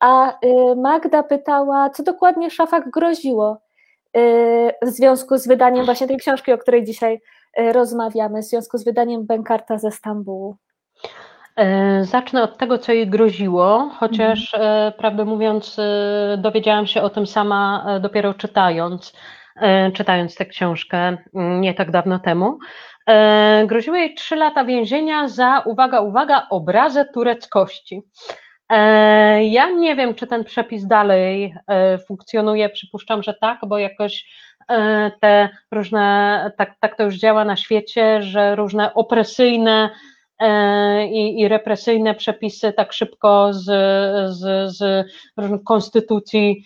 A 0.00 0.30
y, 0.30 0.76
Magda 0.76 1.22
pytała, 1.22 1.90
co 1.90 2.02
dokładnie 2.02 2.50
Szafak 2.50 2.90
groziło 2.90 3.58
y, 3.58 3.63
w 4.82 4.88
związku 4.88 5.38
z 5.38 5.48
wydaniem 5.48 5.84
właśnie 5.84 6.06
tej 6.06 6.16
książki, 6.16 6.52
o 6.52 6.58
której 6.58 6.84
dzisiaj 6.84 7.20
y, 7.60 7.72
rozmawiamy, 7.72 8.42
w 8.42 8.44
związku 8.44 8.78
z 8.78 8.84
wydaniem 8.84 9.26
Benkarta 9.26 9.78
ze 9.78 9.90
Stambułu. 9.90 10.56
E, 11.56 12.04
zacznę 12.04 12.42
od 12.42 12.58
tego, 12.58 12.78
co 12.78 12.92
jej 12.92 13.08
groziło, 13.08 13.90
chociaż 13.98 14.54
mhm. 14.54 14.92
prawdę 14.92 15.24
mówiąc, 15.24 15.76
dowiedziałam 16.38 16.86
się 16.86 17.02
o 17.02 17.10
tym 17.10 17.26
sama 17.26 17.86
dopiero 18.00 18.34
czytając. 18.34 19.12
E, 19.56 19.92
czytając 19.92 20.34
tę 20.34 20.46
książkę 20.46 21.16
mm, 21.34 21.60
nie 21.60 21.74
tak 21.74 21.90
dawno 21.90 22.18
temu. 22.18 22.58
E, 23.06 23.64
groziło 23.66 23.96
jej 23.96 24.14
trzy 24.14 24.36
lata 24.36 24.64
więzienia 24.64 25.28
za, 25.28 25.62
uwaga, 25.66 26.00
uwaga, 26.00 26.46
obrazę 26.50 27.04
tureckości. 27.04 28.02
E, 28.68 29.44
ja 29.44 29.70
nie 29.70 29.96
wiem, 29.96 30.14
czy 30.14 30.26
ten 30.26 30.44
przepis 30.44 30.86
dalej 30.86 31.54
funkcjonuje, 32.06 32.68
przypuszczam, 32.68 33.22
że 33.22 33.34
tak, 33.34 33.58
bo 33.66 33.78
jakoś 33.78 34.26
te 35.20 35.48
różne, 35.70 36.52
tak, 36.58 36.74
tak 36.80 36.96
to 36.96 37.02
już 37.02 37.14
działa 37.14 37.44
na 37.44 37.56
świecie, 37.56 38.22
że 38.22 38.56
różne 38.56 38.94
opresyjne 38.94 39.90
i, 41.10 41.40
i 41.40 41.48
represyjne 41.48 42.14
przepisy 42.14 42.72
tak 42.72 42.92
szybko 42.92 43.52
z, 43.52 43.64
z, 44.36 44.76
z 44.76 45.06
różnych 45.36 45.64
konstytucji 45.64 46.64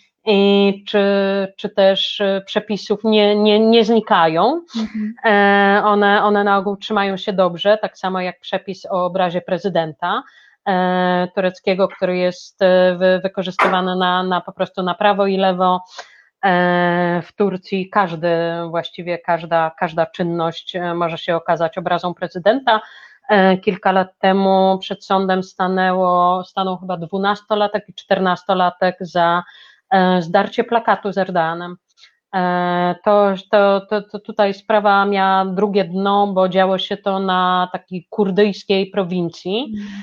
czy, 0.86 1.02
czy 1.56 1.68
też 1.68 2.20
e, 2.20 2.42
przepisów 2.46 3.04
nie, 3.04 3.36
nie, 3.36 3.60
nie 3.60 3.84
znikają. 3.84 4.62
Mhm. 4.76 5.14
E, 5.24 5.82
one, 5.84 6.22
one 6.22 6.44
na 6.44 6.58
ogół 6.58 6.76
trzymają 6.76 7.16
się 7.16 7.32
dobrze, 7.32 7.78
tak 7.82 7.98
samo 7.98 8.20
jak 8.20 8.40
przepis 8.40 8.86
o 8.86 9.04
obrazie 9.04 9.40
prezydenta 9.40 10.08
e, 10.18 10.22
tureckiego, 11.34 11.88
który 11.88 12.16
jest 12.16 12.60
wykorzystywany 13.22 13.96
na, 13.96 14.22
na 14.22 14.40
po 14.40 14.52
prostu 14.52 14.82
na 14.82 14.94
prawo 14.94 15.26
i 15.26 15.36
lewo. 15.36 15.80
W 17.22 17.28
Turcji 17.36 17.90
każdy, 17.90 18.28
właściwie 18.70 19.18
każda, 19.18 19.70
każda 19.78 20.06
czynność 20.06 20.76
może 20.94 21.18
się 21.18 21.36
okazać 21.36 21.78
obrazą 21.78 22.14
prezydenta. 22.14 22.80
Kilka 23.62 23.92
lat 23.92 24.18
temu 24.18 24.78
przed 24.80 25.04
sądem 25.04 25.42
stanęło, 25.42 26.44
stanął 26.44 26.76
chyba 26.76 26.96
dwunastolatek 26.96 27.88
i 27.88 27.94
czternastolatek 27.94 28.96
za 29.00 29.42
E, 29.90 30.22
zdarcie 30.22 30.64
plakatu 30.64 31.12
z 31.12 31.18
Erdoganem. 31.18 31.76
E, 32.34 32.94
to, 33.04 33.34
to, 33.50 33.80
to, 33.80 34.02
to, 34.02 34.18
tutaj 34.18 34.54
sprawa 34.54 35.06
miała 35.06 35.44
drugie 35.44 35.84
dno, 35.84 36.26
bo 36.26 36.48
działo 36.48 36.78
się 36.78 36.96
to 36.96 37.18
na 37.18 37.68
takiej 37.72 38.06
kurdyjskiej 38.10 38.86
prowincji, 38.86 39.74
mm. 39.76 40.02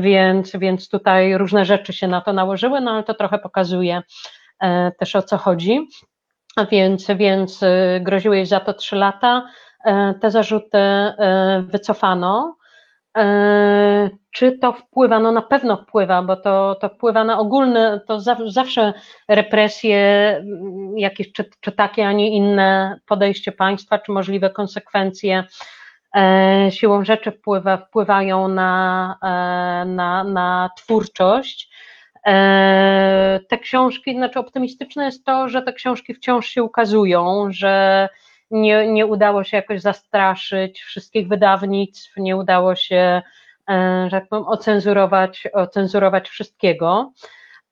Więc, 0.00 0.56
więc 0.56 0.88
tutaj 0.88 1.38
różne 1.38 1.64
rzeczy 1.64 1.92
się 1.92 2.08
na 2.08 2.20
to 2.20 2.32
nałożyły, 2.32 2.80
no 2.80 2.90
ale 2.90 3.02
to 3.02 3.14
trochę 3.14 3.38
pokazuje 3.38 4.02
też 4.98 5.16
o 5.16 5.22
co 5.22 5.38
chodzi. 5.38 5.88
Więc, 6.70 7.06
więc 7.16 7.60
groziły 8.00 8.36
jej 8.36 8.46
za 8.46 8.60
to 8.60 8.74
trzy 8.74 8.96
lata. 8.96 9.48
Te 10.20 10.30
zarzuty 10.30 10.78
wycofano. 11.60 12.56
E, 13.18 14.10
czy 14.30 14.58
to 14.58 14.72
wpływa? 14.72 15.18
No 15.18 15.32
na 15.32 15.42
pewno 15.42 15.76
wpływa, 15.76 16.22
bo 16.22 16.36
to, 16.36 16.74
to 16.80 16.88
wpływa 16.88 17.24
na 17.24 17.38
ogólne, 17.38 18.00
to 18.08 18.20
zawsze 18.46 18.92
represje, 19.28 19.98
jakieś 20.96 21.32
czy, 21.32 21.50
czy 21.60 21.72
takie, 21.72 22.08
a 22.08 22.12
nie 22.12 22.36
inne 22.36 23.00
podejście 23.06 23.52
państwa, 23.52 23.98
czy 23.98 24.12
możliwe 24.12 24.50
konsekwencje 24.50 25.38
e, 25.38 25.44
siłą 26.70 27.04
rzeczy 27.04 27.32
wpływa, 27.32 27.76
wpływają 27.76 28.48
na, 28.48 29.16
e, 29.22 29.84
na, 29.88 30.24
na 30.24 30.70
twórczość. 30.76 31.70
Te 33.48 33.58
książki, 33.60 34.14
znaczy 34.14 34.38
optymistyczne 34.38 35.04
jest 35.04 35.24
to, 35.24 35.48
że 35.48 35.62
te 35.62 35.72
książki 35.72 36.14
wciąż 36.14 36.48
się 36.48 36.62
ukazują, 36.62 37.46
że 37.50 38.08
nie, 38.50 38.92
nie 38.92 39.06
udało 39.06 39.44
się 39.44 39.56
jakoś 39.56 39.80
zastraszyć 39.80 40.82
wszystkich 40.82 41.28
wydawnictw, 41.28 42.16
nie 42.16 42.36
udało 42.36 42.76
się, 42.76 43.22
e, 43.70 44.08
że 44.10 44.20
tak 44.20 44.28
powiem, 44.28 44.46
ocenzurować, 44.46 45.48
ocenzurować 45.52 46.28
wszystkiego. 46.28 47.12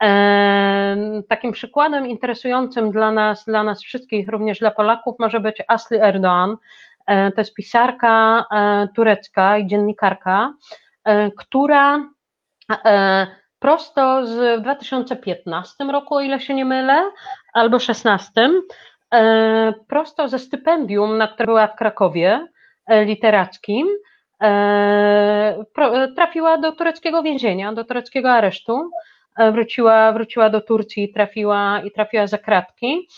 E, 0.03 0.97
takim 1.29 1.53
przykładem 1.53 2.07
interesującym 2.07 2.91
dla 2.91 3.13
nas, 3.13 3.45
dla 3.45 3.63
nas 3.63 3.83
wszystkich, 3.83 4.29
również 4.29 4.59
dla 4.59 4.71
Polaków, 4.71 5.15
może 5.19 5.41
być 5.41 5.63
Asli 5.69 5.99
Erdoğan. 5.99 6.57
E, 7.07 7.33
jest 7.37 7.55
pisarka 7.55 8.45
turecka 8.97 9.59
i 9.59 9.67
dziennikarka, 9.67 10.55
która 11.37 12.01
prosto 13.59 14.27
z, 14.27 14.61
w 14.61 14.63
2015 14.63 15.85
roku, 15.85 16.15
o 16.15 16.21
ile 16.21 16.41
się 16.41 16.55
nie 16.55 16.65
mylę, 16.65 17.11
albo 17.53 17.77
XVI, 17.77 18.51
prosto 19.89 20.29
ze 20.29 20.39
stypendium, 20.39 21.19
na 21.19 21.29
które 21.29 21.47
była 21.47 21.67
w 21.67 21.77
Krakowie 21.77 22.47
literackim, 22.89 23.89
trafiła 26.17 26.59
do 26.59 26.73
tureckiego 26.73 27.23
więzienia, 27.23 27.73
do 27.73 27.85
tureckiego 27.85 28.33
aresztu. 28.33 28.91
Wróciła, 29.53 30.13
wróciła 30.13 30.51
do 30.51 30.61
Turcji 30.61 31.13
trafiła, 31.13 31.81
i 31.85 31.91
trafiła 31.91 32.27
za 32.27 32.39
kratki. 32.39 33.09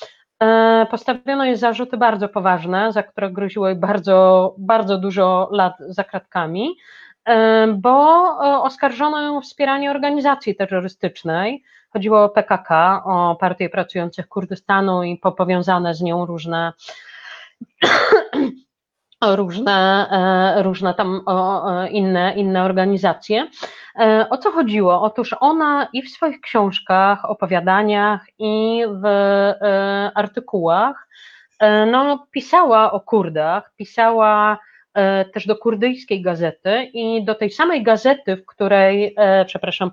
E, 0.43 0.87
postawiono 0.91 1.45
jej 1.45 1.57
zarzuty 1.57 1.97
bardzo 1.97 2.28
poważne, 2.28 2.93
za 2.93 3.03
które 3.03 3.30
groziło 3.30 3.68
jej 3.68 3.76
bardzo, 3.76 4.55
bardzo 4.59 4.99
dużo 4.99 5.49
lat 5.53 5.74
za 5.89 6.05
kratkami, 6.05 6.76
e, 7.24 7.66
bo 7.66 8.20
e, 8.45 8.62
oskarżono 8.62 9.22
ją 9.22 9.37
o 9.37 9.41
wspieranie 9.41 9.91
organizacji 9.91 10.57
terrorystycznej. 10.57 11.64
Chodziło 11.93 12.24
o 12.24 12.28
PKK, 12.28 13.03
o 13.05 13.37
Partię 13.37 13.70
Pracujących 13.70 14.28
Kurdystanu 14.28 15.03
i 15.03 15.20
powiązane 15.37 15.95
z 15.95 16.03
nią 16.03 16.26
różne 16.26 16.72
różne, 19.37 20.09
różne 20.62 20.95
tam 20.95 21.20
inne, 21.91 22.35
inne 22.37 22.64
organizacje. 22.64 23.49
E, 23.99 24.27
o 24.31 24.39
co 24.39 24.51
chodziło? 24.51 25.03
Otóż 25.03 25.37
ona 25.41 25.89
i 25.93 26.03
w 26.03 26.11
swoich 26.11 26.41
książkach, 26.41 27.25
opowiadaniach, 27.25 28.27
i 28.39 28.83
w 29.03 29.07
e, 29.07 30.11
artykułach 30.14 31.09
e, 31.61 31.87
no, 31.87 32.27
pisała 32.31 32.93
o 32.93 33.01
Kurdach, 33.01 33.72
pisała 33.77 34.59
też 35.35 35.47
do 35.47 35.57
kurdyjskiej 35.57 36.22
gazety 36.22 36.85
i 36.85 37.25
do 37.25 37.35
tej 37.35 37.51
samej 37.51 37.83
gazety, 37.83 38.37
w 38.37 38.47
której, 38.47 39.16
przepraszam, 39.47 39.91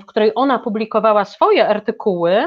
w 0.00 0.06
której 0.06 0.32
ona 0.34 0.58
publikowała 0.58 1.24
swoje 1.24 1.68
artykuły, 1.68 2.44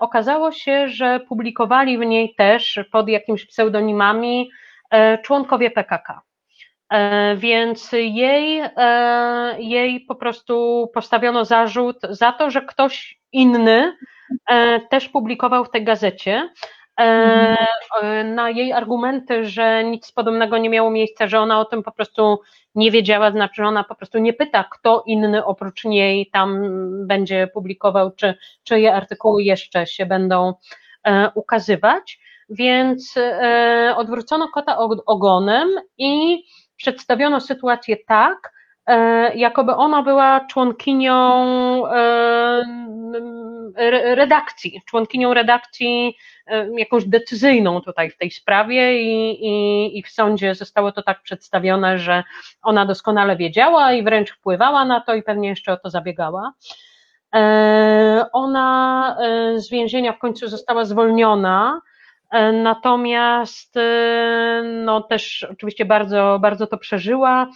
okazało 0.00 0.52
się, 0.52 0.88
że 0.88 1.20
publikowali 1.20 1.98
w 1.98 2.00
niej 2.00 2.34
też 2.34 2.80
pod 2.92 3.08
jakimiś 3.08 3.46
pseudonimami 3.46 4.50
członkowie 5.22 5.70
PKK. 5.70 6.22
E, 6.90 7.36
więc 7.36 7.92
jej, 7.92 8.62
e, 8.76 9.56
jej 9.58 10.00
po 10.00 10.14
prostu 10.14 10.88
postawiono 10.94 11.44
zarzut 11.44 11.96
za 12.10 12.32
to, 12.32 12.50
że 12.50 12.62
ktoś 12.62 13.20
inny 13.32 13.96
e, 14.46 14.80
też 14.80 15.08
publikował 15.08 15.64
w 15.64 15.70
tej 15.70 15.84
gazecie. 15.84 16.50
Na 18.24 18.50
jej 18.50 18.72
argumenty, 18.72 19.44
że 19.44 19.84
nic 19.84 20.12
podobnego 20.12 20.58
nie 20.58 20.70
miało 20.70 20.90
miejsca, 20.90 21.26
że 21.26 21.40
ona 21.40 21.60
o 21.60 21.64
tym 21.64 21.82
po 21.82 21.92
prostu 21.92 22.40
nie 22.74 22.90
wiedziała, 22.90 23.30
znaczy, 23.30 23.54
że 23.54 23.66
ona 23.66 23.84
po 23.84 23.94
prostu 23.94 24.18
nie 24.18 24.32
pyta, 24.32 24.64
kto 24.70 25.02
inny 25.06 25.44
oprócz 25.44 25.84
niej 25.84 26.30
tam 26.32 26.60
będzie 27.06 27.46
publikował, 27.54 28.10
czy 28.10 28.34
czyje 28.64 28.94
artykuły 28.94 29.42
jeszcze 29.42 29.86
się 29.86 30.06
będą 30.06 30.54
ukazywać. 31.34 32.20
Więc 32.50 33.14
odwrócono 33.96 34.48
kota 34.48 34.78
ogonem 35.06 35.68
i 35.98 36.42
przedstawiono 36.80 37.40
sytuację 37.40 37.96
tak, 38.06 38.52
e, 38.86 39.34
jakoby 39.34 39.74
ona 39.74 40.02
była 40.02 40.40
członkinią 40.40 41.16
e, 41.86 42.64
redakcji, 44.14 44.82
członkinią 44.86 45.34
redakcji 45.34 46.16
e, 46.46 46.68
jakąś 46.78 47.04
decyzyjną 47.04 47.80
tutaj 47.80 48.10
w 48.10 48.16
tej 48.16 48.30
sprawie 48.30 49.02
i, 49.02 49.46
i, 49.46 49.98
i 49.98 50.02
w 50.02 50.08
sądzie 50.08 50.54
zostało 50.54 50.92
to 50.92 51.02
tak 51.02 51.22
przedstawione, 51.22 51.98
że 51.98 52.24
ona 52.62 52.86
doskonale 52.86 53.36
wiedziała 53.36 53.92
i 53.92 54.02
wręcz 54.02 54.32
wpływała 54.32 54.84
na 54.84 55.00
to 55.00 55.14
i 55.14 55.22
pewnie 55.22 55.48
jeszcze 55.48 55.72
o 55.72 55.76
to 55.76 55.90
zabiegała. 55.90 56.52
Ona 58.32 59.16
z 59.56 59.70
więzienia 59.70 60.12
w 60.12 60.18
końcu 60.18 60.48
została 60.48 60.84
zwolniona, 60.84 61.80
E, 62.30 62.52
natomiast 62.52 63.76
e, 63.76 64.62
no 64.84 65.00
też 65.00 65.46
oczywiście 65.52 65.84
bardzo, 65.84 66.38
bardzo 66.42 66.66
to 66.66 66.78
przeżyła. 66.78 67.50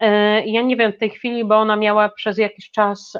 E, 0.00 0.46
ja 0.46 0.62
nie 0.62 0.76
wiem 0.76 0.92
w 0.92 0.98
tej 0.98 1.10
chwili, 1.10 1.44
bo 1.44 1.56
ona 1.56 1.76
miała 1.76 2.08
przez 2.08 2.38
jakiś 2.38 2.70
czas 2.70 3.18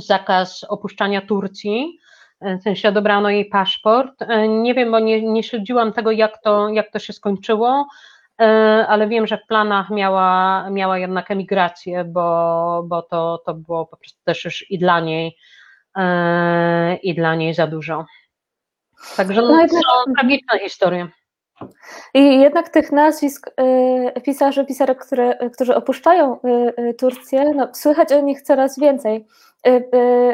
zakaz 0.00 0.64
opuszczania 0.68 1.20
Turcji, 1.20 1.98
w 2.40 2.62
sensie 2.62 2.88
odebrano 2.88 3.30
jej 3.30 3.44
paszport. 3.44 4.24
Nie 4.48 4.74
wiem, 4.74 4.90
bo 4.90 4.98
nie, 4.98 5.22
nie 5.22 5.42
śledziłam 5.42 5.92
tego, 5.92 6.10
jak 6.10 6.42
to, 6.42 6.68
jak 6.68 6.90
to 6.92 6.98
się 6.98 7.12
skończyło, 7.12 7.86
ale 8.88 9.08
wiem, 9.08 9.26
że 9.26 9.38
w 9.38 9.46
planach 9.46 9.90
miała, 9.90 10.70
miała 10.70 10.98
jednak 10.98 11.30
emigrację, 11.30 12.04
bo, 12.04 12.82
bo 12.86 13.02
to, 13.02 13.42
to 13.46 13.54
było 13.54 13.86
po 13.86 13.96
prostu 13.96 14.18
też 14.24 14.44
już 14.44 14.70
i 14.70 14.78
dla 14.78 15.00
niej, 15.00 15.36
i 17.02 17.14
dla 17.14 17.34
niej 17.34 17.54
za 17.54 17.66
dużo. 17.66 18.04
Także 19.16 19.42
no, 19.42 19.66
to 19.68 20.12
tragiczna 20.18 20.58
historia. 20.58 21.08
I 22.14 22.40
jednak 22.40 22.68
tych 22.68 22.92
nazwisk 22.92 23.50
y, 24.16 24.20
pisarzy, 24.20 24.64
pisarek, 24.64 25.06
które, 25.06 25.50
którzy 25.50 25.74
opuszczają 25.74 26.36
y, 26.36 26.82
y, 26.82 26.94
Turcję, 26.94 27.52
no, 27.54 27.68
słychać 27.72 28.12
o 28.12 28.20
nich 28.20 28.42
coraz 28.42 28.78
więcej. 28.78 29.26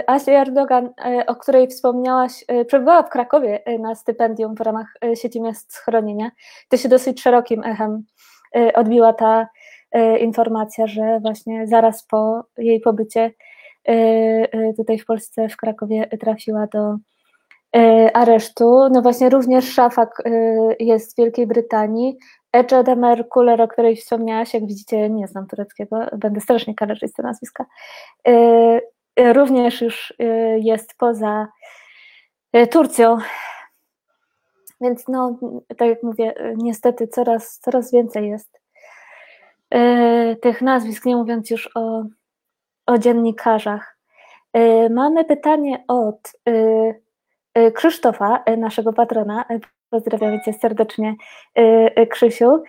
Asia 0.06 0.32
Erdogan, 0.32 0.90
o 1.26 1.36
której 1.36 1.68
wspomniałaś, 1.68 2.44
przebywała 2.66 3.02
w 3.02 3.10
Krakowie 3.10 3.62
na 3.78 3.94
stypendium 3.94 4.54
w 4.54 4.60
ramach 4.60 4.94
sieci 5.14 5.40
miast 5.40 5.74
schronienia. 5.74 6.30
To 6.68 6.76
się 6.76 6.88
dosyć 6.88 7.22
szerokim 7.22 7.64
echem 7.64 8.04
odbiła 8.74 9.12
ta 9.12 9.48
informacja, 10.20 10.86
że 10.86 11.20
właśnie 11.20 11.66
zaraz 11.66 12.06
po 12.06 12.44
jej 12.58 12.80
pobycie 12.80 13.30
tutaj 14.76 14.98
w 14.98 15.06
Polsce, 15.06 15.48
w 15.48 15.56
Krakowie 15.56 16.06
trafiła 16.20 16.66
do 16.66 16.96
aresztu. 18.14 18.88
No 18.92 19.02
właśnie 19.02 19.30
również 19.30 19.74
Szafak 19.74 20.22
e, 20.24 20.30
jest 20.80 21.14
w 21.14 21.16
Wielkiej 21.18 21.46
Brytanii. 21.46 22.18
Ece 22.52 22.84
Demer 22.84 23.28
Kuler, 23.28 23.62
o 23.62 23.68
której 23.68 23.96
wspomniałaś, 23.96 24.54
jak 24.54 24.66
widzicie, 24.66 25.10
nie 25.10 25.28
znam 25.28 25.46
tureckiego, 25.46 25.96
będę 26.16 26.40
strasznie 26.40 26.74
kaleczyć 26.74 27.12
te 27.12 27.22
nazwiska, 27.22 27.66
e, 28.28 28.80
również 29.32 29.80
już 29.80 30.14
jest 30.58 30.94
poza 30.98 31.48
Turcją. 32.70 33.18
Więc 34.80 35.08
no, 35.08 35.38
tak 35.76 35.88
jak 35.88 36.02
mówię, 36.02 36.34
niestety 36.56 37.08
coraz, 37.08 37.58
coraz 37.58 37.92
więcej 37.92 38.30
jest 38.30 38.60
tych 40.42 40.62
nazwisk, 40.62 41.04
nie 41.04 41.16
mówiąc 41.16 41.50
już 41.50 41.70
o, 41.74 42.04
o 42.86 42.98
dziennikarzach. 42.98 43.98
Mamy 44.90 45.24
pytanie 45.24 45.84
od 45.88 46.32
Krzysztofa, 47.74 48.42
y, 48.50 48.56
naszego 48.56 48.92
patrona. 48.92 49.44
Y, 49.50 49.60
pozdrawiam 49.90 50.40
cię 50.44 50.52
serdecznie, 50.52 51.14
Krzysiu. 52.10 52.62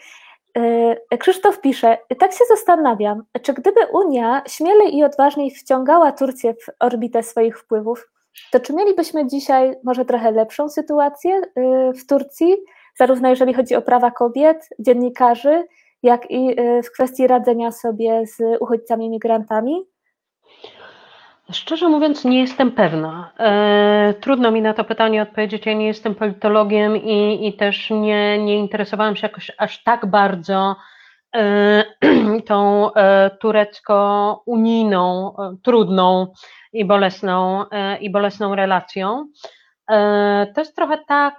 Krzysztof 1.19 1.61
pisze, 1.61 1.97
tak 2.19 2.31
się 2.31 2.45
zastanawiam, 2.49 3.23
czy 3.41 3.53
gdyby 3.53 3.79
Unia 3.93 4.41
śmielej 4.47 4.97
i 4.97 5.03
odważniej 5.03 5.51
wciągała 5.51 6.11
Turcję 6.11 6.53
w 6.53 6.65
orbitę 6.79 7.23
swoich 7.23 7.59
wpływów, 7.59 8.09
to 8.51 8.59
czy 8.59 8.73
mielibyśmy 8.73 9.27
dzisiaj 9.27 9.75
może 9.83 10.05
trochę 10.05 10.31
lepszą 10.31 10.69
sytuację 10.69 11.41
w 11.97 12.07
Turcji, 12.07 12.55
zarówno 12.95 13.29
jeżeli 13.29 13.53
chodzi 13.53 13.75
o 13.75 13.81
prawa 13.81 14.11
kobiet, 14.11 14.69
dziennikarzy, 14.79 15.67
jak 16.03 16.31
i 16.31 16.55
w 16.83 16.91
kwestii 16.91 17.27
radzenia 17.27 17.71
sobie 17.71 18.23
z 18.25 18.61
uchodźcami, 18.61 19.09
migrantami? 19.09 19.87
Szczerze 21.51 21.89
mówiąc, 21.89 22.25
nie 22.25 22.39
jestem 22.39 22.71
pewna. 22.71 23.31
E, 23.39 24.13
trudno 24.21 24.51
mi 24.51 24.61
na 24.61 24.73
to 24.73 24.83
pytanie 24.83 25.21
odpowiedzieć. 25.21 25.65
Ja 25.65 25.73
nie 25.73 25.87
jestem 25.87 26.15
politologiem 26.15 26.97
i, 26.97 27.47
i 27.47 27.53
też 27.53 27.89
nie, 27.89 28.37
nie 28.37 28.57
interesowałam 28.57 29.15
się 29.15 29.27
jakoś 29.27 29.51
aż 29.57 29.83
tak 29.83 30.05
bardzo 30.05 30.75
e, 31.35 31.83
tą 32.47 32.93
e, 32.93 33.29
turecko-unijną, 33.41 35.33
e, 35.39 35.55
trudną 35.63 36.27
i 36.73 36.85
bolesną, 36.85 37.69
e, 37.69 37.97
i 37.97 38.09
bolesną 38.09 38.55
relacją. 38.55 39.27
E, 39.91 40.47
to 40.55 40.61
jest 40.61 40.75
trochę 40.75 40.97
tak 41.07 41.35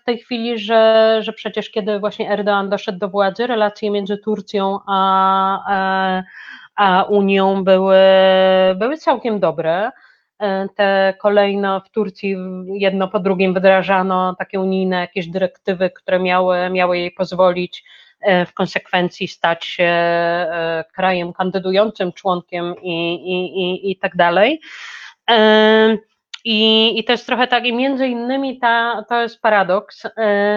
w 0.00 0.04
tej 0.04 0.18
chwili, 0.18 0.58
że, 0.58 1.16
że 1.22 1.32
przecież 1.32 1.70
kiedy 1.70 1.98
właśnie 1.98 2.36
Erdoğan 2.36 2.68
doszedł 2.68 2.98
do 2.98 3.08
władzy, 3.08 3.46
relacje 3.46 3.90
między 3.90 4.18
Turcją 4.18 4.78
a 4.86 6.22
a 6.78 7.02
Unią 7.02 7.64
były, 7.64 7.98
były 8.76 8.96
całkiem 8.96 9.40
dobre. 9.40 9.90
E, 10.38 10.68
te 10.76 11.14
kolejno 11.18 11.80
w 11.80 11.90
Turcji 11.90 12.36
jedno 12.66 13.08
po 13.08 13.18
drugim 13.18 13.54
wdrażano 13.54 14.34
takie 14.38 14.60
unijne 14.60 14.96
jakieś 15.00 15.28
dyrektywy, 15.28 15.90
które 15.90 16.18
miały, 16.18 16.70
miały 16.70 16.98
jej 16.98 17.10
pozwolić 17.10 17.84
e, 18.20 18.46
w 18.46 18.54
konsekwencji 18.54 19.28
stać 19.28 19.64
się 19.64 19.84
e, 19.84 20.84
krajem 20.94 21.32
kandydującym, 21.32 22.12
członkiem 22.12 22.74
i, 22.82 23.14
i, 23.14 23.62
i, 23.62 23.90
i 23.90 23.96
tak 23.96 24.16
dalej. 24.16 24.60
I, 26.44 26.98
I 26.98 27.04
to 27.04 27.12
jest 27.12 27.26
trochę 27.26 27.46
tak, 27.46 27.66
i 27.66 27.72
między 27.72 28.08
innymi 28.08 28.58
ta, 28.58 29.04
to 29.08 29.22
jest 29.22 29.40
paradoks, 29.40 30.02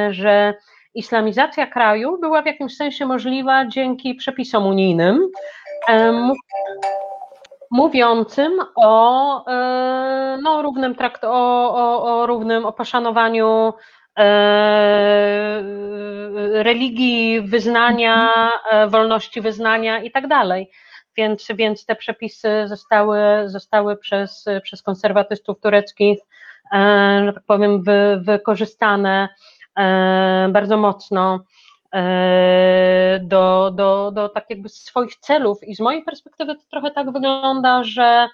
że 0.10 0.54
islamizacja 0.94 1.68
kraju 1.68 2.18
była 2.20 2.42
w 2.42 2.46
jakimś 2.46 2.76
sensie 2.76 3.06
możliwa 3.06 3.66
dzięki 3.66 4.16
przepisom 4.16 4.68
unijnym, 4.68 5.28
mówiącym 7.72 8.52
o 8.76 9.46
no, 10.44 10.62
równym 10.62 10.96
trakt, 10.96 11.24
o, 11.24 11.76
o, 11.76 12.04
o 12.22 12.26
równym 12.26 12.66
o 12.66 12.74
poszanowaniu 12.74 13.74
religii, 16.54 17.42
wyznania, 17.42 18.34
wolności 18.88 19.42
wyznania 19.42 20.02
i 20.02 20.12
tak 20.12 20.28
dalej. 20.28 20.72
Więc, 21.18 21.48
więc 21.56 21.86
te 21.86 21.96
przepisy 21.96 22.68
zostały, 22.68 23.20
zostały 23.46 23.98
przez, 23.98 24.46
przez 24.64 24.84
konserwatystów 24.84 25.60
tureckich, 25.60 26.20
że 27.26 27.32
tak 27.36 27.44
powiem, 27.48 27.84
wy, 27.84 28.22
wykorzystane 28.24 29.30
bardzo 30.50 30.78
mocno 30.78 31.40
E, 31.40 31.40
do, 33.20 33.72
do, 33.72 34.12
do 34.12 34.30
tak 34.30 34.50
jakby 34.50 34.70
swoich 34.70 35.16
celów 35.16 35.64
i 35.64 35.76
z 35.76 35.80
mojej 35.80 36.04
perspektywy 36.04 36.56
to 36.56 36.62
trochę 36.72 36.92
tak 36.92 37.12
wygląda, 37.12 37.84
że, 37.84 38.28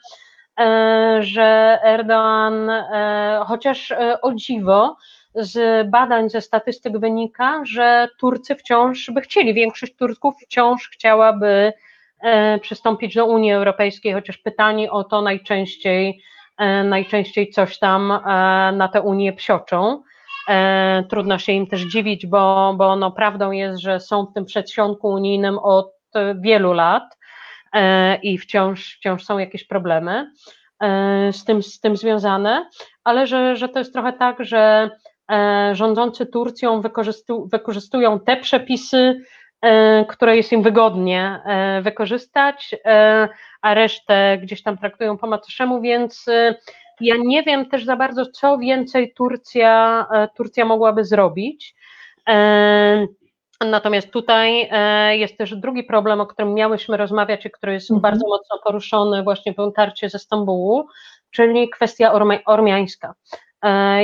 e, 0.60 1.18
że 1.22 1.80
Erdoğan, 1.84 2.70
e, 2.70 3.46
chociaż 3.48 3.94
o 4.22 4.34
dziwo, 4.34 4.98
z 5.36 5.88
badań, 5.90 6.30
ze 6.30 6.42
statystyk 6.42 6.98
wynika, 6.98 7.62
że 7.66 8.08
Turcy 8.20 8.56
wciąż 8.56 9.12
by 9.12 9.22
chcieli, 9.22 9.54
większość 9.54 9.96
Turków 9.96 10.36
wciąż 10.44 10.90
chciałaby 10.90 11.74
przystąpić 12.62 13.16
do 13.16 13.26
Unii 13.26 13.54
Europejskiej, 13.54 14.14
chociaż 14.14 14.38
pytani 14.38 14.90
o 14.90 15.04
to 15.04 15.22
najczęściej, 15.22 16.22
najczęściej 16.84 17.50
coś 17.50 17.80
tam 17.80 18.08
na 18.74 18.90
tę 18.94 19.02
Unię 19.02 19.34
psioczą. 19.34 20.04
E, 20.48 21.04
trudno 21.10 21.38
się 21.40 21.52
im 21.52 21.68
też 21.68 21.82
dziwić, 21.82 22.26
bo, 22.26 22.74
bo 22.78 22.96
no 22.96 23.12
prawdą 23.12 23.52
jest, 23.52 23.82
że 23.82 24.00
są 24.00 24.26
w 24.26 24.34
tym 24.34 24.46
przedsionku 24.46 25.08
unijnym 25.08 25.60
od 25.60 25.94
wielu 26.36 26.74
lat 26.74 27.04
e, 27.74 28.16
i 28.16 28.38
wciąż, 28.38 28.96
wciąż 28.96 29.26
są 29.26 29.38
jakieś 29.38 29.68
problemy 29.68 30.32
e, 30.84 31.34
z 31.34 31.46
tym, 31.46 31.64
z 31.64 31.80
tym 31.80 31.98
związane, 31.98 32.70
ale 33.04 33.28
że, 33.28 33.56
że 33.56 33.70
to 33.70 33.80
jest 33.80 33.94
trochę 33.94 34.14
tak, 34.14 34.46
że 34.46 34.90
rządzący 35.74 36.26
Turcją 36.26 36.82
wykorzystu, 36.82 37.48
wykorzystują 37.48 38.20
te 38.20 38.38
przepisy, 38.38 39.22
które 40.08 40.38
jest 40.38 40.52
im 40.52 40.64
wygodnie 40.64 41.42
wykorzystać, 41.82 42.76
a 43.62 43.74
resztę 43.74 44.38
gdzieś 44.42 44.64
tam 44.64 44.78
traktują 44.78 45.18
po 45.18 45.28
macoszemu, 45.28 45.82
więc 45.82 46.26
ja 47.02 47.16
nie 47.18 47.44
wiem 47.44 47.70
też 47.70 47.86
za 47.86 47.96
bardzo, 47.96 48.26
co 48.26 48.58
więcej 48.58 49.14
Turcja, 49.14 50.06
e, 50.12 50.28
Turcja 50.38 50.66
mogłaby 50.66 51.06
zrobić. 51.06 51.76
E, 52.30 53.08
natomiast 53.66 54.12
tutaj 54.12 54.70
e, 54.72 55.18
jest 55.18 55.38
też 55.38 55.56
drugi 55.56 55.84
problem, 55.84 56.22
o 56.22 56.26
którym 56.26 56.54
miałyśmy 56.54 56.98
rozmawiać 56.98 57.46
i 57.46 57.52
który 57.52 57.74
jest 57.74 57.92
mhm. 57.92 58.02
bardzo 58.02 58.28
mocno 58.28 58.60
poruszony 58.64 59.24
właśnie 59.24 59.54
w 59.54 59.72
tarcie 59.76 60.10
ze 60.10 60.20
Stambułu, 60.20 60.88
czyli 61.32 61.70
kwestia 61.70 62.12
ormiańska. 62.46 63.14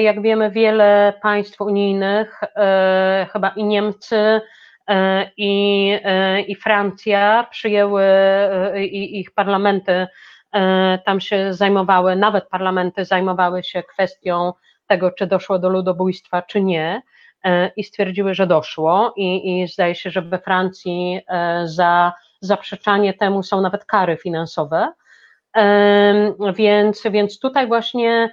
Jak 0.01 0.21
wiemy, 0.21 0.51
wiele 0.51 1.13
państw 1.21 1.61
unijnych, 1.61 2.41
chyba 3.33 3.49
i 3.49 3.63
Niemcy, 3.63 4.41
i, 5.37 5.99
i 6.47 6.55
Francja 6.55 7.47
przyjęły, 7.51 8.03
i 8.79 9.19
ich 9.19 9.31
parlamenty 9.31 10.07
tam 11.05 11.21
się 11.21 11.53
zajmowały, 11.53 12.15
nawet 12.15 12.49
parlamenty 12.49 13.05
zajmowały 13.05 13.63
się 13.63 13.83
kwestią 13.83 14.53
tego, 14.87 15.11
czy 15.11 15.27
doszło 15.27 15.59
do 15.59 15.69
ludobójstwa, 15.69 16.41
czy 16.41 16.61
nie, 16.61 17.01
e, 17.43 17.71
i 17.77 17.83
stwierdziły, 17.83 18.33
że 18.33 18.47
doszło. 18.47 19.13
I, 19.15 19.61
i 19.61 19.67
zdaje 19.67 19.95
się, 19.95 20.09
że 20.09 20.21
we 20.21 20.39
Francji 20.39 21.21
e, 21.27 21.67
za 21.67 22.13
zaprzeczanie 22.41 23.13
temu 23.13 23.43
są 23.43 23.61
nawet 23.61 23.85
kary 23.85 24.17
finansowe. 24.17 24.93
Więc, 26.55 27.03
więc 27.11 27.39
tutaj 27.39 27.67
właśnie 27.67 28.31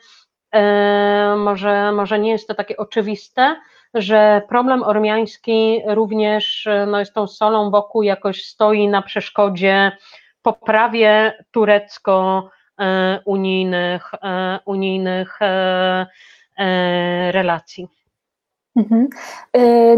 może, 1.37 1.93
może 1.93 2.19
nie 2.19 2.31
jest 2.31 2.49
to 2.49 2.55
takie 2.55 2.77
oczywiste, 2.77 3.57
że 3.95 4.43
problem 4.49 4.83
ormiański 4.83 5.83
również 5.87 6.69
no, 6.87 6.99
jest 6.99 7.15
tą 7.15 7.27
solą 7.27 7.71
wokół 7.71 8.03
jakoś 8.03 8.45
stoi 8.45 8.89
na 8.89 9.03
przeszkodzie 9.03 9.93
poprawie 10.43 11.45
turecko-unijnych 11.51 14.15
e, 14.15 14.59
unijnych 14.67 15.43
e, 15.43 16.07
e, 16.59 17.33
relacji. 17.33 17.89
Mhm. 18.77 19.09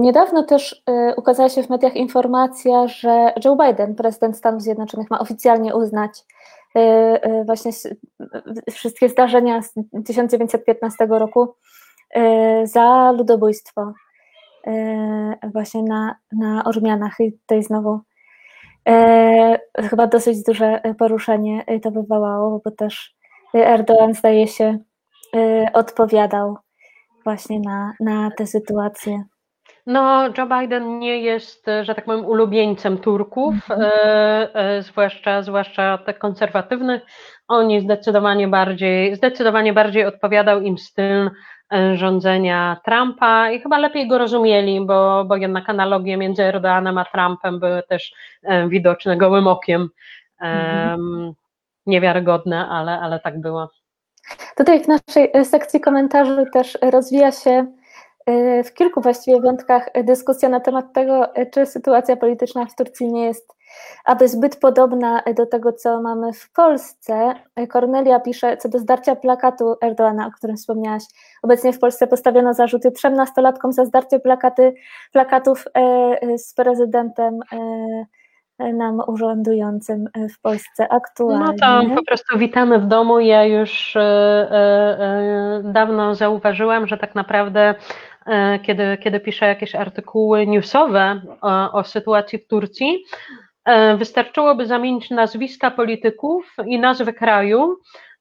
Niedawno 0.00 0.42
też 0.42 0.82
ukazała 1.16 1.48
się 1.48 1.62
w 1.62 1.70
mediach 1.70 1.96
informacja, 1.96 2.88
że 2.88 3.32
Joe 3.44 3.56
Biden, 3.56 3.94
prezydent 3.94 4.36
Stanów 4.36 4.62
Zjednoczonych, 4.62 5.10
ma 5.10 5.18
oficjalnie 5.18 5.76
uznać 5.76 6.24
właśnie 7.46 7.72
wszystkie 8.70 9.08
zdarzenia 9.08 9.62
z 9.62 9.74
1915 10.06 11.06
roku 11.10 11.54
za 12.64 13.12
ludobójstwo 13.12 13.92
właśnie 15.52 15.82
na, 15.82 16.16
na 16.32 16.64
Ormianach 16.64 17.20
i 17.20 17.32
tutaj 17.32 17.62
znowu 17.62 18.00
chyba 19.90 20.06
dosyć 20.06 20.42
duże 20.42 20.80
poruszenie 20.98 21.64
to 21.82 21.90
wywołało, 21.90 22.60
bo 22.64 22.70
też 22.70 23.14
Erdogan 23.54 24.14
zdaje 24.14 24.48
się 24.48 24.78
e, 25.36 25.66
odpowiadał 25.72 26.56
właśnie 27.24 27.60
na, 27.60 27.92
na 28.00 28.30
tę 28.30 28.46
sytuację. 28.46 29.24
No, 29.86 30.28
Joe 30.38 30.46
Biden 30.46 30.98
nie 30.98 31.20
jest, 31.20 31.66
że 31.82 31.94
tak 31.94 32.04
powiem, 32.04 32.24
ulubieńcem 32.24 32.98
Turków, 32.98 33.54
mm 33.70 33.80
-hmm. 33.80 34.48
e, 34.54 34.82
zwłaszcza, 34.82 35.42
zwłaszcza 35.42 35.98
tych 35.98 36.18
konserwatywnych. 36.18 37.02
On 37.48 37.70
jest 37.70 37.86
zdecydowanie 37.86 38.48
bardziej, 38.48 39.16
zdecydowanie 39.16 39.72
bardziej 39.72 40.04
odpowiadał 40.04 40.60
im 40.60 40.78
styl 40.78 41.30
E, 41.61 41.61
rządzenia 41.94 42.80
Trumpa 42.84 43.50
i 43.50 43.60
chyba 43.60 43.78
lepiej 43.78 44.08
go 44.08 44.18
rozumieli, 44.18 44.86
bo, 44.86 45.24
bo 45.24 45.36
jednak 45.36 45.70
analogie 45.70 46.16
między 46.16 46.42
Erdoganem 46.42 46.98
a 46.98 47.04
Trumpem 47.04 47.60
były 47.60 47.82
też 47.82 48.14
e, 48.42 48.68
widoczne 48.68 49.16
gołym 49.16 49.46
okiem. 49.46 49.88
Mhm. 50.40 51.32
Niewiarygodne, 51.86 52.68
ale, 52.68 53.00
ale 53.00 53.20
tak 53.20 53.40
było. 53.40 53.70
Tutaj 54.56 54.84
w 54.84 54.88
naszej 54.88 55.30
e, 55.32 55.44
sekcji 55.44 55.80
komentarzy 55.80 56.44
też 56.52 56.78
rozwija 56.82 57.32
się 57.32 57.66
w 58.64 58.74
kilku 58.74 59.00
właściwie 59.00 59.40
wątkach 59.40 59.88
dyskusja 60.04 60.48
na 60.48 60.60
temat 60.60 60.92
tego, 60.92 61.32
czy 61.52 61.66
sytuacja 61.66 62.16
polityczna 62.16 62.66
w 62.66 62.74
Turcji 62.74 63.12
nie 63.12 63.24
jest 63.24 63.52
aby 64.04 64.28
zbyt 64.28 64.56
podobna 64.56 65.22
do 65.36 65.46
tego, 65.46 65.72
co 65.72 66.02
mamy 66.02 66.32
w 66.32 66.52
Polsce. 66.52 67.34
Kornelia 67.68 68.20
pisze, 68.20 68.56
co 68.56 68.68
do 68.68 68.78
zdarcia 68.78 69.16
plakatu 69.16 69.74
Erdoana, 69.84 70.26
o 70.26 70.30
którym 70.30 70.56
wspomniałaś. 70.56 71.02
Obecnie 71.42 71.72
w 71.72 71.78
Polsce 71.78 72.06
postawiono 72.06 72.54
zarzuty 72.54 72.90
trzem 72.90 73.14
nastolatkom 73.14 73.72
za 73.72 73.84
zdarcie 73.84 74.20
plakaty, 74.20 74.74
plakatów 75.12 75.64
e, 75.74 76.38
z 76.38 76.54
prezydentem 76.54 77.38
e, 78.58 78.72
nam 78.72 79.00
urzędującym 79.06 80.08
w 80.34 80.40
Polsce 80.40 80.88
aktualnie. 80.88 81.56
No 81.60 81.82
to 81.88 81.94
po 81.94 82.04
prostu 82.04 82.38
witamy 82.38 82.78
w 82.78 82.86
domu. 82.86 83.20
Ja 83.20 83.44
już 83.44 83.96
e, 83.96 85.62
dawno 85.64 86.14
zauważyłam, 86.14 86.86
że 86.86 86.98
tak 86.98 87.14
naprawdę 87.14 87.74
kiedy, 88.62 88.98
kiedy 88.98 89.20
piszę 89.20 89.46
jakieś 89.46 89.74
artykuły 89.74 90.46
newsowe 90.46 91.20
o, 91.40 91.72
o 91.72 91.84
sytuacji 91.84 92.38
w 92.38 92.46
Turcji, 92.46 93.04
E, 93.44 93.51
wystarczyłoby 93.96 94.66
zamienić 94.66 95.10
nazwiska 95.10 95.70
polityków 95.70 96.56
i 96.66 96.80
nazwę 96.80 97.12
kraju, 97.12 97.76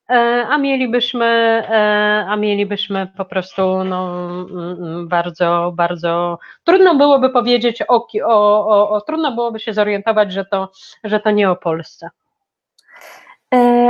e, 0.10 0.46
a 0.50 0.58
mielibyśmy, 0.58 1.26
e, 1.26 2.26
a 2.30 2.36
mielibyśmy 2.36 3.08
po 3.18 3.26
prostu 3.26 3.84
no, 3.84 4.28
mm, 4.52 5.08
bardzo, 5.08 5.72
bardzo 5.76 6.40
trudno 6.64 6.96
byłoby 6.96 7.30
powiedzieć 7.30 7.84
o, 7.88 8.08
o, 8.26 8.68
o, 8.68 8.90
o 8.90 9.02
trudno 9.02 9.32
byłoby 9.32 9.60
się 9.60 9.74
zorientować, 9.74 10.34
że 10.34 10.46
to, 10.46 10.72
że 11.04 11.20
to 11.20 11.32
nie 11.32 11.50
o 11.50 11.56
Polsce. 11.56 12.10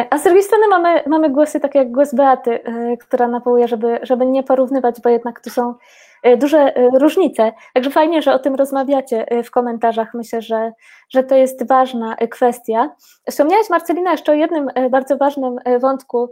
A 0.09 0.17
z 0.17 0.23
drugiej 0.23 0.43
strony 0.43 0.67
mamy, 0.67 1.03
mamy 1.07 1.29
głosy 1.29 1.59
takie 1.59 1.79
jak 1.79 1.91
głos 1.91 2.15
Beaty, 2.15 2.59
która 2.99 3.27
nawołuje, 3.27 3.67
żeby, 3.67 3.99
żeby 4.03 4.25
nie 4.25 4.43
porównywać, 4.43 4.95
bo 5.03 5.09
jednak 5.09 5.39
tu 5.39 5.49
są 5.49 5.73
E, 5.73 6.10
duże 6.37 6.75
e, 6.75 6.89
różnice. 6.99 7.51
Także 7.73 7.89
fajnie, 7.89 8.21
że 8.21 8.33
o 8.33 8.39
tym 8.39 8.55
rozmawiacie 8.55 9.27
e, 9.27 9.43
w 9.43 9.51
komentarzach. 9.51 10.13
Myślę, 10.13 10.41
że, 10.41 10.71
że 11.09 11.23
to 11.23 11.35
jest 11.35 11.67
ważna 11.67 12.15
kwestia. 12.15 12.95
Wspomniałaś, 13.29 13.69
Marcelina, 13.69 14.11
jeszcze 14.11 14.31
o 14.31 14.35
jednym 14.35 14.67
bardzo 14.89 15.17
ważnym 15.17 15.55
wątku, 15.79 16.31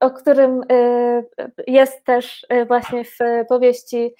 o 0.00 0.10
którym 0.10 0.60
jest 1.66 2.04
też 2.04 2.46
właśnie 2.66 3.04
w 3.04 3.18
powieści 3.48 4.14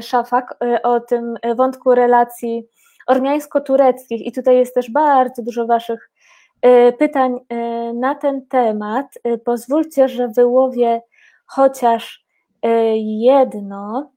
Szafak, 0.00 0.56
o 0.82 1.00
tym 1.00 1.34
wątku 1.56 1.94
relacji 1.94 2.66
ormiańsko-tureckich. 3.06 4.26
I 4.26 4.32
tutaj 4.32 4.56
jest 4.56 4.74
też 4.74 4.90
bardzo 4.90 5.42
dużo 5.42 5.66
Waszych 5.66 6.10
pytań 6.98 7.38
na 7.94 8.14
ten 8.14 8.46
temat. 8.46 9.06
Pozwólcie, 9.44 10.08
że 10.08 10.28
wyłowię 10.28 11.00
chociaż 11.46 12.21
jedno. 12.96 14.10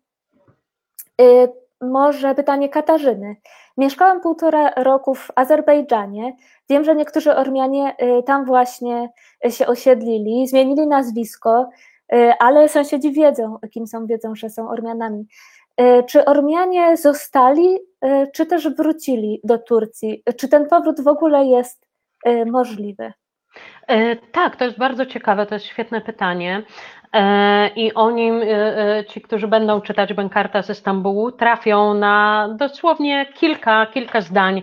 Y, 1.21 1.47
może 1.81 2.35
pytanie 2.35 2.69
Katarzyny. 2.69 3.35
Mieszkałam 3.77 4.21
półtora 4.21 4.69
roku 4.69 5.15
w 5.15 5.31
Azerbejdżanie. 5.35 6.35
Wiem, 6.69 6.83
że 6.83 6.95
niektórzy 6.95 7.35
Ormianie 7.35 7.95
tam 8.25 8.45
właśnie 8.45 9.09
się 9.49 9.67
osiedlili, 9.67 10.47
zmienili 10.47 10.87
nazwisko, 10.87 11.69
ale 12.39 12.69
sąsiedzi 12.69 13.11
wiedzą, 13.11 13.57
kim 13.71 13.87
są, 13.87 14.05
wiedzą, 14.05 14.35
że 14.35 14.49
są 14.49 14.69
Ormianami. 14.69 15.25
Czy 16.07 16.25
Ormianie 16.25 16.97
zostali, 16.97 17.77
czy 18.33 18.45
też 18.45 18.69
wrócili 18.69 19.41
do 19.43 19.57
Turcji? 19.57 20.23
Czy 20.37 20.47
ten 20.47 20.67
powrót 20.67 21.01
w 21.01 21.07
ogóle 21.07 21.45
jest 21.45 21.87
możliwy? 22.45 23.13
Tak, 24.31 24.55
to 24.55 24.65
jest 24.65 24.77
bardzo 24.77 25.05
ciekawe, 25.05 25.45
to 25.45 25.55
jest 25.55 25.65
świetne 25.65 26.01
pytanie. 26.01 26.63
E, 27.15 27.67
i 27.75 27.93
o 27.93 28.11
nim 28.11 28.41
e, 28.41 28.45
e, 28.97 29.05
ci, 29.05 29.21
którzy 29.21 29.47
będą 29.47 29.81
czytać 29.81 30.13
Bękarta 30.13 30.61
ze 30.61 30.75
Stambułu, 30.75 31.31
trafią 31.31 31.93
na 31.93 32.47
dosłownie 32.59 33.25
kilka, 33.25 33.85
kilka 33.85 34.21
zdań 34.21 34.61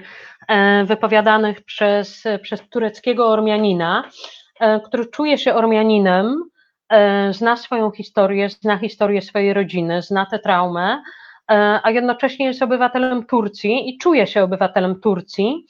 wypowiadanych 0.84 1.64
przez, 1.64 2.24
przez 2.42 2.68
tureckiego 2.68 3.28
Ormianina, 3.28 4.04
który 4.84 5.06
czuje 5.06 5.38
się 5.38 5.54
Ormianinem, 5.54 6.42
zna 7.30 7.56
swoją 7.56 7.90
historię, 7.90 8.48
zna 8.48 8.78
historię 8.78 9.22
swojej 9.22 9.54
rodziny, 9.54 10.02
zna 10.02 10.26
tę 10.26 10.38
traumę, 10.38 11.02
a 11.82 11.90
jednocześnie 11.90 12.46
jest 12.46 12.62
obywatelem 12.62 13.26
Turcji 13.26 13.88
i 13.88 13.98
czuje 13.98 14.26
się 14.26 14.42
obywatelem 14.42 15.00
Turcji. 15.00 15.66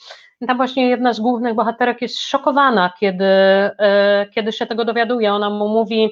Tam 0.46 0.56
właśnie 0.56 0.88
jedna 0.88 1.12
z 1.12 1.20
głównych 1.20 1.54
bohaterek 1.54 2.02
jest 2.02 2.18
szokowana, 2.20 2.92
kiedy, 3.00 3.24
kiedy 4.34 4.52
się 4.52 4.66
tego 4.66 4.84
dowiaduje. 4.84 5.32
Ona 5.32 5.50
mu 5.50 5.68
mówi, 5.68 6.10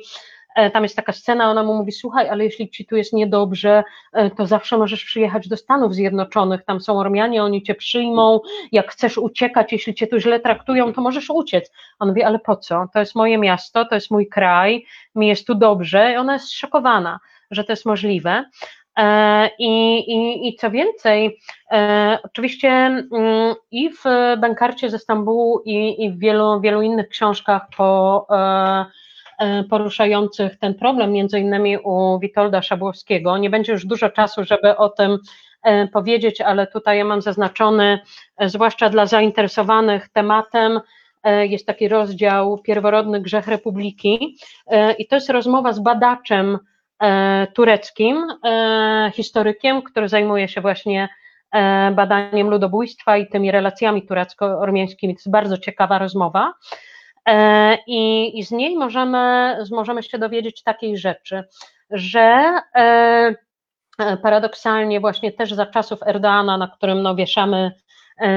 tam 0.72 0.82
jest 0.82 0.96
taka 0.96 1.12
scena, 1.12 1.50
ona 1.50 1.62
mu 1.62 1.74
mówi: 1.74 1.92
Słuchaj, 1.92 2.28
ale 2.28 2.44
jeśli 2.44 2.70
ci 2.70 2.86
tu 2.86 2.96
jest 2.96 3.12
niedobrze, 3.12 3.84
e, 4.12 4.30
to 4.30 4.46
zawsze 4.46 4.78
możesz 4.78 5.04
przyjechać 5.04 5.48
do 5.48 5.56
Stanów 5.56 5.94
Zjednoczonych. 5.94 6.64
Tam 6.64 6.80
są 6.80 6.98
Ormianie, 6.98 7.44
oni 7.44 7.62
cię 7.62 7.74
przyjmą. 7.74 8.40
Jak 8.72 8.92
chcesz 8.92 9.18
uciekać, 9.18 9.72
jeśli 9.72 9.94
cię 9.94 10.06
tu 10.06 10.18
źle 10.18 10.40
traktują, 10.40 10.92
to 10.92 11.00
możesz 11.00 11.30
uciec. 11.30 11.72
On 11.98 12.08
mówi: 12.08 12.22
Ale 12.22 12.38
po 12.38 12.56
co? 12.56 12.86
To 12.92 13.00
jest 13.00 13.14
moje 13.14 13.38
miasto, 13.38 13.84
to 13.84 13.94
jest 13.94 14.10
mój 14.10 14.28
kraj, 14.28 14.86
mi 15.14 15.28
jest 15.28 15.46
tu 15.46 15.54
dobrze. 15.54 16.12
I 16.12 16.16
ona 16.16 16.32
jest 16.32 16.52
szokowana, 16.52 17.20
że 17.50 17.64
to 17.64 17.72
jest 17.72 17.86
możliwe. 17.86 18.44
E, 18.96 19.50
I, 19.58 19.98
i, 19.98 20.48
I 20.48 20.56
co 20.56 20.70
więcej, 20.70 21.38
oczywiście 22.22 22.68
mm, 22.68 23.54
i 23.70 23.90
w 23.90 24.04
Bankarcie 24.38 24.90
ze 24.90 24.98
Stambułu, 24.98 25.62
i, 25.64 26.04
i 26.04 26.10
w 26.10 26.18
wielu, 26.18 26.60
wielu 26.60 26.82
innych 26.82 27.08
książkach 27.08 27.62
po 27.76 28.26
E, 28.30 29.00
poruszających 29.70 30.58
ten 30.58 30.74
problem, 30.74 31.12
między 31.12 31.40
innymi 31.40 31.78
u 31.78 32.18
Witolda 32.18 32.62
Szabłowskiego. 32.62 33.38
Nie 33.38 33.50
będzie 33.50 33.72
już 33.72 33.86
dużo 33.86 34.10
czasu, 34.10 34.44
żeby 34.44 34.76
o 34.76 34.88
tym 34.88 35.18
e, 35.62 35.86
powiedzieć, 35.86 36.40
ale 36.40 36.66
tutaj 36.66 36.98
ja 36.98 37.04
mam 37.04 37.22
zaznaczony, 37.22 38.00
e, 38.36 38.48
zwłaszcza 38.48 38.90
dla 38.90 39.06
zainteresowanych 39.06 40.08
tematem, 40.08 40.80
jest 41.24 41.66
taki 41.66 41.88
rozdział 41.88 42.58
Pierworodny 42.58 43.20
Grzech 43.20 43.46
Republiki 43.46 44.36
i 44.98 45.06
to 45.06 45.16
jest 45.16 45.30
rozmowa 45.30 45.72
z 45.72 45.80
badaczem 45.80 46.58
tureckim, 47.54 48.26
historykiem, 49.12 49.82
który 49.82 50.08
zajmuje 50.08 50.48
się 50.48 50.60
właśnie 50.60 51.08
badaniem 51.92 52.50
ludobójstwa 52.50 53.16
i 53.16 53.28
tymi 53.28 53.50
relacjami 53.50 54.06
turecko-ormiańskimi. 54.06 55.14
To 55.14 55.18
jest 55.18 55.30
bardzo 55.30 55.58
ciekawa 55.58 55.98
rozmowa. 55.98 56.52
E, 57.28 57.78
I, 57.86 58.38
I 58.38 58.44
z 58.44 58.50
niej 58.50 58.76
możemy, 58.76 59.56
możemy 59.70 60.02
się 60.02 60.18
dowiedzieć 60.18 60.62
takiej 60.62 60.98
rzeczy, 60.98 61.44
że 61.90 62.20
e, 62.74 63.34
e, 63.98 64.16
paradoksalnie 64.16 65.00
właśnie 65.00 65.32
też 65.32 65.54
za 65.54 65.66
czasów 65.66 66.02
Erdoana, 66.06 66.58
na 66.58 66.68
którym 66.68 67.02
no 67.02 67.14
wieszamy, 67.14 67.72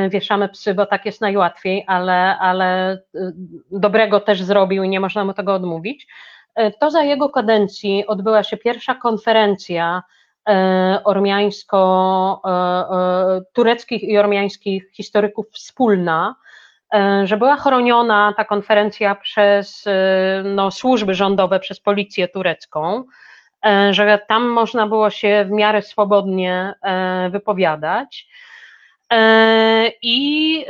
wieszamy 0.10 0.50
psy, 0.50 0.74
bo 0.74 0.86
tak 0.86 1.06
jest 1.06 1.22
najłatwiej, 1.22 1.84
ale, 1.88 2.38
ale 2.40 2.98
dobrego 3.72 4.20
też 4.20 4.44
zrobił 4.44 4.84
i 4.84 4.90
nie 4.90 5.00
można 5.00 5.26
mu 5.26 5.34
tego 5.34 5.54
odmówić, 5.54 6.08
to 6.80 6.92
za 6.92 7.04
jego 7.04 7.30
kadencji 7.30 8.08
odbyła 8.08 8.44
się 8.44 8.58
pierwsza 8.58 8.96
konferencja 8.96 10.04
ormiańsko, 11.04 12.42
tureckich 13.54 14.04
i 14.04 14.18
ormiańskich 14.18 14.92
historyków 14.94 15.46
wspólna, 15.52 16.36
że 17.24 17.38
była 17.38 17.56
chroniona 17.56 18.34
ta 18.38 18.46
konferencja 18.46 19.16
przez 19.16 19.88
e, 19.88 20.44
no, 20.46 20.72
służby 20.72 21.14
rządowe, 21.16 21.60
przez 21.60 21.80
policję 21.80 22.28
turecką, 22.28 23.04
e, 23.66 23.94
że 23.94 24.20
tam 24.28 24.48
można 24.48 24.88
było 24.88 25.10
się 25.10 25.46
w 25.48 25.52
miarę 25.52 25.82
swobodnie 25.82 26.74
wypowiadać. 27.30 28.28
I 30.02 30.66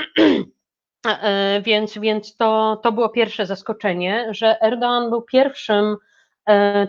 więc, 1.66 1.98
więc 1.98 2.36
to, 2.36 2.80
to 2.82 2.92
było 2.92 3.08
pierwsze 3.08 3.46
zaskoczenie, 3.46 4.26
że 4.30 4.56
Erdoğan 4.62 5.10
był 5.10 5.22
pierwszym 5.22 5.96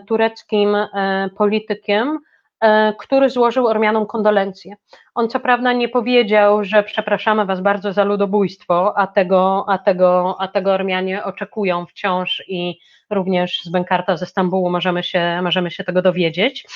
tureckim 0.06 0.76
politykiem, 1.36 2.18
E, 2.18 2.29
który 2.98 3.30
złożył 3.30 3.66
Ormianom 3.66 4.06
kondolencje. 4.06 4.74
On 5.14 5.28
co 5.28 5.40
prawda 5.40 5.72
nie 5.72 5.88
powiedział, 5.88 6.64
że 6.64 6.82
przepraszamy 6.82 7.44
was 7.44 7.60
bardzo 7.60 7.92
za 7.92 8.04
ludobójstwo, 8.04 8.98
a 8.98 9.06
tego, 9.06 9.64
a 9.68 9.78
tego, 9.78 10.36
a 10.38 10.48
tego 10.48 10.72
Ormianie 10.72 11.24
oczekują 11.24 11.86
wciąż 11.86 12.42
i 12.48 12.78
również 13.10 13.60
z 13.64 13.68
Bękarta 13.68 14.16
ze 14.16 14.26
Stambułu 14.26 14.70
możemy 14.70 15.02
się, 15.02 15.40
możemy 15.42 15.70
się 15.70 15.84
tego 15.84 16.02
dowiedzieć. 16.02 16.66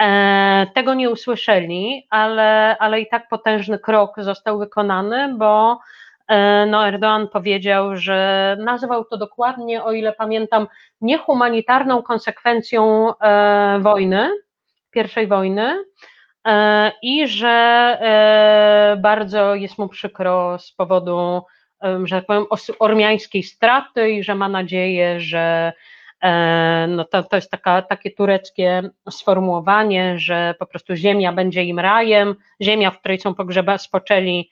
E, 0.00 0.66
tego 0.74 0.94
nie 0.94 1.10
usłyszeli, 1.10 2.06
ale, 2.10 2.78
ale 2.78 3.00
i 3.00 3.08
tak 3.08 3.28
potężny 3.28 3.78
krok 3.78 4.14
został 4.18 4.58
wykonany, 4.58 5.34
bo 5.38 5.80
e, 6.28 6.66
no 6.66 6.88
Erdoğan 6.88 7.28
powiedział, 7.28 7.96
że 7.96 8.56
nazwał 8.60 9.04
to 9.04 9.16
dokładnie, 9.16 9.84
o 9.84 9.92
ile 9.92 10.12
pamiętam, 10.12 10.66
niehumanitarną 11.00 12.02
konsekwencją 12.02 13.12
wojny, 13.80 14.30
i 15.22 15.26
wojny 15.26 15.84
e, 16.46 16.92
i 17.02 17.28
że 17.28 17.48
e, 18.00 18.96
bardzo 19.00 19.54
jest 19.54 19.78
mu 19.78 19.88
przykro 19.88 20.58
z 20.58 20.72
powodu, 20.72 21.42
że 22.04 22.16
tak 22.16 22.26
powiem, 22.26 22.46
ormiańskiej 22.78 23.42
straty 23.42 24.10
i 24.10 24.22
że 24.22 24.34
ma 24.34 24.48
nadzieję, 24.48 25.20
że 25.20 25.72
e, 26.22 26.86
no 26.88 27.04
to, 27.04 27.22
to 27.22 27.36
jest 27.36 27.50
taka, 27.50 27.82
takie 27.82 28.10
tureckie 28.10 28.82
sformułowanie, 29.10 30.18
że 30.18 30.54
po 30.58 30.66
prostu 30.66 30.96
ziemia 30.96 31.32
będzie 31.32 31.64
im 31.64 31.78
rajem, 31.78 32.34
ziemia, 32.62 32.90
w 32.90 32.98
której 32.98 33.20
są 33.20 33.34
pogrzeba, 33.34 33.78
spoczęli, 33.78 34.50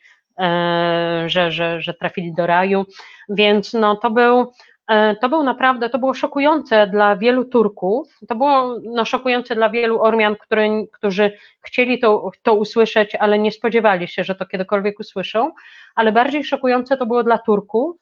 że, 1.26 1.52
że, 1.52 1.80
że 1.80 1.94
trafili 1.94 2.34
do 2.34 2.46
raju, 2.46 2.86
więc 3.28 3.72
no 3.72 3.96
to 3.96 4.10
był 4.10 4.52
E, 4.52 4.77
to 5.20 5.28
był 5.28 5.42
naprawdę, 5.42 5.90
to 5.90 5.98
było 5.98 6.14
szokujące 6.14 6.86
dla 6.86 7.16
wielu 7.16 7.44
Turków, 7.44 8.18
to 8.28 8.34
było 8.34 8.78
no, 8.82 9.04
szokujące 9.04 9.54
dla 9.54 9.70
wielu 9.70 10.02
Ormian, 10.02 10.36
który, 10.36 10.88
którzy 10.92 11.32
chcieli 11.62 11.98
to, 11.98 12.30
to 12.42 12.54
usłyszeć, 12.54 13.14
ale 13.14 13.38
nie 13.38 13.52
spodziewali 13.52 14.08
się, 14.08 14.24
że 14.24 14.34
to 14.34 14.46
kiedykolwiek 14.46 15.00
usłyszą, 15.00 15.52
ale 15.94 16.12
bardziej 16.12 16.44
szokujące 16.44 16.96
to 16.96 17.06
było 17.06 17.24
dla 17.24 17.38
Turków, 17.38 17.96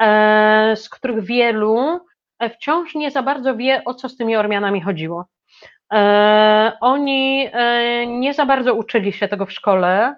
e, 0.00 0.74
z 0.76 0.88
których 0.88 1.24
wielu 1.24 2.00
e, 2.38 2.50
wciąż 2.50 2.94
nie 2.94 3.10
za 3.10 3.22
bardzo 3.22 3.56
wie, 3.56 3.82
o 3.84 3.94
co 3.94 4.08
z 4.08 4.16
tymi 4.16 4.36
Ormianami 4.36 4.80
chodziło. 4.80 5.24
Oni 6.80 7.50
nie 8.06 8.34
za 8.34 8.46
bardzo 8.46 8.74
uczyli 8.74 9.12
się 9.12 9.28
tego 9.28 9.46
w 9.46 9.52
szkole. 9.52 10.16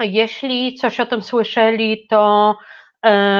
Jeśli 0.00 0.74
coś 0.74 1.00
o 1.00 1.06
tym 1.06 1.22
słyszeli, 1.22 2.06
to 2.10 2.54
E, 2.56 2.83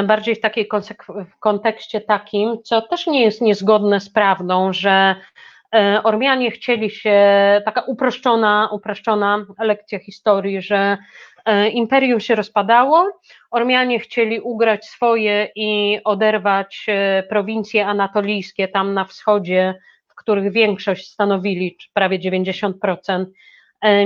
bardziej 0.07 0.35
w 0.35 0.41
takiej 0.41 0.69
w 1.09 1.39
kontekście 1.41 2.01
takim, 2.01 2.63
co 2.63 2.83
też 2.83 3.07
nie 3.07 3.25
jest 3.25 3.41
niezgodne 3.41 4.01
z 4.01 4.11
prawdą, 4.11 4.73
że 4.73 5.17
e, 5.75 6.01
Ormianie 6.03 6.51
chcieli 6.51 6.91
się, 6.91 7.21
taka 7.65 7.81
uproszczona, 7.81 8.69
uproszczona 8.73 9.47
lekcja 9.59 9.99
historii, 9.99 10.63
że 10.63 10.99
e, 11.45 11.69
imperium 11.69 12.21
się 12.21 12.35
rozpadało, 12.35 13.21
Ormianie 13.51 13.99
chcieli 13.99 14.41
ugrać 14.41 14.85
swoje 14.85 15.49
i 15.55 16.01
oderwać 16.05 16.87
prowincje 17.29 17.87
anatolijskie 17.87 18.69
tam 18.69 18.95
na 18.95 19.05
wschodzie, 19.05 19.75
w 20.09 20.15
których 20.15 20.53
większość 20.53 21.11
stanowili 21.11 21.77
prawie 21.93 22.19
90% 22.19 22.73
E, 23.15 23.27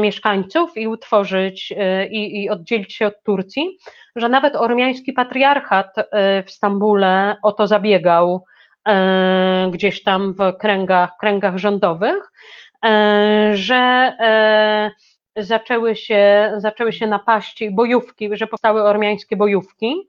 mieszkańców 0.00 0.76
i 0.76 0.88
utworzyć 0.88 1.74
e, 1.76 2.06
i, 2.06 2.42
i 2.42 2.50
oddzielić 2.50 2.94
się 2.94 3.06
od 3.06 3.22
Turcji, 3.22 3.78
że 4.16 4.28
nawet 4.28 4.56
ormiański 4.56 5.12
patriarchat 5.12 5.98
e, 5.98 6.42
w 6.42 6.50
Stambule 6.50 7.36
o 7.42 7.52
to 7.52 7.66
zabiegał 7.66 8.44
gdzieś 9.70 10.02
tam 10.02 10.34
w 10.34 10.56
kręgach, 10.58 11.10
kręgach 11.20 11.56
rządowych, 11.56 12.32
że 13.52 14.12
zaczęły 15.36 15.96
się, 15.96 16.52
zaczęły 16.56 16.92
się 16.92 17.06
napaści, 17.06 17.70
bojówki, 17.70 18.28
że 18.32 18.46
powstały 18.46 18.82
ormiańskie 18.82 19.36
bojówki 19.36 20.08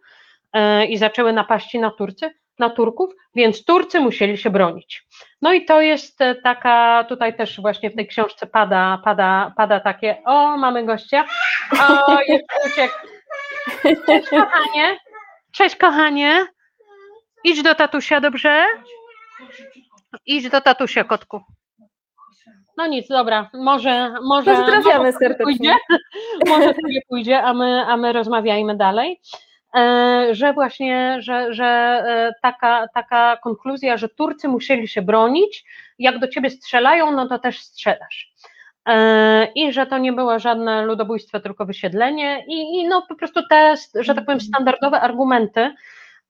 i 0.89 0.97
zaczęły 0.97 1.33
napaści 1.33 1.79
na 1.79 1.91
Turcy, 1.91 2.31
na 2.59 2.69
Turków, 2.69 3.09
więc 3.35 3.65
Turcy 3.65 3.99
musieli 3.99 4.37
się 4.37 4.49
bronić. 4.49 5.07
No 5.41 5.53
i 5.53 5.65
to 5.65 5.81
jest 5.81 6.21
e, 6.21 6.35
taka, 6.35 7.05
tutaj 7.09 7.37
też 7.37 7.61
właśnie 7.61 7.89
w 7.89 7.95
tej 7.95 8.07
książce 8.07 8.47
pada, 8.47 9.01
pada, 9.03 9.53
pada 9.57 9.79
takie, 9.79 10.17
o, 10.25 10.57
mamy 10.57 10.85
gościa, 10.85 11.25
o, 12.07 12.11
jeszcze 12.27 12.55
uciekł. 12.67 12.93
Cześć 14.05 14.29
kochanie, 14.29 14.97
cześć 15.51 15.75
kochanie, 15.75 16.45
idź 17.43 17.63
do 17.63 17.75
tatusia, 17.75 18.21
dobrze? 18.21 18.65
Idź 20.25 20.49
do 20.49 20.61
tatusia, 20.61 21.03
kotku. 21.03 21.41
No 22.77 22.87
nic, 22.87 23.07
dobra, 23.07 23.49
może, 23.53 24.13
może, 24.23 24.55
Pozdrawiamy 24.55 24.97
może 25.05 25.11
serdecznie. 25.17 25.45
pójdzie, 25.45 25.73
może 26.47 26.73
sobie 26.73 27.01
pójdzie, 27.09 27.41
a 27.43 27.53
my, 27.53 27.85
a 27.87 27.97
my 27.97 28.13
rozmawiajmy 28.13 28.77
dalej. 28.77 29.21
E, 29.75 30.27
Że 30.31 30.53
właśnie, 30.53 31.17
że, 31.21 31.53
że 31.53 31.65
e, 31.65 32.31
taka, 32.41 32.87
taka 32.93 33.37
konkluzja, 33.37 33.97
że 33.97 34.09
Turcy 34.09 34.47
musieli 34.47 34.87
się 34.87 35.01
bronić, 35.01 35.65
jak 35.99 36.19
do 36.19 36.27
ciebie 36.27 36.49
strzelają, 36.49 37.11
no 37.11 37.27
to 37.27 37.39
też 37.39 37.59
strzelasz. 37.59 38.31
E, 38.87 39.47
I 39.55 39.73
że 39.73 39.85
to 39.85 39.97
nie 39.97 40.13
było 40.13 40.39
żadne 40.39 40.85
ludobójstwo, 40.85 41.39
tylko 41.39 41.65
wysiedlenie, 41.65 42.45
i, 42.47 42.79
i 42.79 42.87
no 42.87 43.01
po 43.09 43.15
prostu 43.15 43.41
te, 43.49 43.75
że 43.95 44.15
tak 44.15 44.25
powiem, 44.25 44.41
standardowe 44.41 45.01
argumenty, 45.01 45.73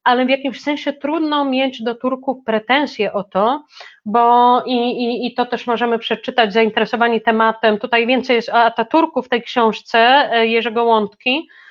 ale 0.04 0.26
w 0.26 0.30
jakimś 0.30 0.60
sensie 0.60 0.92
trudno 0.92 1.44
mieć 1.44 1.82
do 1.82 1.94
Turków 1.94 2.44
pretensje 2.44 3.12
o 3.12 3.24
to, 3.24 3.64
bo 4.04 4.62
i, 4.66 4.76
i, 4.76 5.26
i 5.26 5.34
to 5.34 5.46
też 5.46 5.66
możemy 5.66 5.98
przeczytać 5.98 6.52
zainteresowani 6.52 7.20
tematem. 7.20 7.78
Tutaj 7.78 8.06
więcej 8.06 8.36
jest 8.36 8.48
o 8.48 8.54
Ataturku 8.54 9.22
w 9.22 9.28
tej 9.28 9.42
książce 9.42 10.30
Jerzego 10.42 10.84
Łątki, 10.84 11.48
e, 11.48 11.69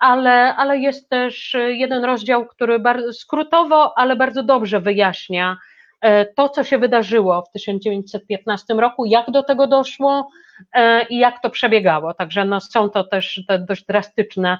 ale, 0.00 0.56
ale 0.56 0.78
jest 0.78 1.08
też 1.08 1.56
jeden 1.68 2.04
rozdział, 2.04 2.46
który 2.46 2.78
bardzo 2.78 3.12
skrótowo, 3.12 3.98
ale 3.98 4.16
bardzo 4.16 4.42
dobrze 4.42 4.80
wyjaśnia 4.80 5.56
e, 6.00 6.26
to, 6.26 6.48
co 6.48 6.64
się 6.64 6.78
wydarzyło 6.78 7.42
w 7.42 7.52
1915 7.52 8.74
roku, 8.74 9.04
jak 9.04 9.30
do 9.30 9.42
tego 9.42 9.66
doszło 9.66 10.28
e, 10.72 11.06
i 11.06 11.18
jak 11.18 11.42
to 11.42 11.50
przebiegało. 11.50 12.14
Także 12.14 12.44
no, 12.44 12.60
są 12.60 12.90
to 12.90 13.04
też 13.04 13.40
te 13.48 13.58
dość 13.58 13.84
drastyczne 13.84 14.58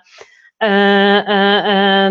e, 0.63 0.67
e, 0.67 1.33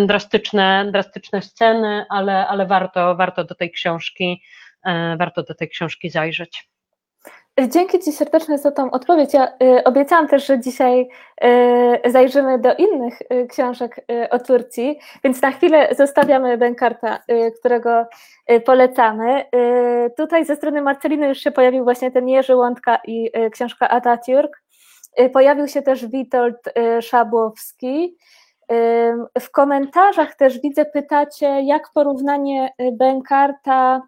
e, 0.01 0.05
drastyczne, 0.05 0.89
drastyczne 0.91 1.41
sceny, 1.41 2.05
ale, 2.09 2.47
ale 2.47 2.65
warto, 2.65 3.15
warto 3.15 3.43
do 3.43 3.55
tej 3.55 3.71
książki, 3.71 4.41
e, 4.85 5.17
warto 5.17 5.43
do 5.43 5.55
tej 5.55 5.69
książki 5.69 6.09
zajrzeć. 6.09 6.69
Dzięki 7.67 7.99
Ci 7.99 8.11
serdecznie 8.11 8.57
za 8.57 8.71
tą 8.71 8.91
odpowiedź. 8.91 9.33
Ja 9.33 9.47
y, 9.47 9.83
obiecałam 9.83 10.27
też, 10.27 10.45
że 10.45 10.59
dzisiaj 10.59 11.09
y, 12.05 12.11
zajrzymy 12.11 12.59
do 12.59 12.73
innych 12.75 13.21
y, 13.21 13.47
książek 13.47 14.05
o 14.29 14.39
Turcji, 14.39 14.99
więc 15.23 15.41
na 15.41 15.51
chwilę 15.51 15.95
zostawiamy 15.97 16.57
Benkarta, 16.57 17.19
którego 17.59 18.05
polecamy. 18.65 19.45
Tutaj 20.17 20.45
ze 20.45 20.55
strony 20.55 20.81
Marceliny 20.81 21.27
już 21.27 21.37
się 21.37 21.51
pojawił 21.51 21.83
właśnie 21.83 22.11
ten 22.11 22.29
Jerzy 22.29 22.55
Łądka 22.55 22.99
i 23.07 23.31
książka 23.51 23.87
Atatürk. 23.87 24.49
Pojawił 25.33 25.67
się 25.67 25.81
też 25.81 26.07
Witold 26.07 26.57
Szabłowski. 27.01 28.17
W 29.39 29.51
komentarzach 29.51 30.35
też 30.35 30.61
widzę, 30.61 30.85
pytacie, 30.85 31.61
jak 31.61 31.89
porównanie 31.93 32.73
Benkarta 32.91 34.01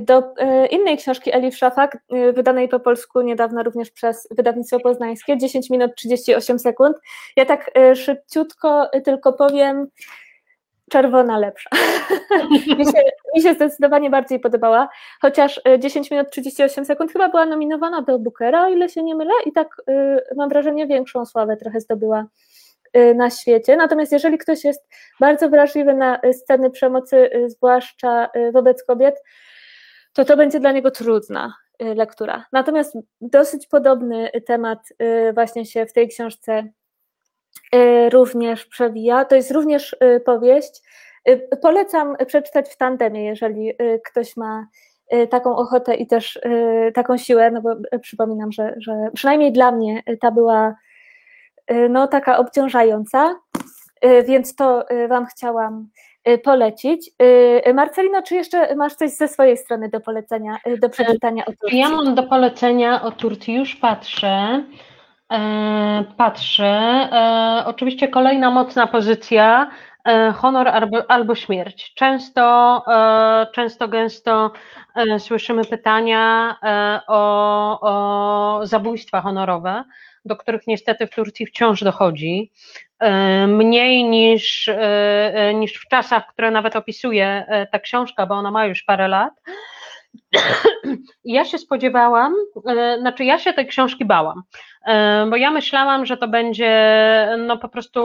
do 0.00 0.34
e, 0.38 0.66
innej 0.66 0.96
książki 0.96 1.34
Elif 1.34 1.56
Szafak, 1.56 1.98
e, 2.10 2.32
wydanej 2.32 2.68
po 2.68 2.80
polsku 2.80 3.20
niedawno 3.20 3.62
również 3.62 3.90
przez 3.90 4.28
wydawnictwo 4.30 4.80
poznańskie, 4.80 5.38
10 5.38 5.70
minut 5.70 5.94
38 5.96 6.58
sekund. 6.58 6.96
Ja 7.36 7.46
tak 7.46 7.70
e, 7.76 7.96
szybciutko 7.96 8.90
tylko 9.04 9.32
powiem, 9.32 9.86
czerwona 10.90 11.38
lepsza. 11.38 11.70
mi, 12.78 12.84
się, 12.84 13.02
mi 13.34 13.42
się 13.42 13.54
zdecydowanie 13.54 14.10
bardziej 14.10 14.40
podobała, 14.40 14.88
chociaż 15.20 15.60
e, 15.64 15.78
10 15.78 16.10
minut 16.10 16.30
38 16.30 16.84
sekund 16.84 17.12
chyba 17.12 17.28
była 17.28 17.46
nominowana 17.46 18.02
do 18.02 18.18
Bookera, 18.18 18.66
o 18.66 18.68
ile 18.68 18.88
się 18.88 19.02
nie 19.02 19.14
mylę, 19.14 19.32
i 19.46 19.52
tak 19.52 19.68
mam 20.36 20.48
wrażenie 20.48 20.86
większą 20.86 21.26
sławę 21.26 21.56
trochę 21.56 21.80
zdobyła 21.80 22.26
na 23.14 23.30
świecie. 23.30 23.76
Natomiast 23.76 24.12
jeżeli 24.12 24.38
ktoś 24.38 24.64
jest 24.64 24.88
bardzo 25.20 25.48
wrażliwy 25.48 25.94
na 25.94 26.20
sceny 26.32 26.70
przemocy, 26.70 27.30
zwłaszcza 27.46 28.28
wobec 28.52 28.84
kobiet, 28.84 29.22
to 30.18 30.24
to 30.24 30.36
będzie 30.36 30.60
dla 30.60 30.72
niego 30.72 30.90
trudna 30.90 31.54
y, 31.82 31.94
lektura. 31.94 32.44
Natomiast 32.52 32.98
dosyć 33.20 33.66
podobny 33.66 34.30
temat 34.46 34.78
y, 35.02 35.32
właśnie 35.32 35.66
się 35.66 35.86
w 35.86 35.92
tej 35.92 36.08
książce 36.08 36.68
y, 37.74 38.10
również 38.10 38.66
przewija. 38.66 39.24
To 39.24 39.36
jest 39.36 39.50
również 39.50 39.96
powieść. 40.24 40.82
Polecam 41.62 42.16
przeczytać 42.26 42.68
w 42.68 42.76
tandemie, 42.76 43.24
jeżeli 43.24 43.72
ktoś 44.04 44.36
ma 44.36 44.66
taką 45.30 45.56
ochotę 45.56 45.94
i 45.94 46.06
też 46.06 46.40
taką 46.94 47.16
siłę, 47.16 47.50
no 47.50 47.62
bo 47.62 47.70
przypominam, 48.00 48.52
że, 48.52 48.74
że 48.76 48.92
przynajmniej 49.14 49.52
dla 49.52 49.72
mnie 49.72 50.02
ta 50.20 50.30
była 50.30 50.74
no, 51.90 52.08
taka 52.08 52.38
obciążająca, 52.38 53.34
więc 54.24 54.54
to 54.54 54.84
Wam 55.08 55.26
chciałam 55.26 55.88
polecić. 56.44 57.10
Y, 57.68 57.74
Marcelino, 57.74 58.22
czy 58.22 58.34
jeszcze 58.34 58.76
masz 58.76 58.94
coś 58.94 59.10
ze 59.10 59.28
swojej 59.28 59.56
strony 59.56 59.88
do 59.88 60.00
polecenia, 60.00 60.58
y, 60.66 60.78
do 60.78 60.88
przeczytania 60.88 61.44
o 61.46 61.52
Turcji? 61.60 61.78
Ja 61.78 61.88
mam 61.88 62.14
do 62.14 62.22
polecenia 62.22 63.02
o 63.02 63.10
Turcji, 63.10 63.54
już 63.54 63.76
patrzę. 63.76 64.64
E, 65.32 66.04
patrzę. 66.16 66.64
E, 67.12 67.62
oczywiście 67.66 68.08
kolejna 68.08 68.50
mocna 68.50 68.86
pozycja. 68.86 69.70
E, 70.08 70.32
honor 70.32 70.68
albo, 70.68 71.10
albo 71.10 71.34
śmierć. 71.34 71.94
Często, 71.94 72.42
e, 72.88 73.46
często 73.52 73.88
gęsto 73.88 74.52
e, 74.94 75.18
słyszymy 75.18 75.64
pytania 75.64 76.56
e, 76.62 77.00
o, 77.06 77.80
o 77.80 78.66
zabójstwa 78.66 79.20
honorowe, 79.20 79.84
do 80.24 80.36
których 80.36 80.66
niestety 80.66 81.06
w 81.06 81.10
Turcji 81.10 81.46
wciąż 81.46 81.84
dochodzi. 81.84 82.52
E, 82.98 83.46
Mniej 83.46 84.04
niż, 84.04 84.68
e, 84.68 84.74
e, 85.34 85.54
niż 85.54 85.74
w 85.74 85.88
czasach, 85.88 86.26
które 86.26 86.50
nawet 86.50 86.76
opisuje 86.76 87.46
ta 87.72 87.78
książka, 87.78 88.26
bo 88.26 88.34
ona 88.34 88.50
ma 88.50 88.66
już 88.66 88.82
parę 88.82 89.08
lat. 89.08 89.32
Ja 91.24 91.44
się 91.44 91.58
spodziewałam, 91.58 92.34
znaczy 93.00 93.24
ja 93.24 93.38
się 93.38 93.52
tej 93.52 93.66
książki 93.66 94.04
bałam, 94.04 94.42
bo 95.30 95.36
ja 95.36 95.50
myślałam, 95.50 96.06
że 96.06 96.16
to 96.16 96.28
będzie 96.28 97.28
no 97.38 97.58
po 97.58 97.68
prostu 97.68 98.02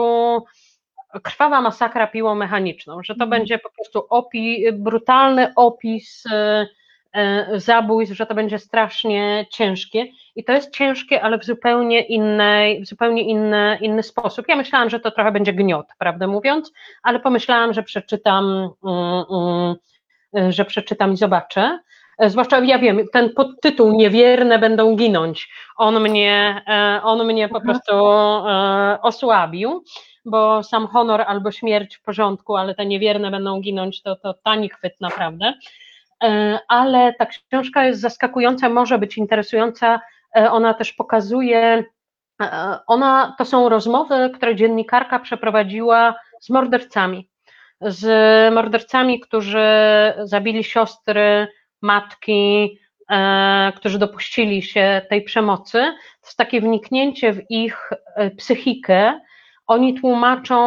krwawa 1.22 1.60
masakra 1.60 2.06
piłą 2.06 2.34
mechaniczną, 2.34 3.02
że 3.02 3.14
to 3.14 3.26
będzie 3.26 3.58
po 3.58 3.70
prostu 3.70 4.06
opi, 4.10 4.64
brutalny 4.72 5.52
opis 5.56 6.24
zabójstw, 7.56 8.16
że 8.16 8.26
to 8.26 8.34
będzie 8.34 8.58
strasznie 8.58 9.46
ciężkie 9.50 10.06
i 10.36 10.44
to 10.44 10.52
jest 10.52 10.70
ciężkie, 10.70 11.22
ale 11.22 11.38
w 11.38 11.44
zupełnie 11.44 12.00
innej, 12.00 12.82
w 12.82 12.86
zupełnie 12.86 13.22
inny, 13.22 13.78
inny 13.80 14.02
sposób. 14.02 14.48
Ja 14.48 14.56
myślałam, 14.56 14.90
że 14.90 15.00
to 15.00 15.10
trochę 15.10 15.32
będzie 15.32 15.52
gniot, 15.52 15.86
prawdę 15.98 16.26
mówiąc, 16.26 16.72
ale 17.02 17.20
pomyślałam, 17.20 17.74
że 17.74 17.82
przeczytam, 17.82 18.70
mm, 18.84 19.24
mm, 20.34 20.52
że 20.52 20.64
przeczytam 20.64 21.12
i 21.12 21.16
zobaczę. 21.16 21.78
E, 22.18 22.30
Zwłaszcza 22.30 22.60
ja 22.60 22.78
wiem, 22.78 23.00
ten 23.12 23.30
podtytuł 23.30 23.92
Niewierne 23.92 24.58
będą 24.58 24.96
ginąć. 24.96 25.48
On 25.76 26.00
mnie, 26.00 26.62
e, 26.68 27.00
on 27.02 27.26
mnie 27.26 27.48
po 27.48 27.60
prostu 27.60 27.92
e, 27.92 28.98
osłabił, 29.02 29.84
bo 30.24 30.62
sam 30.62 30.86
honor 30.86 31.24
albo 31.26 31.52
śmierć 31.52 31.96
w 31.96 32.02
porządku, 32.02 32.56
ale 32.56 32.74
te 32.74 32.86
niewierne 32.86 33.30
będą 33.30 33.60
ginąć, 33.60 34.02
to, 34.02 34.16
to 34.16 34.34
tani 34.34 34.68
chwyt 34.68 35.00
naprawdę. 35.00 35.54
Ale 36.68 37.14
ta 37.18 37.26
książka 37.26 37.84
jest 37.84 38.00
zaskakująca, 38.00 38.68
może 38.68 38.98
być 38.98 39.18
interesująca. 39.18 40.00
E, 40.36 40.50
Ona 40.50 40.74
też 40.74 40.92
pokazuje, 40.92 41.84
e, 42.42 42.78
ona 42.86 43.34
to 43.38 43.44
są 43.44 43.68
rozmowy, 43.68 44.30
które 44.34 44.56
dziennikarka 44.56 45.18
przeprowadziła 45.18 46.14
z 46.40 46.50
mordercami. 46.50 47.30
Z 47.80 48.04
mordercami, 48.54 49.20
którzy 49.20 49.66
zabili 50.24 50.64
siostry, 50.64 51.48
matki, 51.82 52.78
e, 53.10 53.72
którzy 53.76 53.98
dopuścili 53.98 54.62
się 54.62 55.02
tej 55.10 55.22
przemocy, 55.22 55.78
to 56.20 56.26
jest 56.26 56.36
takie 56.38 56.60
wniknięcie 56.60 57.32
w 57.32 57.50
ich 57.50 57.90
psychikę. 58.38 59.20
Oni 59.66 60.00
tłumaczą, 60.00 60.58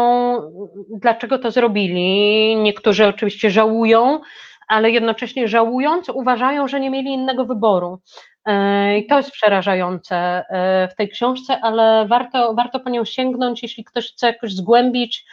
dlaczego 1.01 1.39
to 1.39 1.51
zrobili. 1.51 2.55
Niektórzy 2.55 3.07
oczywiście 3.07 3.51
żałują, 3.51 4.22
ale 4.68 4.91
jednocześnie 4.91 5.47
żałując, 5.47 6.09
uważają, 6.09 6.68
że 6.68 6.80
nie 6.80 6.89
mieli 6.89 7.13
innego 7.13 7.45
wyboru. 7.45 8.01
E, 8.48 8.98
I 8.98 9.08
to 9.08 9.18
jest 9.18 9.32
przerażające 9.32 10.16
e, 10.16 10.88
w 10.88 10.95
tej 10.95 11.10
książce, 11.10 11.60
ale 11.62 12.06
warto, 12.08 12.54
warto 12.54 12.80
po 12.80 12.89
nią 12.89 13.06
sięgnąć, 13.06 13.64
jeśli 13.64 13.84
ktoś 13.84 14.12
chce 14.12 14.28
jakoś 14.28 14.54
zgłębić 14.54 15.26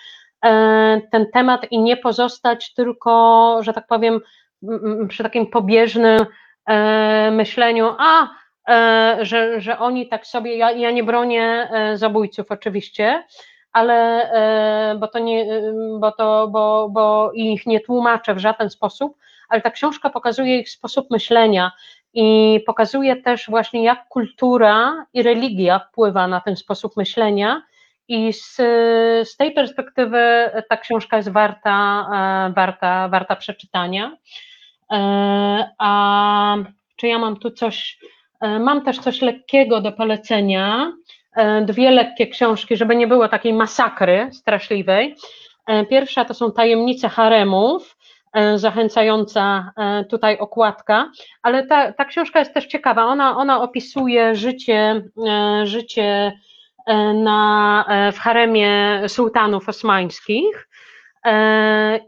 e, 0.45 1.01
ten 1.13 1.27
temat 1.33 1.73
i 1.73 1.79
nie 1.79 1.97
pozostać 1.97 2.75
tylko, 2.75 3.59
że 3.63 3.73
tak 3.73 3.87
powiem, 3.87 4.21
przy 5.09 5.23
takim 5.23 5.47
pobieżnym 5.47 6.27
myśleniu, 7.31 7.95
a 7.99 8.29
że, 9.23 9.61
że 9.61 9.79
oni 9.79 10.09
tak 10.09 10.27
sobie, 10.27 10.57
ja, 10.57 10.71
ja 10.71 10.91
nie 10.91 11.05
bronię 11.05 11.69
zabójców 11.95 12.47
oczywiście, 12.51 13.25
ale 13.73 14.31
bo 15.01 15.09
to 15.09 15.19
nie, 15.19 15.47
bo 15.99 16.13
to, 16.13 16.49
bo, 16.49 16.89
bo 16.91 17.33
ich 17.35 17.67
nie 17.67 17.81
tłumaczę 17.81 18.35
w 18.35 18.39
żaden 18.39 18.71
sposób, 18.71 19.17
ale 19.49 19.61
ta 19.61 19.71
książka 19.71 20.11
pokazuje 20.11 20.59
ich 20.59 20.71
sposób 20.71 21.11
myślenia 21.11 21.73
i 22.15 22.61
pokazuje 22.67 23.17
też 23.17 23.47
właśnie, 23.49 23.85
jak 23.85 24.09
kultura 24.09 25.07
i 25.13 25.23
religia 25.23 25.79
wpływa 25.79 26.29
na 26.29 26.41
ten 26.41 26.57
sposób 26.57 26.97
myślenia. 26.97 27.63
I 28.09 28.33
z, 28.33 28.57
z 29.29 29.37
tej 29.37 29.53
perspektywy 29.53 30.51
ta 30.69 30.77
książka 30.77 31.17
jest 31.17 31.29
warta, 31.29 32.07
warta, 32.57 33.09
warta 33.09 33.37
przeczytania. 33.37 34.17
A 35.79 36.57
czy 36.97 37.09
ja 37.09 37.19
mam 37.19 37.37
tu 37.37 37.51
coś, 37.51 37.99
mam 38.41 38.85
też 38.85 38.99
coś 38.99 39.23
lekkiego 39.23 39.81
do 39.81 39.93
polecenia. 39.93 40.93
Dwie 41.63 41.91
lekkie 41.91 42.27
książki, 42.27 42.77
żeby 42.77 42.97
nie 42.97 43.07
było 43.07 43.29
takiej 43.29 43.53
masakry 43.53 44.29
straszliwej. 44.33 45.17
Pierwsza 45.91 46.25
to 46.25 46.35
są 46.35 46.53
Tajemnice 46.53 47.09
haremów 47.09 47.94
E, 47.94 47.94
zachęcająca 48.57 49.73
e, 49.77 50.05
tutaj 50.05 50.39
okładka, 50.39 51.11
ale 51.43 51.67
ta, 51.67 51.93
ta 51.93 52.05
książka 52.05 52.39
jest 52.39 52.55
też 52.55 52.67
ciekawa. 52.67 53.05
Ona, 53.05 53.37
ona 53.37 53.63
opisuje 53.63 54.35
życie, 54.35 55.03
e, 55.29 55.67
życie 55.67 56.33
na, 57.15 57.85
w 58.13 58.19
haremie 58.19 59.03
sułtanów 59.09 59.69
osmańskich. 59.69 60.69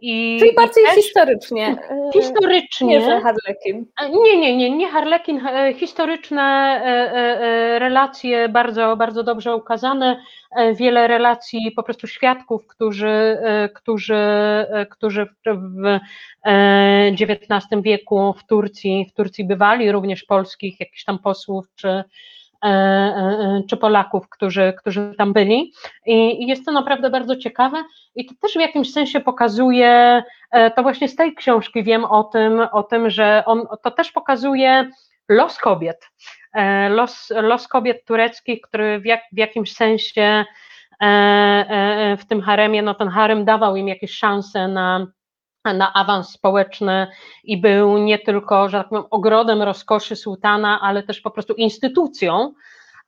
I, 0.01 0.37
Czyli 0.41 0.55
bardziej 0.55 0.85
też, 0.85 0.95
historycznie. 0.95 1.77
Historycznie. 2.13 2.99
Nie, 2.99 3.21
Harlekin. 3.21 3.87
Nie, 4.25 4.39
nie, 4.39 4.57
nie, 4.57 4.71
nie 4.71 4.89
Harlekin. 4.89 5.41
Historyczne 5.75 6.81
relacje 7.79 8.49
bardzo, 8.49 8.97
bardzo 8.97 9.23
dobrze 9.23 9.57
ukazane. 9.57 10.21
Wiele 10.75 11.09
relacji 11.09 11.73
po 11.77 11.83
prostu 11.83 12.07
świadków, 12.07 12.67
którzy, 12.67 13.39
którzy, 13.75 14.17
którzy 14.91 15.27
w 15.45 15.99
XIX 17.21 17.83
wieku 17.83 18.35
w 18.39 18.47
Turcji, 18.47 19.07
w 19.11 19.13
Turcji 19.13 19.45
bywali, 19.45 19.93
również 19.93 20.25
polskich 20.25 20.81
jakichś 20.81 21.05
tam 21.05 21.19
posłów 21.19 21.67
czy 21.75 21.89
E, 21.89 21.99
e, 21.99 22.46
czy 23.71 23.77
Polaków, 23.77 24.29
którzy, 24.29 24.75
którzy 24.79 25.15
tam 25.19 25.33
byli. 25.33 25.73
I 26.07 26.47
jest 26.47 26.65
to 26.67 26.73
naprawdę 26.73 27.11
bardzo 27.11 27.37
ciekawe 27.37 27.85
i 28.15 28.27
to 28.27 28.35
też 28.43 28.53
w 28.53 28.61
jakimś 28.61 28.93
sensie 28.93 29.21
pokazuje, 29.21 30.23
e, 30.51 30.71
to 30.71 30.83
właśnie 30.83 31.09
z 31.09 31.17
tej 31.17 31.35
książki 31.35 31.85
wiem 31.85 32.05
o 32.05 32.25
tym, 32.25 32.61
o 32.73 32.83
tym, 32.83 33.11
że 33.11 33.43
on 33.47 33.67
to 33.83 33.91
też 33.91 34.13
pokazuje 34.13 34.91
los 35.29 35.59
kobiet, 35.59 36.11
los, 36.91 37.33
los 37.37 37.69
kobiet 37.69 38.05
tureckich, 38.05 38.61
który 38.61 39.01
w, 39.01 39.05
jak, 39.05 39.21
w 39.33 39.39
jakimś 39.39 39.73
sensie 39.73 40.45
w 42.19 42.25
tym 42.29 42.41
haremie, 42.43 42.83
no 42.83 42.95
ten 42.95 43.09
harem 43.09 43.45
dawał 43.45 43.77
im 43.77 43.89
jakieś 43.89 44.11
szanse 44.11 44.69
na 44.69 45.07
na 45.73 45.93
awans 45.93 46.29
społeczny 46.29 47.07
i 47.45 47.61
był 47.61 47.99
nie 47.99 48.19
tylko, 48.19 48.69
że 48.69 48.79
tak 48.79 48.89
powiem, 48.89 49.05
ogrodem 49.11 49.63
rozkoszy 49.63 50.17
sułtana, 50.17 50.81
ale 50.81 51.03
też 51.03 51.21
po 51.21 51.31
prostu 51.31 51.55
instytucją, 51.55 52.55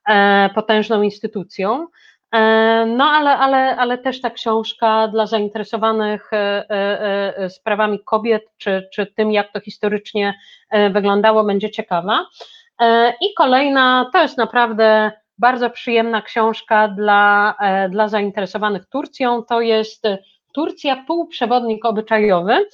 e, 0.09 0.49
potężną 0.55 1.01
instytucją. 1.01 1.87
E, 2.31 2.85
no 2.85 3.05
ale, 3.05 3.37
ale, 3.37 3.77
ale 3.77 3.97
też 3.97 4.21
ta 4.21 4.29
książka 4.29 5.07
dla 5.07 5.25
zainteresowanych 5.25 6.33
e, 6.33 7.49
sprawami 7.49 7.99
kobiet, 8.05 8.43
czy, 8.57 8.89
czy 8.93 9.05
tym, 9.05 9.31
jak 9.31 9.53
to 9.53 9.59
historycznie 9.59 10.33
wyglądało, 10.91 11.43
będzie 11.43 11.69
ciekawa. 11.69 12.25
I 13.21 13.33
kolejna, 13.37 14.09
to 14.13 14.21
jest 14.21 14.37
naprawdę 14.37 15.11
bardzo 15.37 15.69
przyjemna 15.69 16.21
książka 16.21 16.87
dla, 16.87 17.55
dla 17.89 18.07
zainteresowanych 18.07 18.85
Turcją, 18.85 19.43
to 19.43 19.61
jest 19.61 20.07
Turcja, 20.53 21.03
półprzewodnik 21.07 21.85
obyczajowy. 21.85 22.65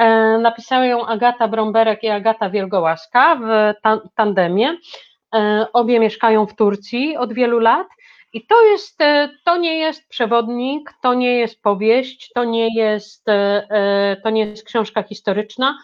E, 0.00 0.38
napisały 0.38 0.86
ją 0.86 1.06
Agata 1.06 1.48
Bromberek 1.48 2.02
i 2.02 2.08
Agata 2.08 2.50
Wielgołaska 2.50 3.36
w 3.36 3.74
tandemie. 4.14 4.76
E, 5.34 5.66
obie 5.72 6.00
mieszkają 6.00 6.46
w 6.46 6.56
Turcji 6.56 7.16
od 7.16 7.32
wielu 7.32 7.58
lat 7.58 7.86
i 8.32 8.46
to 8.46 8.62
jest, 8.62 9.00
e, 9.00 9.28
to 9.44 9.56
nie 9.56 9.78
jest 9.78 10.08
przewodnik, 10.08 10.92
to 11.02 11.14
nie 11.14 11.38
jest 11.38 11.62
powieść, 11.62 12.30
to 12.34 12.44
nie 12.44 12.68
jest, 12.74 13.26
to 14.24 14.30
nie 14.30 14.46
jest 14.46 14.66
książka 14.66 15.02
historyczna. 15.02 15.78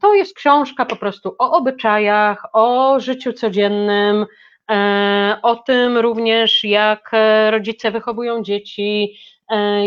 To 0.00 0.14
jest 0.14 0.36
książka 0.36 0.86
po 0.86 0.96
prostu 0.96 1.34
o 1.38 1.52
obyczajach, 1.52 2.46
o 2.52 3.00
życiu 3.00 3.32
codziennym, 3.32 4.26
o 5.42 5.56
tym 5.56 5.98
również, 5.98 6.64
jak 6.64 7.10
rodzice 7.50 7.90
wychowują 7.90 8.42
dzieci, 8.42 9.16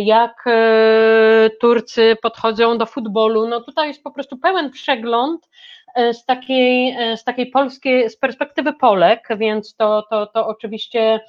jak 0.04 0.44
e, 0.48 1.50
Turcy 1.62 2.18
podchodzą 2.22 2.78
do 2.78 2.86
futbolu. 2.86 3.48
No 3.48 3.62
tutaj 3.62 3.88
jest 3.88 4.04
po 4.04 4.12
prostu 4.12 4.38
pełen 4.38 4.70
przegląd 4.72 5.50
e, 5.96 6.14
z 6.14 6.26
takiej, 6.26 6.98
z 7.18 7.24
takiej 7.24 7.48
polskiej, 7.48 8.10
z 8.10 8.18
perspektywy 8.18 8.74
Polek, 8.74 9.28
więc 9.38 9.76
to, 9.76 10.04
to, 10.10 10.28
to 10.28 10.48
oczywiście 10.48 11.20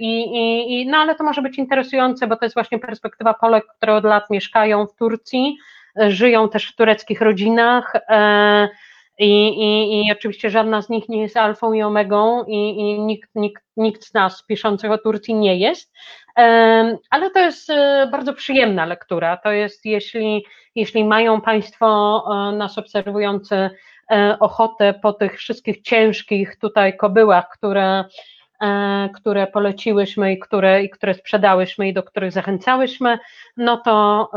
i, 0.00 0.20
i, 0.20 0.72
i, 0.80 0.86
no 0.86 0.98
ale 0.98 1.14
to 1.14 1.24
może 1.24 1.42
być 1.42 1.58
interesujące, 1.58 2.26
bo 2.26 2.36
to 2.36 2.44
jest 2.44 2.54
właśnie 2.54 2.78
perspektywa 2.78 3.34
Polek, 3.34 3.64
które 3.76 3.94
od 3.94 4.04
lat 4.04 4.30
mieszkają 4.30 4.86
w 4.86 4.94
Turcji, 4.94 5.56
żyją 6.08 6.48
też 6.48 6.68
w 6.72 6.76
tureckich 6.76 7.20
rodzinach. 7.20 7.92
I, 9.18 9.48
i, 9.48 10.06
I 10.06 10.12
oczywiście 10.12 10.50
żadna 10.50 10.82
z 10.82 10.88
nich 10.88 11.08
nie 11.08 11.22
jest 11.22 11.36
alfą 11.36 11.72
i 11.72 11.82
omegą, 11.82 12.44
i, 12.44 12.54
i 12.54 13.00
nikt, 13.00 13.30
nikt, 13.34 13.62
nikt 13.76 14.04
z 14.04 14.14
nas 14.14 14.42
piszących 14.42 14.90
o 14.90 14.98
Turcji 14.98 15.34
nie 15.34 15.56
jest, 15.56 15.92
ale 17.10 17.30
to 17.34 17.38
jest 17.38 17.70
e, 17.70 18.08
bardzo 18.12 18.34
przyjemna 18.34 18.86
lektura. 18.86 19.36
To 19.36 19.52
jest, 19.52 19.84
jeśli, 19.84 20.44
jeśli 20.74 21.04
mają 21.04 21.40
Państwo 21.40 22.24
e, 22.30 22.56
nas 22.56 22.78
obserwujący 22.78 23.70
e, 24.10 24.36
ochotę 24.40 24.94
po 25.02 25.12
tych 25.12 25.38
wszystkich 25.38 25.82
ciężkich 25.82 26.56
tutaj 26.56 26.96
kobyłach, 26.96 27.48
które, 27.48 28.04
które 29.14 29.46
poleciłyśmy 29.46 30.32
i 30.32 30.38
które, 30.38 30.82
i 30.82 30.90
które 30.90 31.14
sprzedałyśmy 31.14 31.88
i 31.88 31.92
do 31.92 32.02
których 32.02 32.32
zachęcałyśmy, 32.32 33.18
no 33.56 33.76
to, 33.76 34.30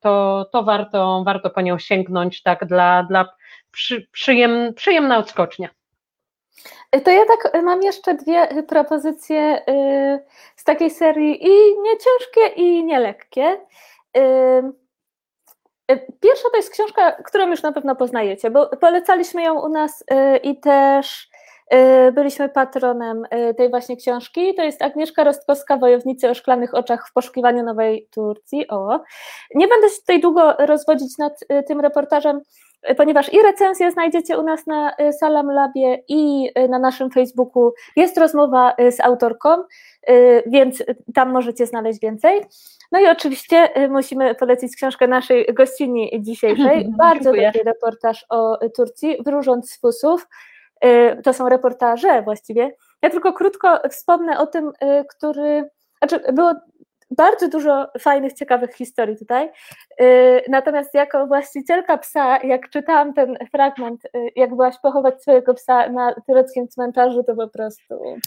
to, 0.00 0.46
to 0.52 0.62
warto, 0.62 1.22
warto 1.26 1.50
po 1.50 1.60
nią 1.60 1.78
sięgnąć 1.78 2.42
tak 2.42 2.64
dla, 2.66 3.02
dla 3.02 3.28
przy, 3.72 4.06
przyjem, 4.12 4.74
przyjemna 4.74 5.18
odskocznia. 5.18 5.68
To 7.04 7.10
ja 7.10 7.22
tak 7.26 7.62
mam 7.62 7.82
jeszcze 7.82 8.14
dwie 8.14 8.64
propozycje 8.68 9.62
y, 9.68 10.24
z 10.56 10.64
takiej 10.64 10.90
serii 10.90 11.44
i 11.44 11.80
nie 11.82 11.90
ciężkie, 11.90 12.62
i 12.62 12.84
nie 12.84 13.00
lekkie. 13.00 13.60
Y, 14.16 14.20
y, 15.92 16.06
pierwsza 16.20 16.50
to 16.50 16.56
jest 16.56 16.70
książka, 16.72 17.12
którą 17.12 17.48
już 17.48 17.62
na 17.62 17.72
pewno 17.72 17.96
poznajecie, 17.96 18.50
bo 18.50 18.66
polecaliśmy 18.66 19.42
ją 19.42 19.60
u 19.60 19.68
nas 19.68 20.04
i 20.42 20.60
też 20.60 21.32
byliśmy 22.12 22.48
patronem 22.48 23.26
tej 23.56 23.70
właśnie 23.70 23.96
książki. 23.96 24.54
To 24.54 24.62
jest 24.62 24.82
Agnieszka 24.82 25.24
Rostkowska, 25.24 25.76
Wojownicy 25.76 26.30
o 26.30 26.34
szklanych 26.34 26.74
oczach 26.74 27.08
w 27.08 27.12
poszukiwaniu 27.12 27.62
Nowej 27.62 28.08
Turcji. 28.10 28.68
O. 28.68 29.00
Nie 29.54 29.68
będę 29.68 29.88
się 29.88 30.00
tutaj 30.00 30.20
długo 30.20 30.52
rozwodzić 30.58 31.18
nad 31.18 31.32
tym 31.68 31.80
reportażem, 31.80 32.40
ponieważ 32.96 33.32
i 33.32 33.42
recenzję 33.42 33.90
znajdziecie 33.90 34.38
u 34.38 34.42
nas 34.42 34.66
na 34.66 34.92
y, 35.00 35.12
Salam 35.12 35.50
Labie 35.50 36.02
i 36.08 36.50
y, 36.58 36.68
na 36.68 36.78
naszym 36.78 37.10
Facebooku 37.10 37.72
jest 37.96 38.18
rozmowa 38.18 38.74
y, 38.80 38.92
z 38.92 39.00
autorką, 39.00 39.48
więc 40.46 40.82
tam 41.14 41.30
możecie 41.30 41.66
znaleźć 41.66 42.00
więcej. 42.00 42.40
No 42.92 43.00
i 43.00 43.06
oczywiście 43.06 43.68
musimy 43.90 44.34
polecić 44.34 44.76
książkę 44.76 45.08
naszej 45.08 45.46
gościni 45.54 46.10
dzisiejszej. 46.20 46.88
Bardzo 46.98 47.32
dobry 47.32 47.62
reportaż 47.64 48.26
o 48.28 48.58
Turcji, 48.76 49.16
wróżąc 49.24 49.70
z 49.70 49.80
fusów. 49.80 50.28
To 51.24 51.32
są 51.32 51.48
reportaże 51.48 52.22
właściwie. 52.22 52.70
Ja 53.02 53.10
tylko 53.10 53.32
krótko 53.32 53.80
wspomnę 53.90 54.38
o 54.38 54.46
tym, 54.46 54.72
który. 55.08 55.70
Znaczy, 55.98 56.32
było 56.32 56.52
bardzo 57.16 57.48
dużo 57.48 57.86
fajnych, 57.98 58.32
ciekawych 58.32 58.74
historii 58.74 59.16
tutaj. 59.16 59.50
Y, 60.00 60.42
natomiast 60.48 60.94
jako 60.94 61.26
właścicielka 61.26 61.98
psa, 61.98 62.38
jak 62.38 62.70
czytałam 62.70 63.14
ten 63.14 63.36
fragment, 63.50 64.04
y, 64.04 64.08
jak 64.36 64.50
byłaś 64.50 64.78
pochować 64.78 65.22
swojego 65.22 65.54
psa 65.54 65.88
na 65.88 66.14
tureckim 66.26 66.68
cmentarzu, 66.68 67.24
to 67.24 67.34
po 67.34 67.48
prostu. 67.48 68.18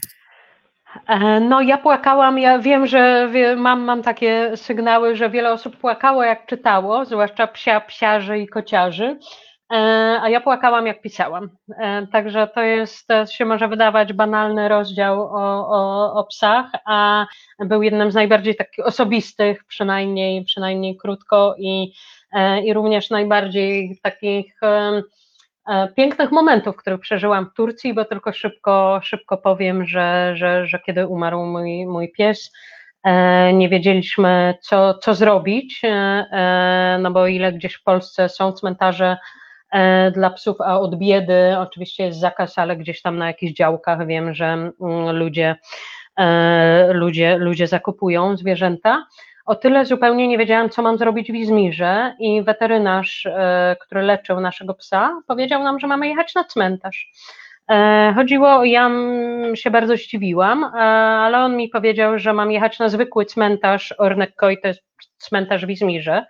E, 1.07 1.39
no, 1.39 1.61
ja 1.61 1.77
płakałam. 1.77 2.39
Ja 2.39 2.59
wiem, 2.59 2.87
że 2.87 3.29
mam, 3.57 3.81
mam 3.81 4.03
takie 4.03 4.51
sygnały, 4.57 5.15
że 5.15 5.29
wiele 5.29 5.51
osób 5.51 5.77
płakało, 5.77 6.23
jak 6.23 6.45
czytało, 6.45 7.05
zwłaszcza 7.05 7.47
psia, 7.47 7.81
psiarzy 7.81 8.39
i 8.39 8.47
kociarzy. 8.47 9.19
E, 9.73 9.75
a 10.21 10.29
ja 10.29 10.41
płakałam, 10.41 10.87
jak 10.87 11.01
pisałam. 11.01 11.49
E, 11.79 12.07
także 12.07 12.47
to 12.47 12.61
jest, 12.61 13.07
to 13.07 13.25
się 13.25 13.45
może 13.45 13.67
wydawać 13.67 14.13
banalny 14.13 14.69
rozdział 14.69 15.21
o, 15.21 15.69
o, 15.69 16.13
o 16.13 16.23
psach, 16.23 16.71
a 16.85 17.25
był 17.59 17.83
jednym 17.83 18.11
z 18.11 18.15
najbardziej 18.15 18.55
takich 18.55 18.85
osobistych, 18.85 19.63
przynajmniej, 19.63 20.43
przynajmniej 20.45 20.97
krótko 20.97 21.55
i, 21.57 21.93
e, 22.31 22.61
i 22.61 22.73
również 22.73 23.09
najbardziej 23.09 23.99
takich 24.03 24.59
pięknych 25.95 26.31
momentów, 26.31 26.75
które 26.75 26.97
przeżyłam 26.97 27.49
w 27.49 27.53
Turcji, 27.53 27.93
bo 27.93 28.05
tylko 28.05 28.33
szybko, 28.33 28.99
szybko 29.03 29.37
powiem, 29.37 29.85
że, 29.85 30.31
że, 30.35 30.67
że 30.67 30.79
kiedy 30.79 31.07
umarł 31.07 31.45
mój, 31.45 31.85
mój 31.85 32.11
pies, 32.11 32.51
nie 33.53 33.69
wiedzieliśmy, 33.69 34.55
co, 34.61 34.93
co 34.93 35.13
zrobić, 35.13 35.81
no 36.99 37.11
bo 37.11 37.27
ile 37.27 37.53
gdzieś 37.53 37.73
w 37.73 37.83
Polsce 37.83 38.29
są 38.29 38.51
cmentarze 38.51 39.17
dla 40.13 40.29
psów, 40.29 40.61
a 40.61 40.79
od 40.79 40.95
biedy 40.95 41.57
oczywiście 41.57 42.03
jest 42.03 42.19
zakaz, 42.19 42.57
ale 42.57 42.77
gdzieś 42.77 43.01
tam 43.01 43.17
na 43.17 43.27
jakichś 43.27 43.53
działkach 43.53 44.07
wiem, 44.07 44.33
że 44.33 44.45
mm, 44.45 44.71
ludzie, 45.17 45.55
ludzie, 46.93 47.37
ludzie 47.37 47.67
zakupują 47.67 48.37
zwierzęta. 48.37 49.05
O 49.45 49.55
tyle 49.55 49.85
zupełnie 49.85 50.27
nie 50.27 50.37
wiedziałam, 50.37 50.69
co 50.69 50.81
mam 50.81 50.97
zrobić 50.97 51.31
w 51.31 51.35
Izmirze 51.35 52.15
i 52.19 52.43
weterynarz, 52.43 53.25
e, 53.25 53.75
który 53.81 54.01
leczył 54.01 54.39
naszego 54.39 54.73
psa, 54.73 55.21
powiedział 55.27 55.63
nam, 55.63 55.79
że 55.79 55.87
mamy 55.87 56.07
jechać 56.07 56.35
na 56.35 56.43
cmentarz. 56.43 57.11
E, 57.71 58.13
chodziło, 58.15 58.63
ja 58.63 58.91
się 59.53 59.71
bardzo 59.71 59.97
zdziwiłam, 59.97 60.63
e, 60.63 60.67
ale 61.17 61.37
on 61.37 61.57
mi 61.57 61.69
powiedział, 61.69 62.19
że 62.19 62.33
mam 62.33 62.51
jechać 62.51 62.79
na 62.79 62.89
zwykły 62.89 63.25
cmentarz 63.25 63.93
Ornekkoi, 63.97 64.61
to 64.61 64.67
jest 64.67 64.83
cmentarz 65.17 65.65
w 65.65 65.69
Izmirze. 65.69 66.25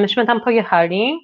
Myśmy 0.00 0.26
tam 0.26 0.40
pojechali 0.40 1.18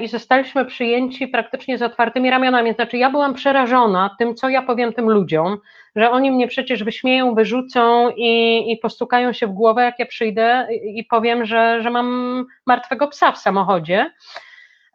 i 0.00 0.08
zostaliśmy 0.08 0.64
przyjęci 0.64 1.28
praktycznie 1.28 1.78
z 1.78 1.82
otwartymi 1.82 2.30
ramionami. 2.30 2.72
Znaczy, 2.72 2.98
ja 2.98 3.10
byłam 3.10 3.34
przerażona 3.34 4.16
tym, 4.18 4.34
co 4.34 4.48
ja 4.48 4.62
powiem 4.62 4.92
tym 4.92 5.10
ludziom, 5.10 5.58
że 5.96 6.10
oni 6.10 6.30
mnie 6.30 6.48
przecież 6.48 6.84
wyśmieją, 6.84 7.34
wyrzucą 7.34 8.10
i, 8.16 8.64
i 8.72 8.76
postukają 8.76 9.32
się 9.32 9.46
w 9.46 9.52
głowę, 9.52 9.82
jak 9.82 9.98
ja 9.98 10.06
przyjdę 10.06 10.68
i 10.94 11.04
powiem, 11.04 11.44
że, 11.44 11.82
że 11.82 11.90
mam 11.90 12.46
martwego 12.66 13.08
psa 13.08 13.32
w 13.32 13.38
samochodzie. 13.38 14.10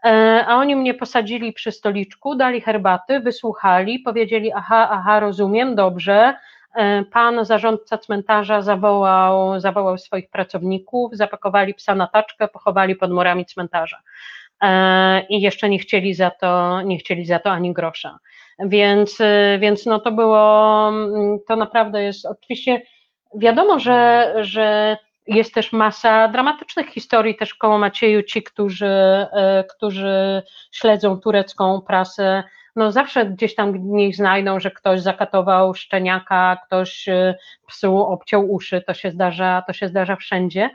E, 0.03 0.45
a 0.47 0.55
oni 0.55 0.75
mnie 0.75 0.93
posadzili 0.93 1.53
przy 1.53 1.71
stoliczku, 1.71 2.35
dali 2.35 2.61
herbaty, 2.61 3.19
wysłuchali, 3.19 3.99
powiedzieli: 3.99 4.51
Aha, 4.55 4.87
aha, 4.91 5.19
rozumiem, 5.19 5.75
dobrze. 5.75 6.33
E, 6.75 7.03
pan 7.03 7.45
zarządca 7.45 7.97
cmentarza 7.97 8.61
zawołał, 8.61 9.59
zawołał 9.59 9.97
swoich 9.97 10.29
pracowników, 10.29 11.15
zapakowali 11.15 11.73
psa 11.73 11.95
na 11.95 12.07
taczkę, 12.07 12.47
pochowali 12.47 12.95
pod 12.95 13.11
murami 13.11 13.45
cmentarza. 13.45 14.01
E, 14.61 15.21
I 15.29 15.41
jeszcze 15.41 15.69
nie 15.69 15.79
chcieli 15.79 16.13
za 16.13 16.31
to, 16.31 16.81
nie 16.81 16.97
chcieli 16.97 17.25
za 17.25 17.39
to 17.39 17.51
ani 17.51 17.73
grosza. 17.73 18.19
Więc, 18.59 19.19
y, 19.19 19.57
więc 19.59 19.85
no 19.85 19.99
to 19.99 20.11
było, 20.11 20.87
mm, 20.89 21.39
to 21.47 21.55
naprawdę 21.55 22.03
jest 22.03 22.25
oczywiście 22.25 22.81
wiadomo, 23.35 23.79
że, 23.79 24.33
że 24.41 24.97
jest 25.27 25.53
też 25.53 25.73
masa 25.73 26.27
dramatycznych 26.27 26.87
historii 26.87 27.35
też 27.35 27.55
koło 27.55 27.77
Macieju, 27.77 28.23
ci, 28.23 28.43
którzy, 28.43 28.85
y, 28.85 29.27
którzy 29.75 30.43
śledzą 30.71 31.17
turecką 31.17 31.81
prasę, 31.81 32.43
no 32.75 32.91
zawsze 32.91 33.25
gdzieś 33.25 33.55
tam 33.55 33.73
nich 33.75 34.15
znajdą, 34.15 34.59
że 34.59 34.71
ktoś 34.71 35.01
zakatował 35.01 35.73
szczeniaka, 35.73 36.57
ktoś 36.65 37.09
psu 37.67 37.97
obciął 37.97 38.51
uszy, 38.51 38.81
to 38.87 38.93
się 38.93 39.11
zdarza, 39.11 39.63
to 39.67 39.73
się 39.73 39.87
zdarza 39.87 40.15
wszędzie. 40.15 40.69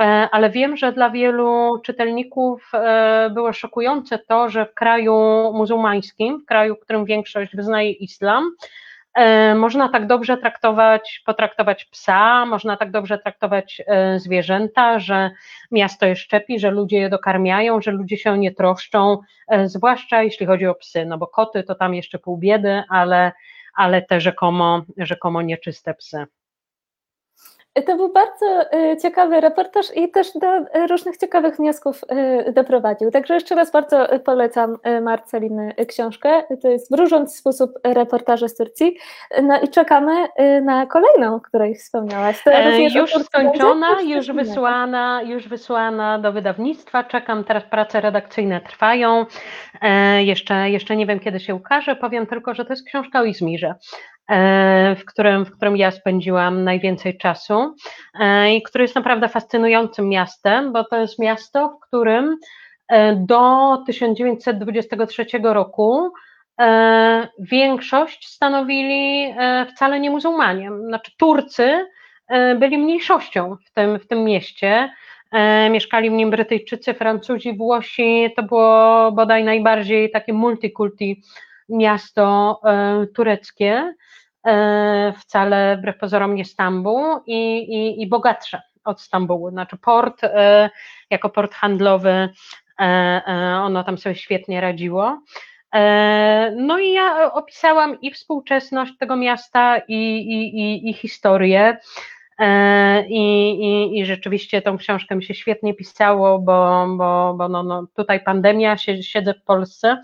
E, 0.00 0.28
ale 0.32 0.50
wiem, 0.50 0.76
że 0.76 0.92
dla 0.92 1.10
wielu 1.10 1.80
czytelników 1.84 2.70
e, 2.74 3.30
było 3.34 3.52
szokujące 3.52 4.18
to, 4.18 4.48
że 4.48 4.66
w 4.66 4.74
kraju 4.74 5.14
muzułmańskim, 5.54 6.40
w 6.40 6.46
kraju, 6.46 6.76
w 6.76 6.80
którym 6.80 7.04
większość 7.04 7.56
wyznaje 7.56 7.90
islam, 7.90 8.50
e, 9.14 9.54
można 9.54 9.88
tak 9.88 10.06
dobrze 10.06 10.36
traktować, 10.36 11.22
potraktować 11.26 11.84
psa, 11.84 12.46
można 12.46 12.76
tak 12.76 12.90
dobrze 12.90 13.18
traktować 13.18 13.82
zwierzęta, 14.16 14.98
że 14.98 15.30
miasto 15.70 16.06
je 16.06 16.16
szczepi, 16.16 16.58
że 16.58 16.70
ludzie 16.70 16.98
je 16.98 17.08
dokarmiają, 17.08 17.80
że 17.80 17.90
ludzie 17.90 18.16
się 18.16 18.38
nie 18.38 18.54
troszczą, 18.54 19.18
zwłaszcza 19.64 20.22
jeśli 20.22 20.46
chodzi 20.46 20.66
o 20.66 20.74
psy, 20.74 21.06
no 21.06 21.18
bo 21.18 21.26
koty 21.26 21.62
to 21.62 21.74
tam 21.74 21.94
jeszcze 21.94 22.18
pół 22.18 22.38
biedy, 22.38 22.82
ale, 22.88 23.32
ale 23.74 24.02
te 24.02 24.20
rzekomo, 24.20 24.82
rzekomo 24.96 25.42
nieczyste 25.42 25.94
psy. 25.94 26.26
To 27.86 27.96
był 27.96 28.12
bardzo 28.12 28.62
y, 28.92 28.96
ciekawy 28.96 29.40
reportaż 29.40 29.96
i 29.96 30.10
też 30.10 30.32
do 30.32 30.56
y, 30.56 30.86
różnych 30.86 31.16
ciekawych 31.16 31.56
wniosków 31.56 32.04
y, 32.48 32.52
doprowadził. 32.52 33.10
Także 33.10 33.34
jeszcze 33.34 33.54
raz 33.54 33.70
bardzo 33.70 34.06
polecam 34.24 34.76
Marceliny 35.02 35.74
książkę. 35.88 36.42
To 36.62 36.68
jest 36.68 36.90
Wróżąc 36.90 37.36
sposób 37.36 37.70
reportaży 37.84 38.48
z 38.48 38.56
Turcji. 38.56 38.96
No 39.42 39.60
i 39.60 39.68
czekamy 39.68 40.12
na 40.62 40.86
kolejną, 40.86 41.40
której 41.40 41.74
wspomniałaś. 41.74 42.42
E, 42.46 42.82
już 42.82 43.14
skończona, 43.24 44.00
już 44.02 44.32
wysłana, 44.32 45.22
już 45.22 45.48
wysłana 45.48 46.18
do 46.18 46.32
wydawnictwa. 46.32 47.04
Czekam, 47.04 47.44
teraz 47.44 47.64
prace 47.64 48.00
redakcyjne 48.00 48.60
trwają. 48.60 49.26
E, 49.82 50.24
jeszcze, 50.24 50.70
jeszcze 50.70 50.96
nie 50.96 51.06
wiem, 51.06 51.20
kiedy 51.20 51.40
się 51.40 51.54
ukaże. 51.54 51.96
Powiem 51.96 52.26
tylko, 52.26 52.54
że 52.54 52.64
to 52.64 52.72
jest 52.72 52.86
książka 52.86 53.20
o 53.20 53.24
Izmirze. 53.24 53.74
E, 54.28 54.96
w 54.96 55.04
którym, 55.04 55.44
w 55.44 55.50
którym 55.50 55.76
ja 55.76 55.90
spędziłam 55.90 56.64
najwięcej 56.64 57.18
czasu 57.18 57.74
e, 58.20 58.54
i 58.54 58.62
który 58.62 58.84
jest 58.84 58.94
naprawdę 58.94 59.28
fascynującym 59.28 60.08
miastem, 60.08 60.72
bo 60.72 60.84
to 60.84 60.96
jest 60.96 61.18
miasto, 61.18 61.68
w 61.68 61.86
którym 61.86 62.36
e, 62.88 63.16
do 63.16 63.76
1923 63.86 65.26
roku 65.42 66.12
większość 67.38 68.28
stanowili 68.28 69.34
wcale 69.70 70.00
nie 70.00 70.10
muzułmanie. 70.10 70.70
Znaczy 70.86 71.12
Turcy 71.18 71.86
byli 72.58 72.78
mniejszością 72.78 73.56
w 73.66 73.70
tym, 73.70 73.98
w 73.98 74.06
tym 74.06 74.24
mieście. 74.24 74.90
Mieszkali 75.70 76.10
w 76.10 76.12
nim 76.12 76.30
Brytyjczycy, 76.30 76.94
Francuzi, 76.94 77.56
Włosi. 77.56 78.32
To 78.36 78.42
było 78.42 79.12
bodaj 79.12 79.44
najbardziej 79.44 80.10
takie 80.10 80.32
multikulti 80.32 81.22
miasto 81.68 82.60
tureckie. 83.14 83.94
E, 84.46 85.12
wcale 85.18 85.76
wbrew 85.76 85.98
pozorom 85.98 86.34
nie 86.34 86.44
Stambuł 86.44 87.04
i, 87.26 87.58
i, 87.58 88.02
i 88.02 88.06
bogatsze 88.06 88.62
od 88.84 89.00
Stambułu. 89.00 89.50
Znaczy 89.50 89.76
port 89.76 90.24
e, 90.24 90.70
jako 91.10 91.30
port 91.30 91.54
handlowy, 91.54 92.28
e, 92.80 93.22
ono 93.62 93.84
tam 93.84 93.98
sobie 93.98 94.14
świetnie 94.14 94.60
radziło. 94.60 95.20
No 96.56 96.78
i 96.78 96.92
ja 96.92 97.32
opisałam 97.32 98.00
i 98.00 98.10
współczesność 98.10 98.92
tego 98.98 99.16
miasta, 99.16 99.78
i, 99.78 99.94
i, 100.18 100.60
i, 100.60 100.90
i 100.90 100.92
historię. 100.92 101.78
I, 103.08 103.50
i, 103.50 103.98
I 103.98 104.06
rzeczywiście 104.06 104.62
tą 104.62 104.78
książkę 104.78 105.16
mi 105.16 105.24
się 105.24 105.34
świetnie 105.34 105.74
pisało, 105.74 106.38
bo, 106.38 106.86
bo, 106.96 107.34
bo 107.38 107.48
no, 107.48 107.62
no 107.62 107.86
tutaj 107.96 108.24
pandemia, 108.24 108.76
siedzę 108.76 109.34
w 109.34 109.44
Polsce 109.44 110.02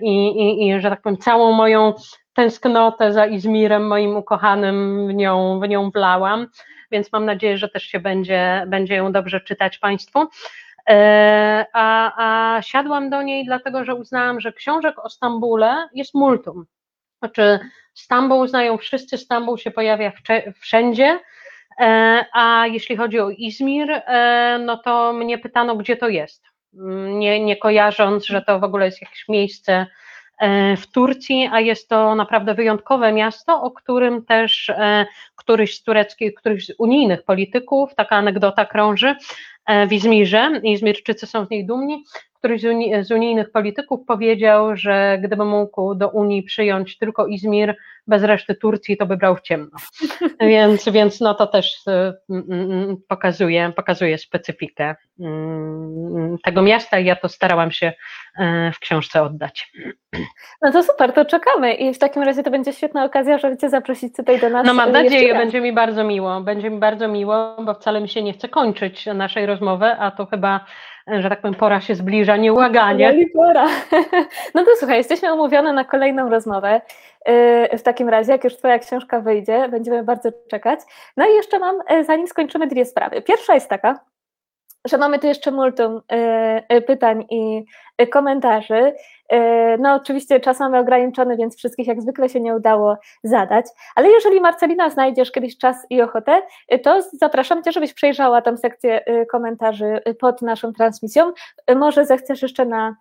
i, 0.00 0.26
i, 0.26 0.68
i, 0.68 0.80
że 0.80 0.90
tak 0.90 1.02
powiem, 1.02 1.18
całą 1.18 1.52
moją 1.52 1.94
tęsknotę 2.34 3.12
za 3.12 3.26
Izmirem, 3.26 3.86
moim 3.86 4.16
ukochanym, 4.16 5.08
w 5.08 5.14
nią, 5.14 5.60
w 5.60 5.68
nią 5.68 5.90
wlałam, 5.90 6.46
więc 6.90 7.12
mam 7.12 7.24
nadzieję, 7.24 7.58
że 7.58 7.68
też 7.68 7.82
się 7.82 8.00
będzie, 8.00 8.64
będzie 8.66 8.94
ją 8.94 9.12
dobrze 9.12 9.40
czytać 9.40 9.78
Państwu. 9.78 10.28
E, 10.88 11.66
a, 11.72 12.12
a 12.56 12.62
siadłam 12.62 13.10
do 13.10 13.22
niej 13.22 13.44
dlatego, 13.44 13.84
że 13.84 13.94
uznałam, 13.94 14.40
że 14.40 14.52
książek 14.52 14.98
o 14.98 15.10
Stambule 15.10 15.88
jest 15.94 16.14
multum. 16.14 16.66
Znaczy, 17.18 17.58
Stambuł 17.94 18.46
znają 18.46 18.78
wszyscy, 18.78 19.18
Stambuł 19.18 19.58
się 19.58 19.70
pojawia 19.70 20.12
wszędzie, 20.60 21.20
e, 21.80 22.24
a 22.32 22.66
jeśli 22.66 22.96
chodzi 22.96 23.20
o 23.20 23.30
Izmir, 23.30 23.90
e, 23.90 24.58
no 24.64 24.76
to 24.76 25.12
mnie 25.12 25.38
pytano, 25.38 25.76
gdzie 25.76 25.96
to 25.96 26.08
jest. 26.08 26.51
Nie, 27.18 27.44
nie 27.44 27.56
kojarząc, 27.56 28.26
że 28.26 28.42
to 28.42 28.60
w 28.60 28.64
ogóle 28.64 28.86
jest 28.86 29.02
jakieś 29.02 29.28
miejsce 29.28 29.86
E, 30.42 30.76
w 30.76 30.86
Turcji, 30.86 31.48
a 31.52 31.60
jest 31.60 31.88
to 31.88 32.14
naprawdę 32.14 32.54
wyjątkowe 32.54 33.12
miasto, 33.12 33.62
o 33.62 33.70
którym 33.70 34.24
też 34.24 34.70
e, 34.70 35.06
któryś 35.36 35.76
z 35.76 35.82
tureckich, 35.82 36.34
któryś 36.34 36.66
z 36.66 36.74
unijnych 36.78 37.22
polityków, 37.22 37.94
taka 37.94 38.16
anegdota 38.16 38.64
krąży 38.66 39.16
e, 39.66 39.86
w 39.86 39.92
Izmirze, 39.92 40.60
Izmirczycy 40.62 41.26
są 41.26 41.44
z 41.44 41.50
niej 41.50 41.66
dumni, 41.66 42.04
któryś 42.42 42.60
z, 42.60 42.64
uni, 42.64 43.04
z 43.04 43.10
unijnych 43.10 43.52
polityków 43.52 44.00
powiedział, 44.06 44.76
że 44.76 45.18
gdyby 45.22 45.44
mógł 45.44 45.94
do 45.94 46.08
Unii 46.08 46.42
przyjąć 46.42 46.98
tylko 46.98 47.26
Izmir, 47.26 47.76
bez 48.06 48.22
reszty 48.22 48.54
Turcji, 48.54 48.96
to 48.96 49.06
by 49.06 49.16
brał 49.16 49.36
w 49.36 49.40
ciemno. 49.40 49.70
Więc, 50.40 50.88
więc 50.88 51.20
no 51.20 51.34
to 51.34 51.46
też 51.46 51.76
mm, 51.86 52.44
mm, 52.50 52.96
pokazuje, 53.08 53.72
pokazuje 53.76 54.18
specyfikę 54.18 54.94
mm, 55.20 56.36
tego 56.44 56.62
miasta 56.62 56.98
i 56.98 57.04
ja 57.04 57.16
to 57.16 57.28
starałam 57.28 57.70
się 57.70 57.92
w 58.74 58.78
książce 58.80 59.22
oddać. 59.22 59.72
No 60.62 60.72
to 60.72 60.82
super, 60.82 61.12
to 61.12 61.24
czekamy 61.24 61.74
i 61.74 61.94
w 61.94 61.98
takim 61.98 62.22
razie 62.22 62.42
to 62.42 62.50
będzie 62.50 62.72
świetna 62.72 63.04
okazja, 63.04 63.38
żeby 63.38 63.56
Cię 63.56 63.68
zaprosić 63.68 64.16
tutaj 64.16 64.40
do 64.40 64.50
nas. 64.50 64.66
No 64.66 64.74
mam 64.74 64.92
nadzieję, 64.92 65.34
będzie 65.34 65.60
mi 65.60 65.72
bardzo 65.72 66.04
miło, 66.04 66.40
będzie 66.40 66.70
mi 66.70 66.78
bardzo 66.78 67.08
miło, 67.08 67.56
bo 67.64 67.74
wcale 67.74 68.00
mi 68.00 68.08
się 68.08 68.22
nie 68.22 68.32
chce 68.32 68.48
kończyć 68.48 69.06
naszej 69.06 69.46
rozmowy, 69.46 69.86
a 69.86 70.10
to 70.10 70.26
chyba 70.26 70.66
że 71.06 71.28
tak 71.28 71.40
powiem, 71.40 71.54
pora 71.54 71.80
się 71.80 71.94
zbliża 71.94 72.36
niełaganie. 72.36 73.26
Pora. 73.34 73.66
No 74.54 74.64
to 74.64 74.70
słuchaj, 74.78 74.98
jesteśmy 74.98 75.34
umówione 75.34 75.72
na 75.72 75.84
kolejną 75.84 76.30
rozmowę. 76.30 76.80
Y, 77.72 77.78
w 77.78 77.82
takim 77.82 78.08
razie, 78.08 78.32
jak 78.32 78.44
już 78.44 78.56
Twoja 78.56 78.78
książka 78.78 79.20
wyjdzie, 79.20 79.68
będziemy 79.68 80.02
bardzo 80.02 80.28
czekać. 80.50 80.80
No 81.16 81.26
i 81.26 81.34
jeszcze 81.34 81.58
mam, 81.58 81.76
y, 81.92 82.04
zanim 82.04 82.26
skończymy, 82.26 82.66
dwie 82.66 82.84
sprawy. 82.84 83.22
Pierwsza 83.22 83.54
jest 83.54 83.68
taka, 83.68 84.00
że 84.84 84.98
mamy 84.98 85.18
tu 85.18 85.26
jeszcze 85.26 85.50
multum 85.50 86.00
y, 86.72 86.82
pytań 86.82 87.26
i 87.30 87.64
komentarzy. 88.10 88.92
No, 89.78 89.94
oczywiście 89.94 90.40
czas 90.40 90.60
mamy 90.60 90.78
ograniczony, 90.78 91.36
więc 91.36 91.56
wszystkich 91.56 91.86
jak 91.86 92.02
zwykle 92.02 92.28
się 92.28 92.40
nie 92.40 92.54
udało 92.54 92.96
zadać, 93.24 93.66
ale 93.94 94.08
jeżeli 94.08 94.40
Marcelina 94.40 94.90
znajdziesz 94.90 95.32
kiedyś 95.32 95.58
czas 95.58 95.86
i 95.90 96.02
ochotę, 96.02 96.42
to 96.82 97.02
zapraszam 97.12 97.62
Cię, 97.62 97.72
żebyś 97.72 97.94
przejrzała 97.94 98.42
tam 98.42 98.58
sekcję 98.58 99.04
komentarzy 99.30 100.00
pod 100.20 100.42
naszą 100.42 100.72
transmisją. 100.72 101.32
Może 101.76 102.06
zechcesz 102.06 102.42
jeszcze 102.42 102.64
na 102.64 102.96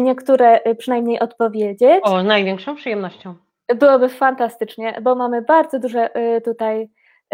niektóre 0.00 0.60
przynajmniej 0.78 1.20
odpowiedzieć. 1.20 2.00
O, 2.02 2.22
największą 2.22 2.76
przyjemnością. 2.76 3.34
Byłoby 3.74 4.08
fantastycznie, 4.08 4.98
bo 5.02 5.14
mamy 5.14 5.42
bardzo 5.42 5.78
duże 5.78 6.10
tutaj 6.44 6.88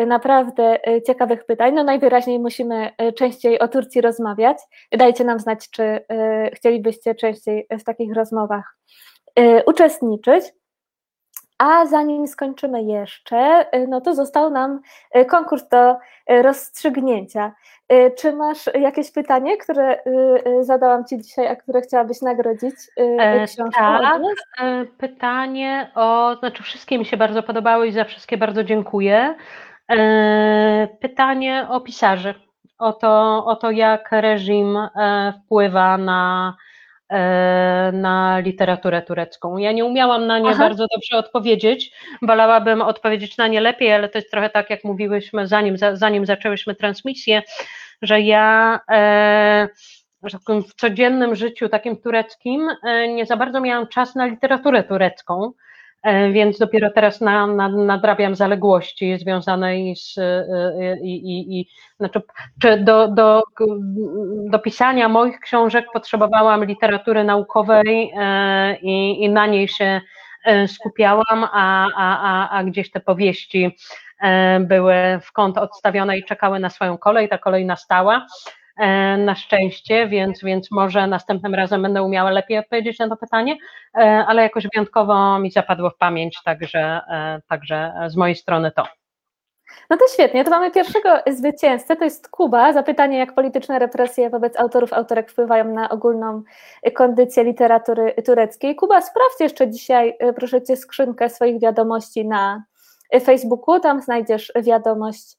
naprawdę 0.06 0.88
e, 0.88 1.02
ciekawych 1.02 1.44
pytań. 1.44 1.74
No 1.74 1.84
najwyraźniej 1.84 2.38
musimy 2.38 2.90
e, 2.98 3.12
częściej 3.12 3.58
o 3.58 3.68
Turcji 3.68 4.00
rozmawiać. 4.00 4.58
Dajcie 4.92 5.24
nam 5.24 5.38
znać, 5.38 5.70
czy 5.70 5.82
e, 5.82 6.50
chcielibyście 6.54 7.14
częściej 7.14 7.66
w 7.70 7.84
takich 7.84 8.14
rozmowach 8.14 8.78
uczestniczyć. 9.66 10.44
A 11.58 11.86
zanim 11.86 12.26
skończymy 12.26 12.82
jeszcze, 12.82 13.66
no 13.88 14.00
to 14.00 14.14
został 14.14 14.50
nam 14.50 14.80
konkurs 15.28 15.68
do 15.68 15.96
rozstrzygnięcia. 16.28 17.52
Czy 18.18 18.32
masz 18.32 18.70
jakieś 18.74 19.12
pytanie, 19.12 19.56
które 19.56 19.98
zadałam 20.60 21.04
Ci 21.04 21.18
dzisiaj, 21.18 21.46
a 21.46 21.56
które 21.56 21.80
chciałabyś 21.80 22.22
nagrodzić 22.22 22.74
książką? 23.46 23.70
Tak, 23.72 24.22
pytanie 24.98 25.90
o, 25.94 26.36
znaczy 26.38 26.62
wszystkie 26.62 26.98
mi 26.98 27.04
się 27.04 27.16
bardzo 27.16 27.42
podobały 27.42 27.88
i 27.88 27.92
za 27.92 28.04
wszystkie 28.04 28.36
bardzo 28.36 28.64
dziękuję. 28.64 29.34
E, 29.90 30.88
pytanie 31.00 31.66
o 31.70 31.80
pisarzy, 31.80 32.34
o 32.78 32.92
to, 32.92 33.44
o 33.46 33.56
to 33.56 33.70
jak 33.70 34.12
reżim 34.12 34.76
e, 34.76 35.32
wpływa 35.44 35.98
na, 35.98 36.56
e, 37.08 37.90
na 37.92 38.38
literaturę 38.38 39.02
turecką. 39.02 39.56
Ja 39.58 39.72
nie 39.72 39.84
umiałam 39.84 40.26
na 40.26 40.38
nie 40.38 40.50
Aha. 40.50 40.58
bardzo 40.58 40.86
dobrze 40.94 41.16
odpowiedzieć, 41.16 41.92
wolałabym 42.22 42.82
odpowiedzieć 42.82 43.36
na 43.36 43.46
nie 43.46 43.60
lepiej, 43.60 43.92
ale 43.92 44.08
to 44.08 44.18
jest 44.18 44.30
trochę 44.30 44.50
tak, 44.50 44.70
jak 44.70 44.84
mówiłyśmy, 44.84 45.46
zanim, 45.46 45.76
zanim 45.92 46.26
zaczęłyśmy 46.26 46.74
transmisję, 46.74 47.42
że 48.02 48.20
ja 48.20 48.80
w 50.68 50.74
codziennym 50.76 51.34
życiu 51.34 51.68
takim 51.68 51.96
tureckim 51.96 52.68
nie 53.14 53.26
za 53.26 53.36
bardzo 53.36 53.60
miałam 53.60 53.88
czas 53.88 54.14
na 54.14 54.26
literaturę 54.26 54.84
turecką. 54.84 55.52
E, 56.02 56.32
więc 56.32 56.58
dopiero 56.58 56.90
teraz 56.90 57.20
na, 57.20 57.46
na, 57.46 57.68
nadrabiam 57.68 58.34
zaległości 58.34 59.18
związane 59.18 59.74
z, 59.96 60.18
e, 60.18 60.22
e, 60.22 60.98
i, 61.02 61.16
i, 61.16 61.60
i 61.60 61.68
znaczy, 61.98 62.22
czy 62.62 62.76
do, 62.78 63.08
do, 63.08 63.42
do 64.50 64.58
pisania 64.58 65.08
moich 65.08 65.40
książek 65.40 65.86
potrzebowałam 65.92 66.64
literatury 66.64 67.24
naukowej 67.24 68.12
i, 68.82 69.24
i 69.24 69.30
na 69.30 69.46
niej 69.46 69.68
się 69.68 70.00
skupiałam, 70.66 71.44
a, 71.52 71.86
a, 71.96 72.20
a, 72.22 72.50
a 72.58 72.64
gdzieś 72.64 72.90
te 72.90 73.00
powieści 73.00 73.76
były 74.60 74.94
w 75.22 75.32
kąt 75.32 75.58
odstawione 75.58 76.18
i 76.18 76.24
czekały 76.24 76.60
na 76.60 76.70
swoją 76.70 76.98
kolej, 76.98 77.28
ta 77.28 77.38
kolej 77.38 77.66
nastała. 77.66 78.26
E, 78.78 79.16
na 79.16 79.34
szczęście, 79.34 80.08
więc, 80.08 80.42
więc 80.42 80.70
może 80.70 81.06
następnym 81.06 81.54
razem 81.54 81.82
będę 81.82 82.02
umiała 82.02 82.30
lepiej 82.30 82.58
odpowiedzieć 82.58 82.98
na 82.98 83.08
to 83.08 83.16
pytanie, 83.16 83.56
e, 83.94 84.00
ale 84.00 84.42
jakoś 84.42 84.66
wyjątkowo 84.74 85.38
mi 85.38 85.50
zapadło 85.50 85.90
w 85.90 85.96
pamięć, 85.96 86.38
także, 86.44 87.00
e, 87.08 87.40
także 87.48 87.92
z 88.08 88.16
mojej 88.16 88.36
strony 88.36 88.72
to. 88.72 88.84
No 89.90 89.96
to 89.96 90.04
świetnie, 90.14 90.44
to 90.44 90.50
mamy 90.50 90.70
pierwszego 90.70 91.08
zwycięzcę, 91.26 91.96
to 91.96 92.04
jest 92.04 92.28
Kuba. 92.28 92.72
Zapytanie, 92.72 93.18
jak 93.18 93.34
polityczne 93.34 93.78
represje 93.78 94.30
wobec 94.30 94.60
autorów, 94.60 94.92
autorek 94.92 95.30
wpływają 95.30 95.64
na 95.74 95.88
ogólną 95.88 96.42
kondycję 96.94 97.44
literatury 97.44 98.14
tureckiej. 98.26 98.76
Kuba, 98.76 99.00
sprawdź 99.00 99.40
jeszcze 99.40 99.70
dzisiaj, 99.70 100.16
proszę 100.36 100.62
Cię, 100.62 100.76
skrzynkę 100.76 101.28
swoich 101.28 101.60
wiadomości 101.60 102.26
na 102.26 102.64
Facebooku, 103.24 103.80
tam 103.80 104.02
znajdziesz 104.02 104.52
wiadomość 104.62 105.36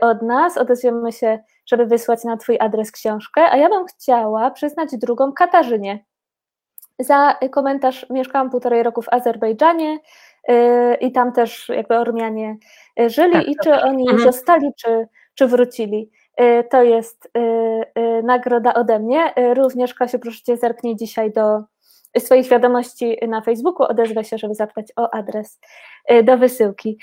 od 0.00 0.22
nas, 0.22 0.58
odezwiemy 0.58 1.12
się 1.12 1.38
żeby 1.70 1.86
wysłać 1.86 2.24
na 2.24 2.36
Twój 2.36 2.56
adres 2.60 2.92
książkę, 2.92 3.50
a 3.50 3.56
ja 3.56 3.68
bym 3.68 3.86
chciała 3.86 4.50
przyznać 4.50 4.88
drugą 4.92 5.32
Katarzynie. 5.32 6.04
Za 6.98 7.36
komentarz 7.50 8.06
mieszkałam 8.10 8.50
półtorej 8.50 8.82
roku 8.82 9.02
w 9.02 9.12
Azerbejdżanie 9.12 9.98
yy, 10.48 10.94
i 11.00 11.12
tam 11.12 11.32
też 11.32 11.68
jakby 11.68 11.98
Ormianie 11.98 12.56
yy, 12.96 13.10
żyli 13.10 13.32
tak, 13.32 13.48
i 13.48 13.56
czy 13.64 13.82
oni 13.82 14.10
mhm. 14.10 14.32
zostali, 14.32 14.70
czy, 14.78 15.08
czy 15.34 15.46
wrócili. 15.46 16.10
Yy, 16.38 16.64
to 16.64 16.82
jest 16.82 17.30
nagroda 18.22 18.74
ode 18.74 18.98
mnie. 18.98 19.32
Również 19.54 19.94
Kasiu, 19.94 20.18
proszę 20.18 20.42
Cię, 20.42 20.56
zerknij 20.56 20.96
dzisiaj 20.96 21.32
do 21.32 21.60
swoich 22.18 22.48
wiadomości 22.48 23.18
na 23.28 23.40
Facebooku, 23.40 23.86
odezwę 23.86 24.24
się, 24.24 24.38
żeby 24.38 24.54
zapytać 24.54 24.86
o 24.96 25.14
adres 25.14 25.60
do 26.24 26.38
wysyłki. 26.38 26.98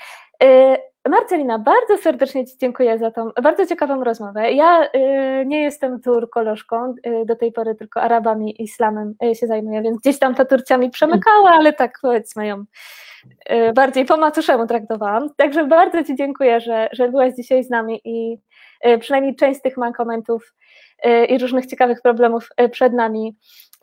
Marcelina, 1.08 1.58
bardzo 1.58 1.96
serdecznie 1.96 2.46
Ci 2.46 2.58
dziękuję 2.58 2.98
za 2.98 3.10
tą 3.10 3.30
bardzo 3.42 3.66
ciekawą 3.66 4.04
rozmowę. 4.04 4.52
Ja 4.52 4.84
y, 4.84 5.46
nie 5.46 5.62
jestem 5.62 6.00
turkolożką, 6.00 6.94
y, 7.06 7.26
do 7.26 7.36
tej 7.36 7.52
pory 7.52 7.74
tylko 7.74 8.00
Arabami 8.00 8.50
i 8.50 8.62
Islamem 8.62 9.14
y, 9.24 9.34
się 9.34 9.46
zajmuję, 9.46 9.82
więc 9.82 10.00
gdzieś 10.00 10.18
tam 10.18 10.34
ta 10.34 10.44
Turcja 10.44 10.78
mi 10.78 10.90
przemykała, 10.90 11.50
ale 11.50 11.72
tak 11.72 11.98
powiedzmy 12.02 12.46
ją 12.46 12.64
bardziej 13.74 14.04
po 14.04 14.16
macuszemu 14.16 14.66
traktowałam. 14.66 15.30
Także 15.36 15.64
bardzo 15.64 16.04
Ci 16.04 16.16
dziękuję, 16.16 16.60
że, 16.60 16.88
że 16.92 17.08
byłaś 17.08 17.34
dzisiaj 17.34 17.64
z 17.64 17.70
nami 17.70 18.00
i 18.04 18.38
przynajmniej 19.00 19.36
część 19.36 19.60
z 19.60 19.62
tych 19.62 19.76
mankomentów 19.76 20.54
y, 21.06 21.24
i 21.24 21.38
różnych 21.38 21.66
ciekawych 21.66 22.02
problemów 22.02 22.48
przed 22.70 22.92
nami 22.92 23.36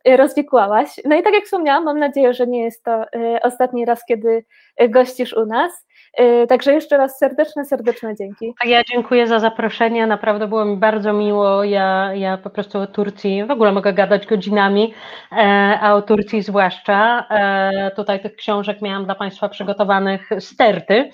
rozwikłałaś. 0.06 0.90
No 1.06 1.16
i 1.16 1.24
tak 1.24 1.34
jak 1.34 1.44
wspomniałam, 1.44 1.84
mam 1.84 2.00
nadzieję, 2.00 2.34
że 2.34 2.48
nie 2.48 2.64
jest 2.64 2.84
to 2.84 3.06
ostatni 3.42 3.86
raz, 3.86 4.06
kiedy 4.06 4.46
gościsz 4.90 5.34
u 5.34 5.46
nas. 5.46 5.86
Y, 6.20 6.48
także 6.48 6.74
jeszcze 6.74 6.98
raz 6.98 7.18
serdeczne, 7.18 7.66
serdeczne 7.66 8.16
dzięki. 8.16 8.54
A 8.66 8.68
ja 8.68 8.84
dziękuję 8.84 9.28
za 9.28 9.40
zaproszenie, 9.40 10.08
naprawdę 10.08 10.48
było 10.48 10.66
mi 10.66 10.78
bardzo 10.78 11.14
miło. 11.14 11.64
Ja, 11.64 12.14
ja 12.14 12.38
po 12.38 12.50
prostu 12.50 12.80
o 12.80 12.88
Turcji 12.88 13.46
w 13.46 13.52
ogóle 13.52 13.72
mogę 13.72 13.94
gadać 13.94 14.28
godzinami, 14.28 14.94
e, 15.32 15.36
a 15.82 15.94
o 15.94 16.02
Turcji 16.02 16.42
zwłaszcza. 16.42 17.26
E, 17.30 17.92
tutaj 17.96 18.22
tych 18.22 18.36
książek 18.36 18.82
miałam 18.82 19.06
dla 19.06 19.16
Państwa 19.16 19.50
przygotowanych 19.50 20.30
sterty. 20.40 21.10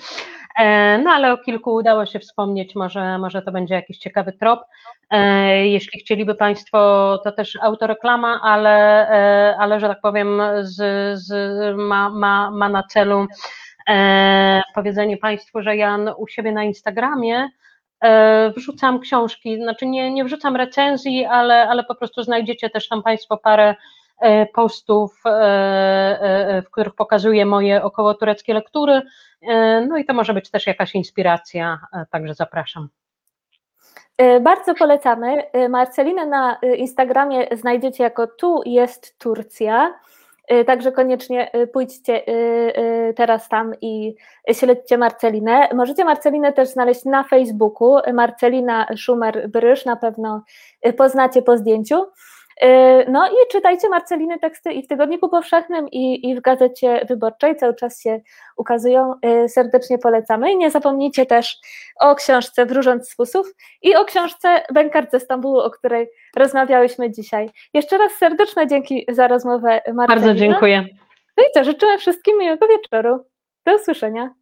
E, 0.60 0.98
no 0.98 1.12
ale 1.12 1.34
o 1.34 1.38
kilku 1.38 1.74
udało 1.74 2.06
się 2.06 2.20
wspomnieć, 2.20 2.76
może, 2.76 3.18
może 3.18 3.42
to 3.42 3.52
będzie 3.52 3.76
jakiś 3.76 3.98
ciekawy 3.98 4.34
trop. 4.34 4.60
Jeśli 5.64 6.00
chcieliby 6.00 6.36
Państwo, 6.36 6.78
to 7.24 7.32
też 7.32 7.58
autoreklama, 7.62 8.40
ale, 8.44 9.08
ale 9.60 9.80
że 9.80 9.88
tak 9.88 10.02
powiem, 10.02 10.42
z, 10.62 10.76
z, 11.20 11.32
ma, 11.78 12.10
ma, 12.10 12.52
ma 12.52 12.70
na 12.70 12.84
celu 12.84 13.22
e, 13.22 13.28
powiedzenie 14.76 15.18
Państwu, 15.18 15.62
że 15.62 15.76
ja 15.76 15.98
u 16.18 16.28
siebie 16.28 16.52
na 16.52 16.64
Instagramie 16.64 17.50
e, 18.02 18.50
wrzucam 18.50 19.00
książki, 19.00 19.58
znaczy 19.58 19.86
nie, 19.86 20.14
nie 20.14 20.26
wrzucam 20.26 20.56
recenzji, 20.56 21.26
ale, 21.26 21.68
ale 21.70 21.84
po 21.84 21.96
prostu 21.96 22.24
znajdziecie 22.24 22.70
też 22.70 22.88
tam 22.88 23.04
Państwo 23.04 23.38
parę 23.38 23.76
e, 24.22 24.46
postów, 24.46 25.22
e, 25.26 25.30
e, 25.32 26.62
w 26.62 26.72
których 26.72 26.96
pokazuję 26.96 27.46
moje 27.46 27.84
około 27.84 28.14
tureckie 28.14 28.54
lektury, 28.54 29.02
e, 29.42 29.86
no 29.86 29.98
i 29.98 30.06
to 30.06 30.14
może 30.14 30.34
być 30.34 30.50
też 30.50 30.68
jakaś 30.68 30.96
inspiracja, 30.96 31.80
także 32.12 32.34
zapraszam. 32.34 32.90
Bardzo 34.42 34.76
polecamy. 34.76 35.44
Marcelinę 35.70 36.26
na 36.26 36.60
Instagramie 36.76 37.48
znajdziecie 37.52 38.04
jako 38.04 38.28
Tu 38.28 38.62
jest 38.66 39.20
Turcja. 39.20 40.00
Y, 40.54 40.66
także 40.66 40.92
koniecznie 40.92 41.56
y, 41.56 41.68
pójdźcie 41.68 42.28
y, 42.30 43.14
teraz 43.14 43.50
tam 43.50 43.74
i 43.82 44.16
śledźcie 44.54 44.98
Marcelinę. 44.98 45.68
Możecie 45.74 46.06
Marcelinę 46.06 46.54
też 46.54 46.70
znaleźć 46.70 47.06
na 47.06 47.24
Facebooku. 47.24 47.98
Marcelina 48.14 48.88
Szumer-Brysz, 48.96 49.86
na 49.86 49.96
pewno 49.96 50.44
poznacie 50.98 51.42
po 51.42 51.58
zdjęciu. 51.58 52.06
Y, 52.64 53.06
no 53.12 53.28
i 53.28 53.52
czytajcie 53.52 53.90
Marceliny 53.90 54.40
teksty 54.40 54.72
i 54.72 54.84
w 54.84 54.88
Tygodniku 54.88 55.30
Powszechnym, 55.30 55.90
i, 55.90 56.30
i 56.30 56.36
w 56.36 56.42
Gazecie 56.42 57.06
Wyborczej, 57.10 57.56
cały 57.56 57.76
czas 57.76 58.02
się 58.02 58.22
ukazują, 58.58 59.14
y, 59.46 59.50
serdecznie 59.50 59.98
polecamy. 59.98 60.52
I 60.52 60.58
nie 60.58 60.72
zapomnijcie 60.72 61.26
też 61.26 61.58
o 62.00 62.16
książce 62.16 62.66
Wróżąc 62.66 63.10
z 63.10 63.16
Fusów 63.16 63.54
i 63.82 63.96
o 63.96 64.06
książce 64.06 64.64
Bękart 64.74 65.12
ze 65.12 65.20
Stambułu, 65.20 65.60
o 65.60 65.70
której 65.70 66.10
rozmawiałyśmy 66.36 67.12
dzisiaj. 67.12 67.50
Jeszcze 67.74 67.98
raz 67.98 68.12
serdeczne 68.12 68.68
dzięki 68.68 69.06
za 69.10 69.28
rozmowę 69.28 69.82
Marcelina. 69.94 70.08
Bardzo 70.08 70.34
dziękuję. 70.34 70.86
No 71.38 71.44
i 71.44 71.54
co, 71.54 71.64
życzymy 71.64 71.98
wszystkim 71.98 72.40
miłego 72.40 72.68
wieczoru. 72.68 73.26
Do 73.66 73.76
usłyszenia. 73.76 74.34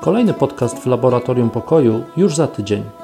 Kolejny 0.00 0.34
podcast 0.34 0.78
w 0.78 0.86
Laboratorium 0.86 1.50
Pokoju 1.50 2.04
już 2.16 2.36
za 2.36 2.46
tydzień. 2.46 3.03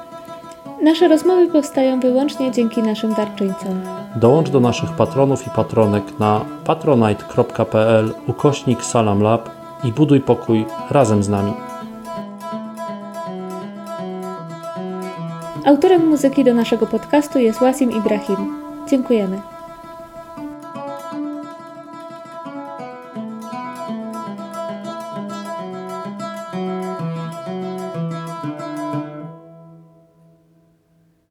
Nasze 0.81 1.07
rozmowy 1.07 1.47
powstają 1.47 1.99
wyłącznie 1.99 2.51
dzięki 2.51 2.83
naszym 2.83 3.13
darczyńcom. 3.13 3.81
Dołącz 4.15 4.49
do 4.49 4.59
naszych 4.59 4.91
patronów 4.91 5.47
i 5.47 5.49
patronek 5.49 6.19
na 6.19 6.45
patronite.pl 6.65 8.13
ukośnik 8.27 8.83
salamlab 8.83 9.49
i 9.83 9.91
buduj 9.91 10.21
pokój 10.21 10.65
razem 10.89 11.23
z 11.23 11.29
nami. 11.29 11.53
Autorem 15.65 16.07
muzyki 16.07 16.43
do 16.43 16.53
naszego 16.53 16.87
podcastu 16.87 17.39
jest 17.39 17.59
Wasim 17.59 17.91
Ibrahim. 17.91 18.55
Dziękujemy. 18.89 19.50